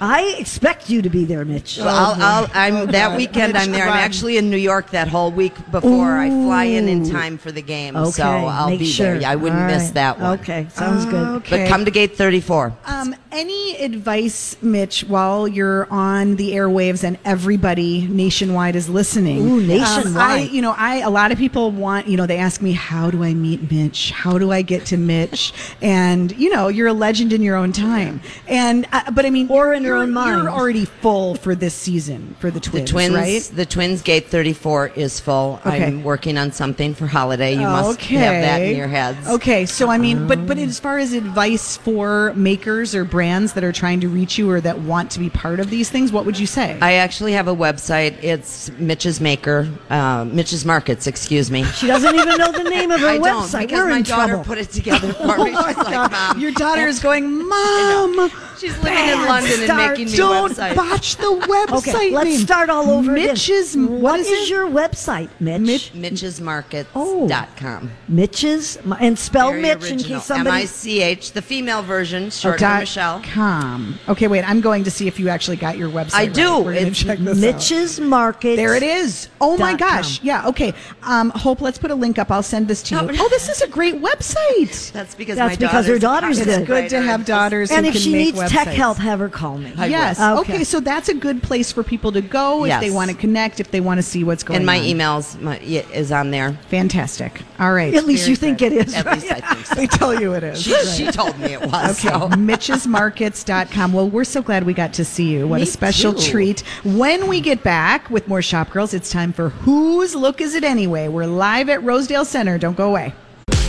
I 0.00 0.36
expect 0.38 0.88
you 0.88 1.02
to 1.02 1.10
be 1.10 1.24
there, 1.24 1.44
Mich. 1.44 1.78
Well, 1.78 1.88
I'll, 1.88 2.22
I'll, 2.22 2.50
I'm 2.54 2.76
Oh, 2.76 2.86
that 2.86 3.16
weekend. 3.16 3.52
Mich, 3.54 3.62
I'm 3.62 3.72
there. 3.72 3.84
I'm 3.88 3.96
actually 3.96 4.36
in 4.36 4.48
New 4.50 4.56
York 4.56 4.90
that 4.90 5.08
whole 5.08 5.30
week 5.32 5.54
before 5.70 6.16
I 6.16 6.28
fly 6.30 6.64
in 6.64 6.88
in 6.88 7.08
time 7.10 7.36
for 7.38 7.50
the 7.50 7.62
game. 7.62 7.96
okay, 7.96 8.10
so 8.10 8.22
I'll 8.24 8.68
make 8.70 8.78
be 8.78 8.86
sure. 8.86 9.18
there. 9.18 9.28
I 9.28 9.36
wouldn't 9.36 9.60
All 9.60 9.66
miss 9.66 9.90
that 9.92 10.18
one. 10.20 10.38
Okay, 10.40 10.66
sounds 10.70 11.04
good. 11.06 11.26
Okay. 11.38 11.64
But 11.64 11.68
come 11.68 11.84
to 11.84 11.90
Gate 11.90 12.16
34. 12.16 12.72
Um, 12.86 13.14
any 13.32 13.76
advice, 13.76 14.56
Mich, 14.62 15.04
while 15.04 15.46
you're 15.48 15.86
on 15.90 16.36
the 16.36 16.52
airwaves 16.52 17.04
and 17.04 17.18
everybody 17.24 18.06
nationwide 18.06 18.76
is 18.76 18.88
listening? 18.88 19.38
Ooh, 19.48 19.54
Um, 19.58 19.66
nationwide. 19.66 20.14
I, 20.30 20.38
you 20.42 20.62
know, 20.62 20.74
I 20.76 20.96
a 20.98 21.10
lot 21.10 21.32
of 21.32 21.38
people 21.38 21.70
want, 21.70 22.06
you 22.06 22.16
know, 22.16 22.26
they 22.26 22.38
ask 22.38 22.60
me, 22.62 22.72
how 22.72 23.10
do 23.10 23.22
I 23.24 23.34
meet 23.34 23.70
Mich? 23.70 24.10
How 24.10 24.38
do 24.38 24.50
I 24.52 24.62
get 24.62 24.86
to 24.86 24.96
Mich? 24.96 25.52
and 25.82 26.32
you 26.38 26.50
know, 26.54 26.68
you're 26.68 26.88
a 26.88 26.92
legend 26.92 27.32
in 27.32 27.42
your 27.42 27.56
own 27.56 27.72
time. 27.72 28.20
And 28.48 28.86
uh, 28.92 29.10
but 29.10 29.26
I 29.26 29.30
mean, 29.30 29.48
Or 29.50 29.69
in 29.72 29.82
your 29.82 29.96
you're- 29.96 30.02
own 30.04 30.12
mind. 30.12 30.42
You're 30.42 30.50
already 30.50 30.84
full 30.84 31.34
for 31.36 31.54
this 31.54 31.74
season 31.74 32.34
for 32.40 32.50
the 32.50 32.60
The 32.60 32.68
twins, 32.70 32.90
twins, 32.90 33.14
right? 33.14 33.50
the 33.54 33.66
twins 33.66 34.02
gate 34.02 34.28
34 34.28 34.88
is 34.96 35.20
full. 35.20 35.60
Okay. 35.66 35.84
I'm 35.84 36.02
working 36.04 36.38
on 36.38 36.52
something 36.52 36.94
for 36.94 37.06
holiday. 37.06 37.54
You 37.54 37.60
must 37.62 37.98
okay. 38.00 38.16
have 38.16 38.42
that 38.42 38.62
in 38.62 38.76
your 38.76 38.88
heads. 38.88 39.26
Okay, 39.28 39.66
so 39.66 39.88
I 39.90 39.98
mean, 39.98 40.26
but 40.26 40.46
but 40.46 40.58
as 40.58 40.78
far 40.78 40.98
as 40.98 41.12
advice 41.12 41.76
for 41.76 42.32
makers 42.34 42.94
or 42.94 43.04
brands 43.04 43.52
that 43.54 43.64
are 43.64 43.72
trying 43.72 44.00
to 44.00 44.08
reach 44.08 44.38
you 44.38 44.50
or 44.50 44.60
that 44.60 44.78
want 44.80 45.10
to 45.12 45.18
be 45.18 45.30
part 45.30 45.60
of 45.60 45.70
these 45.70 45.90
things, 45.90 46.12
what 46.12 46.24
would 46.26 46.38
you 46.38 46.46
say? 46.46 46.78
I 46.80 46.94
actually 46.94 47.32
have 47.32 47.48
a 47.48 47.54
website. 47.54 48.22
It's 48.22 48.70
Mich's 48.78 49.20
Maker, 49.20 49.68
uh, 49.90 50.24
Mich's 50.24 50.64
Markets, 50.64 51.06
excuse 51.06 51.50
me. 51.50 51.64
She 51.64 51.86
doesn't 51.86 52.14
even 52.14 52.36
know 52.38 52.52
the 52.52 52.64
name 52.64 52.90
of 52.90 53.00
her 53.00 53.06
I 53.10 53.18
don't 53.18 53.42
website. 53.44 53.60
because 53.62 53.78
We're 53.78 53.90
my 53.90 53.96
in 53.98 54.02
daughter 54.02 54.32
trouble. 54.34 54.44
put 54.44 54.58
it 54.58 54.70
together 54.70 55.12
for 55.12 55.38
me. 55.38 55.44
She's 55.50 55.54
like, 55.54 56.10
Mom, 56.10 56.38
Your 56.40 56.52
daughter 56.52 56.86
is 56.86 57.00
going, 57.00 57.48
Mom. 57.48 58.30
She's 58.60 58.76
living 58.82 58.98
in 59.08 59.24
London 59.26 59.52
start. 59.52 59.70
and 59.70 59.90
making 59.90 60.06
me 60.12 60.16
Don't 60.18 60.52
websites. 60.52 60.74
botch 60.76 61.16
the 61.16 61.22
website. 61.48 61.78
Okay, 61.94 62.10
let's 62.10 62.28
name. 62.30 62.38
start 62.40 62.68
all 62.68 62.90
over 62.90 63.10
Mich's. 63.12 63.74
again. 63.74 64.00
What 64.00 64.20
is, 64.20 64.28
it? 64.28 64.50
your 64.50 64.66
website, 64.68 65.30
Mich? 65.40 65.94
Mich- 65.94 66.12
Mich'sMarkets.com. 66.12 67.90
Mich's 68.08 68.76
and 69.00 69.18
spell 69.18 69.50
Very 69.50 69.62
Mich 69.62 69.90
in 69.90 69.98
case 69.98 70.24
somebody. 70.24 70.56
M-I-C-H, 70.58 71.32
the 71.32 71.40
female 71.42 71.82
version, 71.82 72.28
short 72.30 72.62
Oh, 72.62 72.78
Michelle. 72.80 73.22
Com. 73.32 73.98
Okay, 74.08 74.28
wait. 74.28 74.44
I'm 74.48 74.60
going 74.60 74.84
to 74.84 74.90
see 74.90 75.06
if 75.08 75.18
you 75.18 75.28
actually 75.30 75.56
got 75.56 75.78
your 75.78 75.88
website. 75.88 76.14
I 76.14 76.24
right. 76.24 76.34
do. 76.34 76.58
We're 76.58 76.74
gonna 76.74 76.88
It's 76.88 76.98
check 77.02 77.18
out. 77.18 77.36
Mich's 77.36 77.98
Market. 77.98 78.56
There 78.56 78.74
it 78.74 78.82
is. 78.82 79.28
Oh 79.40 79.56
my 79.56 79.74
gosh. 79.74 80.18
com. 80.18 80.26
Yeah. 80.26 80.48
Okay. 80.48 80.74
Um, 81.02 81.30
Hope, 81.30 81.60
let's 81.62 81.78
put 81.78 81.90
a 81.90 81.94
link 81.94 82.18
up. 82.18 82.30
I'll 82.30 82.42
send 82.42 82.68
this 82.68 82.82
to 82.84 82.94
you. 82.96 83.02
No. 83.02 83.08
Oh, 83.18 83.28
this 83.30 83.48
is 83.48 83.62
a 83.62 83.68
great 83.68 83.94
website. 84.02 84.92
That's 85.00 85.14
because 85.14 85.38
her 85.38 85.48
daughters. 85.48 85.58
That's 85.58 85.60
my 85.60 85.66
because 85.66 85.86
her 85.86 85.98
daughter's 85.98 86.38
good. 86.38 86.48
It's 86.48 86.66
good 86.66 86.88
to 86.90 87.00
have 87.00 87.24
daughters 87.24 87.70
And 87.70 87.86
who 87.86 87.88
if 87.90 87.94
can 87.94 88.02
she 88.02 88.12
make 88.12 88.34
needs 88.34 88.49
tech 88.50 88.68
help, 88.68 88.98
have 88.98 89.18
her 89.20 89.28
call 89.28 89.58
me. 89.58 89.72
I. 89.76 89.86
Yes. 89.86 90.20
Okay. 90.20 90.54
Okay. 90.54 90.64
So 90.64 90.80
that's 90.80 91.08
a 91.08 91.14
good 91.14 91.42
place 91.42 91.72
for 91.72 91.82
people 91.82 92.12
to 92.12 92.20
go 92.20 92.64
if 92.64 92.68
Yes. 92.68 92.80
they 92.82 92.90
want 92.90 93.10
to 93.10 93.16
connect, 93.16 93.60
if 93.60 93.70
they 93.70 93.80
want 93.80 93.98
to 93.98 94.02
see 94.02 94.24
what's 94.24 94.42
going 94.42 94.56
on. 94.56 94.60
And 94.60 94.66
my 94.66 94.78
on. 94.78 94.84
emails 94.84 95.40
my, 95.40 95.58
is 95.58 96.12
on 96.12 96.30
there. 96.30 96.52
Fantastic. 96.68 97.42
All 97.58 97.72
right. 97.72 97.94
At 97.94 98.04
least 98.04 98.22
Very 98.24 98.30
you 98.30 98.36
think 98.36 98.62
it 98.62 98.72
is. 98.72 98.94
At 98.94 99.04
right? 99.06 99.14
least 99.20 99.32
I 99.32 99.40
think 99.40 99.66
so. 99.66 99.74
They 99.80 99.86
tell 99.86 100.20
you 100.20 100.32
it 100.34 100.42
is. 100.42 100.60
She, 100.62 100.74
she 100.84 101.10
told 101.10 101.38
me 101.38 101.52
it 101.54 101.60
was. 101.60 102.04
Okay, 102.04 102.08
So. 102.08 102.28
mitchesmarkets.com. 102.28 103.92
Well, 103.92 104.08
we're 104.08 104.24
so 104.24 104.42
glad 104.42 104.64
we 104.64 104.74
got 104.74 104.92
to 104.94 105.04
see 105.04 105.30
you. 105.30 105.46
What 105.46 105.56
Me 105.56 105.62
a 105.62 105.66
special 105.66 106.12
too. 106.14 106.30
treat. 106.30 106.60
When 106.84 107.28
we 107.28 107.40
get 107.40 107.62
back 107.62 108.10
with 108.10 108.28
more 108.28 108.42
Shop 108.42 108.70
Girls, 108.70 108.94
it's 108.94 109.10
time 109.10 109.32
for 109.32 109.48
Whose 109.50 110.14
Look 110.14 110.40
Is 110.40 110.54
It 110.54 110.64
Anyway? 110.64 111.08
We're 111.08 111.26
live 111.26 111.68
at 111.68 111.82
Rosedale 111.82 112.24
Center. 112.24 112.58
Don't 112.58 112.76
go 112.76 112.88
away. 112.88 113.14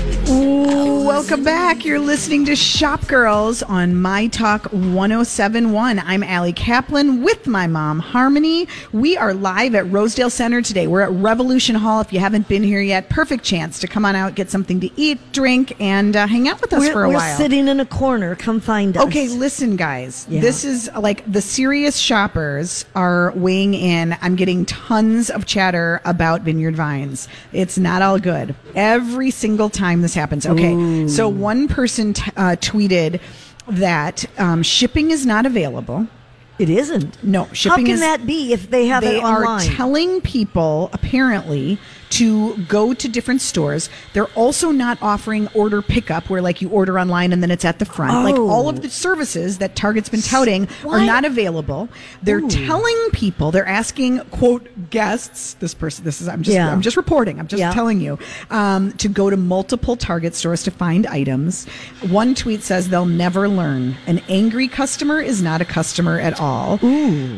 Ooh, 0.06 1.06
welcome 1.06 1.44
back. 1.44 1.84
You're 1.86 2.00
listening 2.00 2.46
to 2.46 2.56
Shop 2.56 3.06
Girls 3.08 3.62
on 3.62 3.94
My 4.02 4.28
Talk 4.28 4.64
1071. 4.72 6.00
I'm 6.00 6.24
Ali 6.24 6.54
Kaplan 6.54 7.22
with 7.22 7.46
my 7.48 7.68
mom, 7.68 8.00
Harmony. 8.00 8.68
We 8.94 9.18
are 9.18 9.34
live 9.34 9.76
at 9.76 9.92
Rosedale 9.92 10.30
Center 10.30 10.62
today. 10.62 10.88
We're 10.88 11.02
at 11.02 11.12
Revolution 11.12 11.76
Hall. 11.76 12.02
If 12.02 12.14
you 12.14 12.20
haven't 12.20 12.48
been 12.48 12.64
here 12.64 12.82
yet, 12.82 13.10
perfect 13.10 13.44
chance 13.44 13.78
to 13.80 13.88
come 13.88 14.06
on 14.06 14.16
out, 14.16 14.34
get 14.36 14.50
something 14.50 14.80
to 14.80 14.90
eat, 15.00 15.20
drink, 15.34 15.76
and 15.82 16.16
uh, 16.16 16.26
hang 16.28 16.48
out 16.48 16.62
with 16.62 16.72
us 16.74 16.80
We're, 16.80 16.94
for 16.94 17.04
a 17.04 17.10
we're 17.10 17.16
while. 17.16 17.38
sitting 17.38 17.68
in 17.68 17.80
a 17.80 17.86
corner. 17.86 18.36
Come 18.36 18.60
find 18.62 18.96
us. 18.96 19.04
Okay, 19.06 19.28
listen, 19.28 19.76
guys. 19.76 20.26
Yeah. 20.30 20.40
This 20.42 20.64
is 20.64 20.90
like 20.98 21.30
the 21.32 21.42
serious 21.42 21.98
shoppers 21.98 22.86
are 22.96 23.34
weighing 23.36 23.74
in. 23.74 24.16
I'm 24.22 24.36
getting 24.38 24.66
tons 24.66 25.30
of 25.30 25.46
chatter 25.46 26.00
about 26.06 26.42
Vineyard 26.42 26.76
Vines. 26.76 27.28
It's 27.52 27.78
not 27.78 28.02
all 28.02 28.18
good. 28.18 28.56
Every 28.76 29.30
single 29.30 29.70
time 29.70 29.91
this 30.00 30.14
happens. 30.14 30.46
Okay, 30.46 31.08
so 31.10 31.28
one 31.28 31.68
person 31.68 32.14
t- 32.14 32.32
uh, 32.38 32.56
tweeted 32.56 33.20
that 33.68 34.26
um, 34.40 34.64
shipping 34.64 35.12
is 35.12 35.26
not 35.26 35.46
available. 35.46 36.08
It 36.58 36.70
isn't. 36.70 37.22
No, 37.24 37.48
shipping. 37.52 37.72
How 37.72 37.86
can 37.86 37.96
is. 37.96 38.00
that 38.00 38.26
be 38.26 38.54
if 38.54 38.70
they 38.70 38.86
have 38.88 39.04
they 39.04 39.18
it 39.18 39.24
are 39.24 39.60
telling 39.62 40.22
people 40.22 40.90
apparently 40.94 41.80
to 42.12 42.58
go 42.68 42.94
to 42.94 43.08
different 43.10 43.42
stores. 43.42 43.90
They're 44.14 44.28
also 44.36 44.72
not 44.72 44.98
offering 45.02 45.48
order 45.54 45.82
pickup 45.82 46.30
where 46.30 46.42
like 46.42 46.62
you 46.62 46.70
order 46.70 47.00
online 47.00 47.34
and 47.34 47.42
then 47.42 47.52
it's 47.52 47.66
at 47.66 47.80
the 47.80 47.86
front. 47.86 48.24
Like 48.24 48.36
Oh. 48.36 48.50
all 48.50 48.70
of 48.70 48.82
the 48.82 48.90
services 48.90 49.58
that 49.58 49.76
Target's 49.76 50.10
been 50.10 50.22
touting 50.22 50.68
are 50.88 51.00
not 51.02 51.26
available. 51.26 51.90
They're 52.24 52.42
telling 52.42 52.98
people, 53.12 53.52
they're 53.52 53.68
asking 53.68 54.20
quote 54.32 54.68
guests, 54.90 55.56
this 55.60 55.74
person 55.74 56.04
this 56.06 56.22
is 56.22 56.28
I'm 56.28 56.44
just 56.44 56.56
Yeah. 56.56 56.72
I'm 56.72 56.82
just 56.82 56.98
reporting. 56.98 57.40
I'm 57.40 57.48
just 57.48 57.60
Yeah. 57.60 57.74
telling 57.74 58.00
you 58.02 58.20
um, 58.50 58.92
to 58.94 59.08
go 59.10 59.30
to 59.30 59.38
multiple 59.38 59.96
Target 59.96 60.36
stores 60.36 60.64
to 60.64 60.72
find 60.72 61.08
items. 61.08 61.66
One 62.10 62.36
tweet 62.36 62.64
says 62.64 62.90
they'll 62.90 63.06
never 63.06 63.48
learn. 63.50 63.96
An 64.08 64.22
angry 64.30 64.68
customer 64.68 65.20
is 65.22 65.42
not 65.42 65.62
a 65.62 65.66
customer 65.66 66.20
at 66.20 66.40
all. 66.40 66.80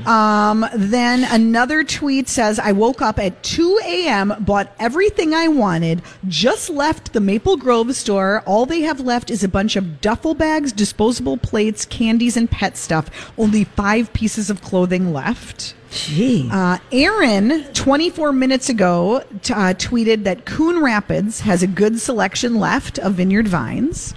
Um, 0.08 0.66
then 0.76 1.24
another 1.26 1.84
tweet 1.84 2.28
says, 2.30 2.60
I 2.60 2.72
woke 2.72 3.02
up 3.02 3.20
at 3.20 3.42
2 3.44 3.80
a.m., 3.86 4.34
bought 4.40 4.63
everything 4.80 5.34
I 5.34 5.48
wanted, 5.48 6.02
just 6.28 6.70
left 6.70 7.14
the 7.14 7.20
Maple 7.20 7.58
Grove 7.58 7.96
store. 7.96 8.44
All 8.46 8.66
they 8.66 8.82
have 8.82 9.00
left 9.00 9.30
is 9.30 9.44
a 9.44 9.48
bunch 9.48 9.76
of 9.76 10.02
duffel 10.02 10.34
bags, 10.34 10.72
disposable 10.72 11.38
plates, 11.38 11.86
candies, 11.86 12.38
and 12.38 12.50
pet 12.50 12.78
stuff. 12.78 13.32
Only 13.38 13.64
five 13.64 14.14
pieces 14.14 14.50
of 14.50 14.62
clothing 14.62 15.14
left. 15.14 15.76
Gee. 15.92 16.50
Uh, 16.52 16.80
Aaron, 16.92 17.66
24 17.74 18.34
minutes 18.34 18.68
ago, 18.68 19.24
t- 19.44 19.54
uh, 19.54 19.74
tweeted 19.74 20.24
that 20.24 20.46
Coon 20.46 20.82
Rapids 20.82 21.42
has 21.42 21.62
a 21.62 21.68
good 21.68 22.00
selection 22.00 22.56
left 22.56 22.98
of 23.00 23.14
Vineyard 23.14 23.48
Vines. 23.48 24.16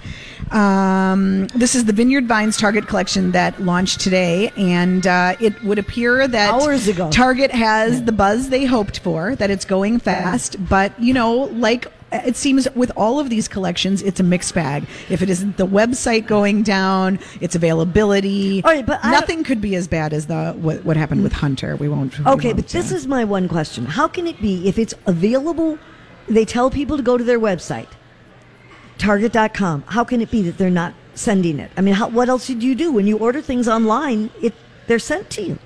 Um, 0.51 1.47
this 1.47 1.75
is 1.75 1.85
the 1.85 1.93
Vineyard 1.93 2.27
Vines 2.27 2.57
Target 2.57 2.87
collection 2.87 3.31
that 3.31 3.61
launched 3.61 3.99
today, 3.99 4.51
and 4.57 5.05
uh, 5.05 5.35
it 5.39 5.61
would 5.63 5.79
appear 5.79 6.27
that 6.27 6.53
Hours 6.53 6.87
ago. 6.87 7.09
Target 7.09 7.51
has 7.51 8.03
the 8.03 8.11
buzz 8.11 8.49
they 8.49 8.65
hoped 8.65 8.99
for, 8.99 9.35
that 9.35 9.49
it's 9.49 9.65
going 9.65 9.99
fast. 9.99 10.55
But, 10.67 10.97
you 10.99 11.13
know, 11.13 11.33
like 11.35 11.87
it 12.11 12.35
seems 12.35 12.67
with 12.75 12.91
all 12.95 13.19
of 13.19 13.29
these 13.29 13.47
collections, 13.47 14.01
it's 14.01 14.19
a 14.19 14.23
mixed 14.23 14.55
bag. 14.55 14.85
If 15.09 15.21
it 15.21 15.29
isn't 15.29 15.57
the 15.57 15.67
website 15.67 16.27
going 16.27 16.63
down, 16.63 17.19
its 17.41 17.55
availability, 17.55 18.63
All 18.63 18.71
right, 18.71 18.85
but 18.85 19.03
nothing 19.03 19.43
could 19.43 19.59
be 19.59 19.75
as 19.75 19.87
bad 19.87 20.13
as 20.13 20.27
the 20.27 20.53
what, 20.53 20.85
what 20.85 20.95
happened 20.97 21.23
with 21.23 21.33
Hunter. 21.33 21.75
We 21.75 21.89
won't. 21.89 22.17
we 22.17 22.25
Okay, 22.25 22.47
won't, 22.49 22.57
but 22.57 22.67
this 22.69 22.91
uh, 22.91 22.95
is 22.95 23.07
my 23.07 23.25
one 23.25 23.47
question. 23.49 23.85
How 23.85 24.07
can 24.07 24.25
it 24.27 24.41
be 24.41 24.67
if 24.67 24.77
it's 24.77 24.93
available? 25.05 25.77
They 26.29 26.45
tell 26.45 26.69
people 26.69 26.97
to 26.97 27.03
go 27.03 27.17
to 27.17 27.23
their 27.23 27.39
website, 27.39 27.87
target.com. 28.97 29.83
How 29.87 30.03
can 30.03 30.21
it 30.21 30.31
be 30.31 30.41
that 30.43 30.57
they're 30.57 30.69
not 30.69 30.93
sending 31.15 31.59
it? 31.59 31.71
I 31.77 31.81
mean, 31.81 31.93
how, 31.93 32.07
what 32.09 32.29
else 32.29 32.47
did 32.47 32.63
you 32.63 32.75
do 32.75 32.91
when 32.91 33.07
you 33.07 33.17
order 33.17 33.41
things 33.41 33.67
online? 33.67 34.29
It 34.41 34.53
they're 34.87 34.99
sent 34.99 35.29
to 35.31 35.41
you 35.41 35.59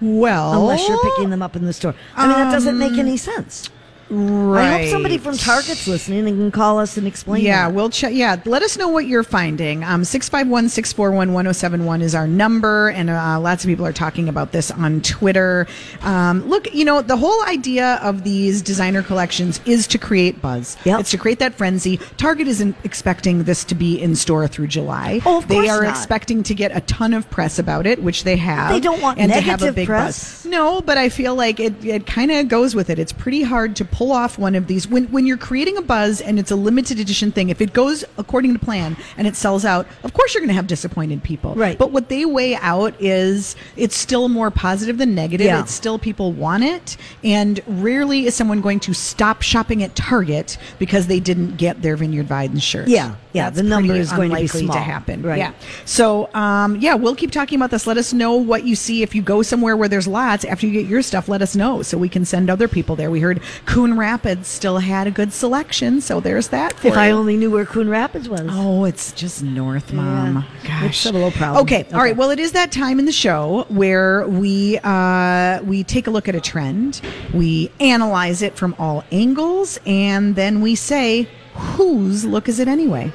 Well, 0.00 0.60
unless 0.60 0.88
you're 0.88 1.02
picking 1.02 1.30
them 1.30 1.40
up 1.42 1.54
in 1.56 1.64
the 1.64 1.72
store. 1.72 1.94
I 2.16 2.26
mean, 2.26 2.36
that 2.36 2.52
doesn't 2.52 2.78
make 2.78 2.98
any 2.98 3.16
sense. 3.16 3.70
Right. 4.08 4.62
I 4.64 4.78
hope 4.82 4.90
somebody 4.90 5.18
from 5.18 5.36
Target's 5.36 5.88
listening 5.88 6.28
and 6.28 6.36
can 6.38 6.50
call 6.52 6.78
us 6.78 6.96
and 6.96 7.06
explain. 7.06 7.42
Yeah, 7.44 7.66
that. 7.68 7.74
we'll 7.74 7.90
check. 7.90 8.12
Yeah, 8.14 8.40
let 8.44 8.62
us 8.62 8.78
know 8.78 8.88
what 8.88 9.06
you're 9.06 9.24
finding. 9.24 9.82
Um, 9.82 10.04
651 10.04 10.68
641 10.68 11.32
1071 11.32 12.02
is 12.02 12.14
our 12.14 12.28
number, 12.28 12.90
and 12.90 13.10
uh, 13.10 13.40
lots 13.40 13.64
of 13.64 13.68
people 13.68 13.84
are 13.84 13.92
talking 13.92 14.28
about 14.28 14.52
this 14.52 14.70
on 14.70 15.00
Twitter. 15.02 15.66
Um, 16.02 16.46
look, 16.48 16.72
you 16.72 16.84
know, 16.84 17.02
the 17.02 17.16
whole 17.16 17.44
idea 17.46 17.98
of 18.02 18.22
these 18.22 18.62
designer 18.62 19.02
collections 19.02 19.60
is 19.66 19.88
to 19.88 19.98
create 19.98 20.40
buzz. 20.40 20.76
Yep. 20.84 21.00
It's 21.00 21.10
to 21.10 21.18
create 21.18 21.40
that 21.40 21.54
frenzy. 21.54 21.96
Target 22.16 22.46
isn't 22.46 22.76
expecting 22.84 23.42
this 23.42 23.64
to 23.64 23.74
be 23.74 24.00
in 24.00 24.14
store 24.14 24.46
through 24.46 24.68
July. 24.68 25.20
Oh, 25.26 25.38
of 25.38 25.48
they 25.48 25.56
course 25.56 25.68
are 25.70 25.82
not. 25.82 25.90
expecting 25.90 26.42
to 26.44 26.54
get 26.54 26.76
a 26.76 26.80
ton 26.82 27.12
of 27.12 27.28
press 27.30 27.58
about 27.58 27.86
it, 27.86 28.02
which 28.02 28.22
they 28.22 28.36
have. 28.36 28.70
They 28.70 28.80
don't 28.80 29.02
want 29.02 29.18
and 29.18 29.32
to 29.32 29.40
have 29.40 29.62
a 29.62 29.64
negative 29.64 29.74
big 29.74 29.86
press. 29.88 30.42
buzz. 30.44 30.46
No, 30.46 30.80
but 30.80 30.96
I 30.96 31.08
feel 31.08 31.34
like 31.34 31.58
it, 31.58 31.84
it 31.84 32.06
kind 32.06 32.30
of 32.30 32.46
goes 32.46 32.74
with 32.76 32.88
it. 32.88 32.98
It's 33.00 33.12
pretty 33.12 33.42
hard 33.42 33.74
to 33.76 33.84
pull 33.96 34.12
off 34.12 34.38
one 34.38 34.54
of 34.54 34.66
these 34.66 34.86
when 34.86 35.04
when 35.06 35.24
you're 35.24 35.38
creating 35.38 35.78
a 35.78 35.80
buzz 35.80 36.20
and 36.20 36.38
it's 36.38 36.50
a 36.50 36.56
limited 36.56 37.00
edition 37.00 37.32
thing. 37.32 37.48
If 37.48 37.62
it 37.62 37.72
goes 37.72 38.04
according 38.18 38.52
to 38.52 38.58
plan 38.58 38.94
and 39.16 39.26
it 39.26 39.34
sells 39.36 39.64
out, 39.64 39.86
of 40.04 40.12
course 40.12 40.34
you're 40.34 40.42
going 40.42 40.48
to 40.50 40.54
have 40.54 40.66
disappointed 40.66 41.22
people. 41.22 41.54
Right. 41.54 41.78
But 41.78 41.92
what 41.92 42.10
they 42.10 42.26
weigh 42.26 42.56
out 42.56 42.94
is 43.00 43.56
it's 43.74 43.96
still 43.96 44.28
more 44.28 44.50
positive 44.50 44.98
than 44.98 45.14
negative. 45.14 45.46
Yeah. 45.46 45.60
It's 45.60 45.72
still 45.72 45.98
people 45.98 46.32
want 46.32 46.62
it, 46.62 46.98
and 47.24 47.58
rarely 47.66 48.26
is 48.26 48.34
someone 48.34 48.60
going 48.60 48.80
to 48.80 48.92
stop 48.92 49.40
shopping 49.40 49.82
at 49.82 49.96
Target 49.96 50.58
because 50.78 51.06
they 51.06 51.18
didn't 51.18 51.56
get 51.56 51.80
their 51.80 51.96
Vineyard 51.96 52.26
Vines 52.26 52.62
shirt. 52.62 52.88
Yeah, 52.88 53.16
yeah, 53.32 53.48
That's 53.48 53.56
the 53.56 53.62
number 53.62 53.94
is 53.94 54.12
going 54.12 54.30
to 54.30 54.36
be 54.36 54.46
small. 54.46 54.76
happen. 54.76 55.22
Right. 55.22 55.38
Yeah. 55.38 55.52
So, 55.86 56.32
um, 56.34 56.76
yeah, 56.76 56.94
we'll 56.94 57.14
keep 57.14 57.30
talking 57.30 57.56
about 57.58 57.70
this. 57.70 57.86
Let 57.86 57.96
us 57.96 58.12
know 58.12 58.34
what 58.34 58.64
you 58.64 58.76
see. 58.76 59.02
If 59.02 59.14
you 59.14 59.22
go 59.22 59.40
somewhere 59.40 59.74
where 59.74 59.88
there's 59.88 60.06
lots, 60.06 60.44
after 60.44 60.66
you 60.66 60.72
get 60.74 60.86
your 60.86 61.00
stuff, 61.00 61.28
let 61.30 61.40
us 61.40 61.56
know 61.56 61.80
so 61.82 61.96
we 61.96 62.10
can 62.10 62.26
send 62.26 62.50
other 62.50 62.68
people 62.68 62.94
there. 62.94 63.10
We 63.10 63.20
heard 63.20 63.40
Coon 63.64 63.85
Rapids 63.94 64.48
still 64.48 64.78
had 64.78 65.06
a 65.06 65.10
good 65.10 65.32
selection, 65.32 66.00
so 66.00 66.20
there's 66.20 66.48
that 66.48 66.72
for 66.74 66.88
If 66.88 66.96
I 66.96 67.10
only 67.10 67.36
knew 67.36 67.50
where 67.50 67.66
Coon 67.66 67.88
Rapids 67.88 68.28
was. 68.28 68.42
Oh, 68.48 68.84
it's 68.84 69.12
just 69.12 69.42
north, 69.42 69.92
mom. 69.92 70.46
Yeah. 70.64 70.80
Gosh, 70.82 70.84
It's 70.86 71.06
a 71.06 71.12
little 71.12 71.30
problem. 71.30 71.62
Okay. 71.62 71.80
Okay. 71.82 71.92
all 71.94 72.00
right. 72.00 72.16
Well, 72.16 72.30
it 72.30 72.38
is 72.38 72.52
that 72.52 72.72
time 72.72 72.98
in 72.98 73.04
the 73.04 73.12
show 73.12 73.66
where 73.68 74.26
we 74.28 74.78
uh, 74.82 75.62
we 75.62 75.84
take 75.84 76.06
a 76.06 76.10
look 76.10 76.28
at 76.28 76.34
a 76.34 76.40
trend, 76.40 77.00
we 77.34 77.70
analyze 77.80 78.42
it 78.42 78.56
from 78.56 78.74
all 78.78 79.04
angles, 79.12 79.78
and 79.86 80.34
then 80.36 80.60
we 80.62 80.74
say, 80.74 81.28
whose 81.54 82.24
look 82.24 82.48
is 82.48 82.58
it 82.58 82.68
anyway? 82.68 83.12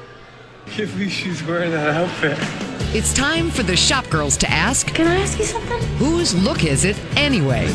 can't 0.66 0.90
believe 0.92 1.10
she's 1.12 1.42
wearing 1.44 1.70
that 1.72 1.88
outfit. 1.88 2.38
It's 2.96 3.12
time 3.12 3.50
for 3.50 3.62
the 3.62 3.76
shop 3.76 4.08
girls 4.10 4.36
to 4.38 4.50
ask, 4.50 4.86
Can 4.94 5.06
I 5.06 5.16
ask 5.16 5.38
you 5.38 5.44
something? 5.44 5.80
whose 5.96 6.34
look 6.34 6.64
is 6.64 6.84
it 6.84 6.98
anyway? 7.16 7.66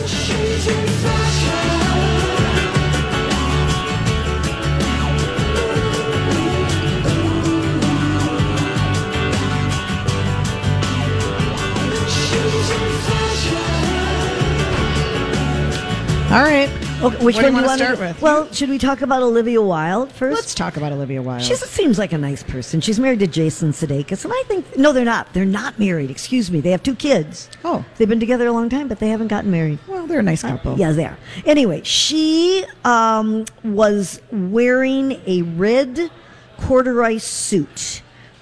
All 16.29 16.43
right. 16.43 16.69
Okay, 17.01 17.23
which 17.23 17.35
What 17.37 17.41
do 17.43 17.47
you 17.47 17.53
one 17.53 17.63
do 17.63 17.69
you 17.69 17.77
start 17.77 17.99
with? 17.99 18.21
Well, 18.21 18.51
should 18.51 18.69
we 18.69 18.77
talk 18.77 19.01
about 19.01 19.23
Olivia 19.23 19.61
Wilde 19.61 20.09
1st 20.09 20.33
Let's 20.33 20.53
talk 20.53 20.75
about 20.75 20.91
Olivia 20.91 21.21
Wilde. 21.21 21.41
She 21.41 21.55
seems 21.55 21.97
like 21.97 22.11
a 22.11 22.17
nice 22.17 22.43
person. 22.43 22.81
She's 22.81 22.99
married 22.99 23.19
to 23.19 23.27
Jason 23.27 23.71
Sudeikis, 23.71 24.25
and 24.25 24.33
I 24.35 24.43
think 24.45 24.77
no, 24.77 24.91
they're 24.91 25.05
not. 25.05 25.31
They're 25.33 25.45
not 25.45 25.79
married. 25.79 26.11
Excuse 26.11 26.51
me. 26.51 26.59
They 26.59 26.71
have 26.71 26.83
two 26.83 26.95
kids. 26.95 27.49
Oh. 27.63 27.85
they've 27.95 28.09
been 28.09 28.19
together 28.19 28.45
a 28.45 28.51
long 28.51 28.67
time, 28.67 28.89
but 28.89 28.99
they 28.99 29.07
haven't 29.07 29.29
gotten 29.29 29.51
married. 29.51 29.79
well, 29.87 30.05
they're 30.05 30.19
a 30.19 30.23
nice 30.23 30.41
couple. 30.41 30.77
Yeah, 30.77 30.91
they 30.91 31.05
are. 31.05 31.17
Anyway, 31.45 31.81
she 31.83 32.65
um, 32.83 33.45
was 33.63 34.21
wearing 34.29 35.21
a 35.25 35.43
red 35.43 36.11
corduroy 36.59 37.19
suit 37.19 38.01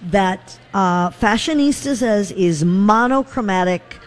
that 0.10 0.58
uh, 0.74 1.12
fashionista 1.12 1.96
says 1.96 2.32
is 2.32 2.66
monochromatic, 2.66 4.00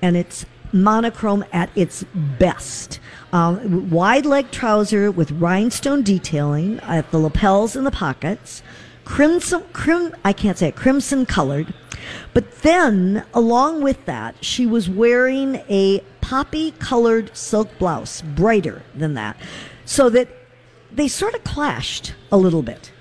and 0.00 0.16
it's 0.16 0.46
monochrome 0.72 1.44
at 1.52 1.70
its 1.74 2.04
best. 2.38 3.00
Um, 3.32 3.90
wide 3.90 4.26
leg 4.26 4.50
trouser 4.50 5.10
with 5.10 5.30
rhinestone 5.32 6.02
detailing 6.02 6.80
at 6.80 7.10
the 7.10 7.18
lapels 7.18 7.76
and 7.76 7.86
the 7.86 7.90
pockets, 7.90 8.62
crimson, 9.04 9.64
crim, 9.72 10.14
I 10.24 10.32
can't 10.32 10.56
say 10.56 10.68
it, 10.68 10.76
crimson 10.76 11.26
colored. 11.26 11.72
But 12.32 12.62
then, 12.62 13.24
along 13.34 13.82
with 13.82 14.04
that, 14.06 14.42
she 14.42 14.66
was 14.66 14.88
wearing 14.88 15.56
a 15.68 16.00
poppy 16.20 16.72
colored 16.72 17.36
silk 17.36 17.78
blouse, 17.78 18.22
brighter 18.22 18.82
than 18.94 19.14
that, 19.14 19.36
so 19.84 20.08
that 20.10 20.28
they 20.90 21.08
sort 21.08 21.34
of 21.34 21.44
clashed 21.44 22.14
a 22.32 22.36
little 22.36 22.62
bit. 22.62 22.92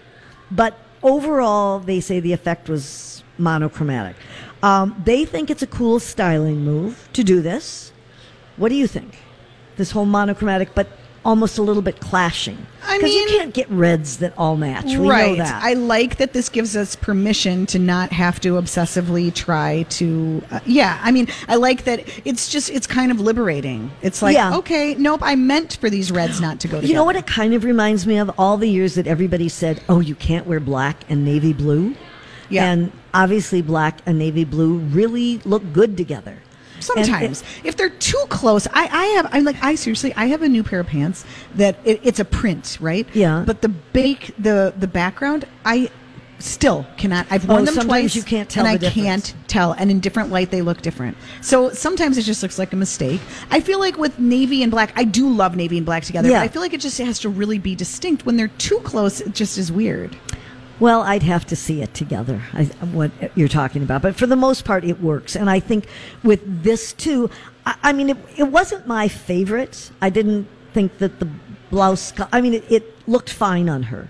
But 0.51 0.77
overall, 1.03 1.79
they 1.79 1.99
say 1.99 2.19
the 2.19 2.33
effect 2.33 2.69
was 2.69 3.23
monochromatic. 3.37 4.15
Um, 4.63 5.01
they 5.05 5.25
think 5.25 5.49
it's 5.49 5.61
a 5.61 5.67
cool 5.67 5.99
styling 5.99 6.63
move 6.63 7.07
to 7.13 7.23
do 7.23 7.41
this. 7.41 7.91
What 8.57 8.69
do 8.69 8.75
you 8.75 8.87
think? 8.87 9.17
This 9.75 9.91
whole 9.91 10.05
monochromatic, 10.05 10.73
but 10.73 10.87
almost 11.23 11.57
a 11.57 11.61
little 11.61 11.81
bit 11.81 11.99
clashing. 11.99 12.57
I 12.83 12.97
Because 12.97 13.13
you 13.13 13.25
can't 13.27 13.53
get 13.53 13.69
reds 13.69 14.17
that 14.19 14.33
all 14.37 14.55
match. 14.55 14.85
We 14.85 14.95
right. 15.09 15.37
know 15.37 15.43
that. 15.43 15.61
I 15.61 15.73
like 15.73 16.17
that 16.17 16.31
this 16.31 16.47
gives 16.47 16.75
us 16.77 16.95
permission 16.95 17.65
to 17.67 17.79
not 17.79 18.11
have 18.13 18.39
to 18.41 18.53
obsessively 18.53 19.33
try 19.33 19.83
to. 19.89 20.41
Uh, 20.49 20.61
yeah, 20.65 20.99
I 21.03 21.11
mean, 21.11 21.27
I 21.49 21.55
like 21.55 21.83
that 21.83 22.01
it's 22.25 22.49
just 22.49 22.69
it's 22.69 22.87
kind 22.87 23.11
of 23.11 23.19
liberating. 23.19 23.91
It's 24.01 24.21
like 24.21 24.35
Yeah. 24.35 24.55
okay, 24.57 24.95
nope, 24.95 25.19
I 25.21 25.35
meant 25.35 25.77
for 25.81 25.89
these 25.89 26.11
reds 26.11 26.39
not 26.39 26.61
to 26.61 26.67
go 26.67 26.77
together. 26.77 26.87
You 26.87 26.93
know 26.93 27.03
what 27.03 27.17
it 27.17 27.27
kind 27.27 27.53
of 27.53 27.63
reminds 27.65 28.07
me 28.07 28.17
of? 28.17 28.31
All 28.37 28.55
the 28.57 28.69
years 28.69 28.95
that 28.95 29.05
everybody 29.05 29.49
said, 29.49 29.81
"Oh, 29.89 29.99
you 29.99 30.15
can't 30.15 30.47
wear 30.47 30.61
black 30.61 31.03
and 31.09 31.25
navy 31.25 31.51
blue," 31.51 31.93
Yeah. 32.49 32.71
and 32.71 32.91
obviously 33.17 33.61
black 33.61 33.99
and 34.05 34.17
navy 34.17 34.45
blue 34.45 34.77
really 34.77 35.39
look 35.39 35.63
good 35.73 35.97
together. 35.97 36.37
And 36.75 36.83
Sometimes, 36.83 37.43
if 37.63 37.75
they're 37.75 37.89
too 37.89 38.23
close, 38.29 38.67
I, 38.67 38.87
I 38.91 39.05
have, 39.17 39.27
I'm 39.31 39.43
like, 39.43 39.57
I 39.63 39.73
seriously, 39.75 40.13
I 40.15 40.25
have 40.27 40.43
a 40.43 40.47
new 40.47 40.63
pair 40.63 40.79
of 40.79 40.87
pants 40.87 41.25
that 41.55 41.79
it, 41.83 41.99
it's 42.03 42.19
a 42.19 42.25
print, 42.25 42.77
right? 42.79 43.07
Yeah. 43.13 43.43
But 43.45 43.61
the 43.63 43.69
bake, 43.69 44.31
the 44.37 44.73
the 44.77 44.87
background, 44.87 45.45
I 45.65 45.89
still 46.37 46.85
cannot. 46.97 47.25
I've 47.31 47.47
worn 47.49 47.63
Oh, 47.63 47.65
them 47.65 47.73
sometimes 47.73 47.87
twice. 48.13 48.15
you 48.15 48.21
can't 48.21 48.47
tell 48.47 48.63
and 48.63 48.75
I 48.75 48.77
difference. 48.77 49.31
can't 49.31 49.35
tell. 49.47 49.71
And 49.71 49.89
in 49.89 49.99
different 49.99 50.29
light, 50.29 50.51
they 50.51 50.61
look 50.61 50.83
different. 50.83 51.17
So 51.41 51.71
sometimes 51.71 52.15
it 52.19 52.23
just 52.23 52.43
looks 52.43 52.59
like 52.59 52.73
a 52.73 52.75
mistake. 52.75 53.21
I 53.49 53.59
feel 53.59 53.79
like 53.79 53.97
with 53.97 54.19
navy 54.19 54.61
and 54.61 54.71
black, 54.71 54.93
I 54.95 55.03
do 55.03 55.27
love 55.27 55.55
navy 55.55 55.77
and 55.77 55.85
black 55.85 56.03
together. 56.03 56.29
Yeah. 56.29 56.41
But 56.41 56.43
I 56.43 56.47
feel 56.49 56.61
like 56.61 56.73
it 56.73 56.81
just 56.81 56.99
has 56.99 57.17
to 57.21 57.29
really 57.29 57.57
be 57.57 57.73
distinct. 57.73 58.27
When 58.27 58.37
they're 58.37 58.49
too 58.59 58.77
close, 58.83 59.19
it 59.19 59.33
just 59.33 59.57
is 59.57 59.71
weird. 59.71 60.15
Well, 60.79 61.01
I'd 61.01 61.23
have 61.23 61.45
to 61.47 61.55
see 61.55 61.81
it 61.81 61.93
together. 61.93 62.41
I, 62.53 62.65
what 62.65 63.11
you're 63.35 63.47
talking 63.47 63.81
about, 63.83 64.01
but 64.01 64.15
for 64.15 64.27
the 64.27 64.35
most 64.35 64.63
part, 64.65 64.83
it 64.83 65.01
works. 65.01 65.35
And 65.35 65.49
I 65.49 65.59
think 65.59 65.87
with 66.23 66.63
this 66.63 66.93
too, 66.93 67.29
I, 67.65 67.75
I 67.83 67.93
mean, 67.93 68.09
it, 68.11 68.17
it 68.37 68.43
wasn't 68.43 68.85
my 68.87 69.07
favorite. 69.07 69.91
I 70.01 70.09
didn't 70.09 70.47
think 70.73 70.97
that 70.99 71.19
the 71.19 71.27
blouse. 71.71 72.13
I 72.31 72.41
mean, 72.41 72.53
it, 72.53 72.71
it 72.71 73.07
looked 73.07 73.31
fine 73.31 73.69
on 73.69 73.83
her. 73.83 74.09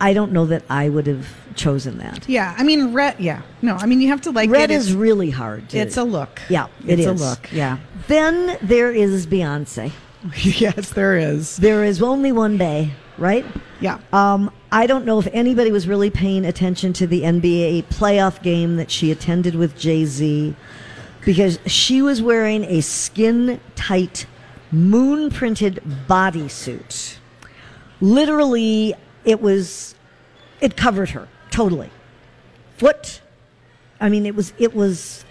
I 0.00 0.12
don't 0.12 0.32
know 0.32 0.44
that 0.46 0.64
I 0.68 0.88
would 0.90 1.06
have 1.06 1.26
chosen 1.54 1.98
that. 1.98 2.28
Yeah. 2.28 2.54
I 2.58 2.64
mean, 2.64 2.92
red. 2.92 3.18
Yeah. 3.18 3.42
No. 3.62 3.74
I 3.76 3.86
mean, 3.86 4.00
you 4.00 4.08
have 4.08 4.20
to 4.22 4.30
like 4.30 4.50
Red 4.50 4.70
it. 4.70 4.74
is 4.74 4.92
really 4.92 5.30
hard. 5.30 5.70
To, 5.70 5.78
It's 5.78 5.96
a 5.96 6.04
look. 6.04 6.40
Yeah, 6.50 6.66
it 6.86 6.98
it's 6.98 7.06
is. 7.08 7.20
a 7.20 7.24
look. 7.24 7.50
Yeah. 7.52 7.78
Then 8.08 8.58
there 8.60 8.92
is 8.92 9.26
Beyonce. 9.26 9.92
yes, 10.42 10.90
there 10.90 11.16
is. 11.16 11.56
There 11.56 11.84
is 11.84 12.02
only 12.02 12.32
one 12.32 12.56
Bay, 12.58 12.92
right? 13.18 13.46
Yeah. 13.80 13.98
Um, 14.12 14.50
I 14.74 14.88
don't 14.88 15.04
know 15.04 15.20
if 15.20 15.28
anybody 15.32 15.70
was 15.70 15.86
really 15.86 16.10
paying 16.10 16.44
attention 16.44 16.92
to 16.94 17.06
the 17.06 17.22
NBA 17.22 17.84
playoff 17.84 18.42
game 18.42 18.74
that 18.74 18.90
she 18.90 19.12
attended 19.12 19.54
with 19.54 19.78
Jay 19.78 20.04
Z 20.04 20.56
because 21.24 21.60
she 21.64 22.02
was 22.02 22.20
wearing 22.20 22.64
a 22.64 22.80
skin 22.80 23.60
tight, 23.76 24.26
moon 24.72 25.30
printed 25.30 25.80
bodysuit. 26.08 27.18
Literally, 28.00 28.94
it 29.24 29.40
was, 29.40 29.94
it 30.60 30.76
covered 30.76 31.10
her 31.10 31.28
totally. 31.52 31.90
Foot, 32.76 33.20
I 34.00 34.08
mean, 34.08 34.26
it 34.26 34.34
was, 34.34 34.52
it 34.58 34.74
was 34.74 35.23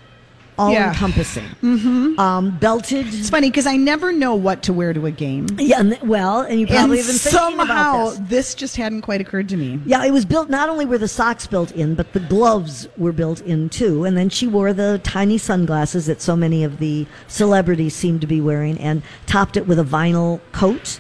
all 0.58 0.76
encompassing. 0.76 1.46
Mm-hmm. 1.62 2.20
Um, 2.20 2.58
belted. 2.58 3.08
It's 3.08 3.30
funny 3.30 3.50
because 3.50 3.66
I 3.66 3.76
never 3.76 4.12
know 4.12 4.36
what 4.36 4.64
to 4.64 4.74
wear 4.74 4.94
to 4.94 5.06
a 5.06 5.12
game. 5.12 5.48
Yeah, 5.58 5.80
and, 5.80 5.98
well, 6.02 6.42
and 6.42 6.60
you 6.60 6.68
probably 6.68 7.00
and 7.00 7.06
have 7.06 7.08
been 7.08 7.32
thinking 7.32 7.54
about 7.56 7.68
somehow 7.68 8.10
this. 8.10 8.20
this 8.30 8.56
just 8.56 8.76
hadn't 8.76 9.02
quite 9.02 9.22
occurred 9.22 9.50
to 9.50 9.58
me. 9.58 9.80
Yeah, 9.86 10.06
it 10.06 10.12
was 10.12 10.26
built. 10.26 10.50
Not 10.50 10.70
only 10.70 10.86
were 10.86 10.98
the 10.98 11.08
socks 11.08 11.48
built 11.48 11.72
in, 11.72 11.96
but 11.96 12.14
the 12.14 12.20
gloves 12.20 12.88
were 12.98 13.12
built 13.12 13.42
in 13.42 13.70
too. 13.70 14.06
And 14.06 14.16
then 14.18 14.30
she 14.30 14.48
wore 14.48 14.74
the 14.74 15.00
tiny 15.04 15.38
sunglasses 15.38 16.06
that 16.06 16.22
so 16.22 16.36
many 16.36 16.64
of 16.64 16.80
the 16.80 17.08
celebrities 17.28 17.96
seem 17.96 18.20
to 18.20 18.28
be 18.28 18.42
wearing, 18.42 18.78
and 18.80 19.02
topped 19.26 19.58
it 19.58 19.68
with 19.68 19.80
a 19.80 19.84
vinyl 19.84 20.40
coat. 20.52 21.00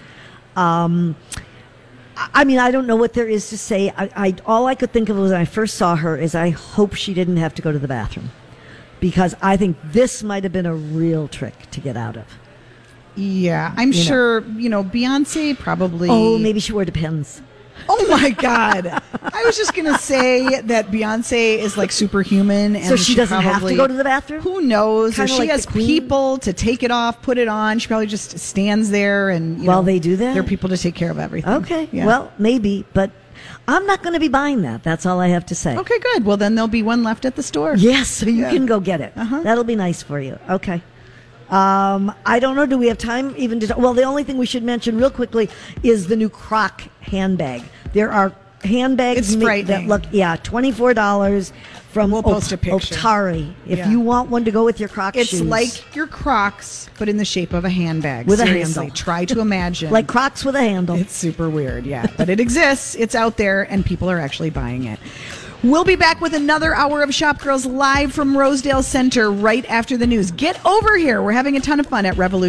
Um, 0.55 1.15
I 2.15 2.43
mean, 2.43 2.59
I 2.59 2.71
don't 2.71 2.85
know 2.85 2.95
what 2.95 3.13
there 3.13 3.27
is 3.27 3.49
to 3.49 3.57
say. 3.57 3.91
I, 3.97 4.09
I 4.15 4.35
all 4.45 4.67
I 4.67 4.75
could 4.75 4.91
think 4.91 5.09
of 5.09 5.17
when 5.17 5.33
I 5.33 5.45
first 5.45 5.75
saw 5.75 5.95
her 5.95 6.15
is 6.15 6.35
I 6.35 6.49
hope 6.49 6.93
she 6.93 7.13
didn't 7.13 7.37
have 7.37 7.53
to 7.55 7.61
go 7.61 7.71
to 7.71 7.79
the 7.79 7.87
bathroom 7.87 8.29
because 9.03 9.35
I 9.41 9.57
think 9.57 9.75
this 9.83 10.23
might 10.23 10.43
have 10.43 10.53
been 10.53 10.65
a 10.65 10.73
real 10.73 11.27
trick 11.27 11.69
to 11.71 11.81
get 11.81 11.97
out 11.97 12.15
of. 12.15 12.23
Yeah, 13.17 13.73
I'm 13.75 13.91
You 13.91 13.97
know. 13.99 14.03
sure, 14.05 14.45
you 14.55 14.69
know, 14.69 14.81
Beyonce 14.81 15.59
probably. 15.59 16.07
Oh, 16.09 16.37
maybe 16.37 16.61
she 16.61 16.71
wore 16.71 16.85
Depends. 16.85 17.41
Oh 17.89 18.07
my 18.09 18.29
God. 18.29 18.87
I 18.87 19.43
was 19.45 19.57
just 19.57 19.73
going 19.75 19.91
to 19.91 19.97
say 19.99 20.61
that 20.61 20.87
Beyonce 20.87 21.57
is 21.57 21.75
like 21.75 21.91
superhuman. 21.91 22.77
And 22.77 22.85
So 22.85 22.95
she 22.95 23.13
doesn't 23.13 23.41
have 23.41 23.67
to 23.67 23.75
go 23.75 23.87
to 23.87 23.93
the 23.93 24.05
bathroom? 24.05 24.41
Who 24.41 24.61
knows? 24.61 25.17
Kinda 25.17 25.27
she 25.33 25.39
like 25.39 25.49
has 25.49 25.65
people 25.65 26.37
to 26.37 26.53
take 26.53 26.81
it 26.81 26.91
off, 26.91 27.21
put 27.21 27.37
it 27.37 27.49
on. 27.49 27.79
She 27.79 27.87
probably 27.89 28.07
just 28.07 28.39
stands 28.39 28.89
there 28.89 29.31
and. 29.31 29.59
You 29.59 29.65
While 29.67 29.81
know, 29.81 29.87
they 29.87 29.99
do 29.99 30.15
that? 30.15 30.33
There 30.33 30.43
are 30.43 30.47
people 30.47 30.69
to 30.69 30.77
take 30.77 30.95
care 30.95 31.11
of 31.11 31.19
everything. 31.19 31.51
Okay, 31.55 31.89
Yeah. 31.91 32.05
well, 32.05 32.31
maybe, 32.37 32.85
but 32.93 33.11
I'm 33.67 33.85
not 33.85 34.03
going 34.03 34.13
to 34.13 34.19
be 34.19 34.27
buying 34.27 34.61
that. 34.63 34.83
That's 34.83 35.05
all 35.05 35.19
I 35.19 35.27
have 35.29 35.45
to 35.47 35.55
say. 35.55 35.77
Okay, 35.77 35.97
good. 35.99 36.25
Well, 36.25 36.37
then 36.37 36.55
there'll 36.55 36.67
be 36.67 36.83
one 36.83 37.03
left 37.03 37.23
at 37.25 37.35
the 37.35 37.43
store. 37.43 37.75
Yes, 37.75 38.09
so 38.09 38.25
you 38.25 38.41
Yeah. 38.43 38.51
can 38.51 38.65
go 38.65 38.79
get 38.79 38.99
it. 39.01 39.13
Uh-huh. 39.15 39.41
That'll 39.41 39.63
be 39.63 39.75
nice 39.75 40.03
for 40.03 40.19
you. 40.19 40.37
Okay. 40.49 40.81
Um, 41.49 42.13
I 42.25 42.39
don't 42.39 42.55
know. 42.55 42.65
Do 42.65 42.77
we 42.77 42.87
have 42.87 42.97
time 42.97 43.33
even 43.37 43.59
to? 43.61 43.75
Well, 43.77 43.93
the 43.93 44.03
only 44.03 44.23
thing 44.23 44.37
we 44.37 44.45
should 44.45 44.63
mention 44.63 44.97
real 44.97 45.11
quickly 45.11 45.49
is 45.83 46.07
the 46.07 46.15
new 46.15 46.29
Croc 46.29 46.81
handbag. 47.01 47.61
There 47.93 48.11
are 48.11 48.33
handbags 48.63 49.33
It's 49.33 49.35
ma- 49.35 49.61
that 49.67 49.85
look, 49.87 50.01
yeah, 50.11 50.35
twenty 50.37 50.71
four 50.71 50.93
dollars 50.93 51.53
from 51.93 52.11
We'll 52.11 52.23
post 52.23 52.51
a 52.51 52.57
picture. 52.57 52.95
Otari. 52.95 53.53
If 53.67 53.77
Yeah. 53.79 53.89
you 53.89 53.99
want 53.99 54.29
one 54.29 54.43
to 54.45 54.51
go 54.51 54.65
with 54.65 54.79
your 54.79 54.89
Croc 54.89 55.15
It's 55.15 55.29
shoes, 55.29 55.41
like 55.43 55.95
your 55.95 56.07
Crocs, 56.07 56.89
but 56.97 57.07
in 57.07 57.17
the 57.17 57.25
shape 57.25 57.53
of 57.53 57.63
a 57.65 57.69
handbag. 57.69 58.25
With 58.27 58.39
a 58.41 58.45
Seriously, 58.45 58.85
handle. 58.85 58.95
Try 58.95 59.25
to 59.25 59.39
imagine. 59.47 59.91
like 59.91 60.07
Crocs 60.07 60.43
with 60.43 60.55
a 60.55 60.61
handle. 60.61 60.95
It's 60.97 61.15
super 61.15 61.49
weird, 61.49 61.85
yeah. 61.85 62.07
But 62.17 62.29
it 62.29 62.39
exists. 62.39 62.95
It's 62.95 63.15
out 63.15 63.37
there, 63.37 63.61
and 63.63 63.85
people 63.85 64.09
are 64.09 64.19
actually 64.19 64.49
buying 64.49 64.85
it. 64.85 64.99
We'll 65.63 65.85
be 65.85 65.95
back 65.95 66.19
with 66.19 66.33
another 66.33 66.75
hour 66.75 67.01
of 67.03 67.13
Shop 67.15 67.39
Girls 67.39 67.65
live 67.65 68.11
from 68.11 68.35
Rosedale 68.35 68.83
Center 68.83 69.31
right 69.31 69.65
after 69.69 69.95
the 69.95 70.05
news. 70.05 70.29
Get 70.31 70.59
over 70.65 70.97
here. 70.97 71.21
We're 71.21 71.31
having 71.31 71.55
a 71.55 71.61
ton 71.61 71.79
of 71.79 71.85
fun 71.87 72.05
at 72.05 72.17
Revolution. 72.17 72.41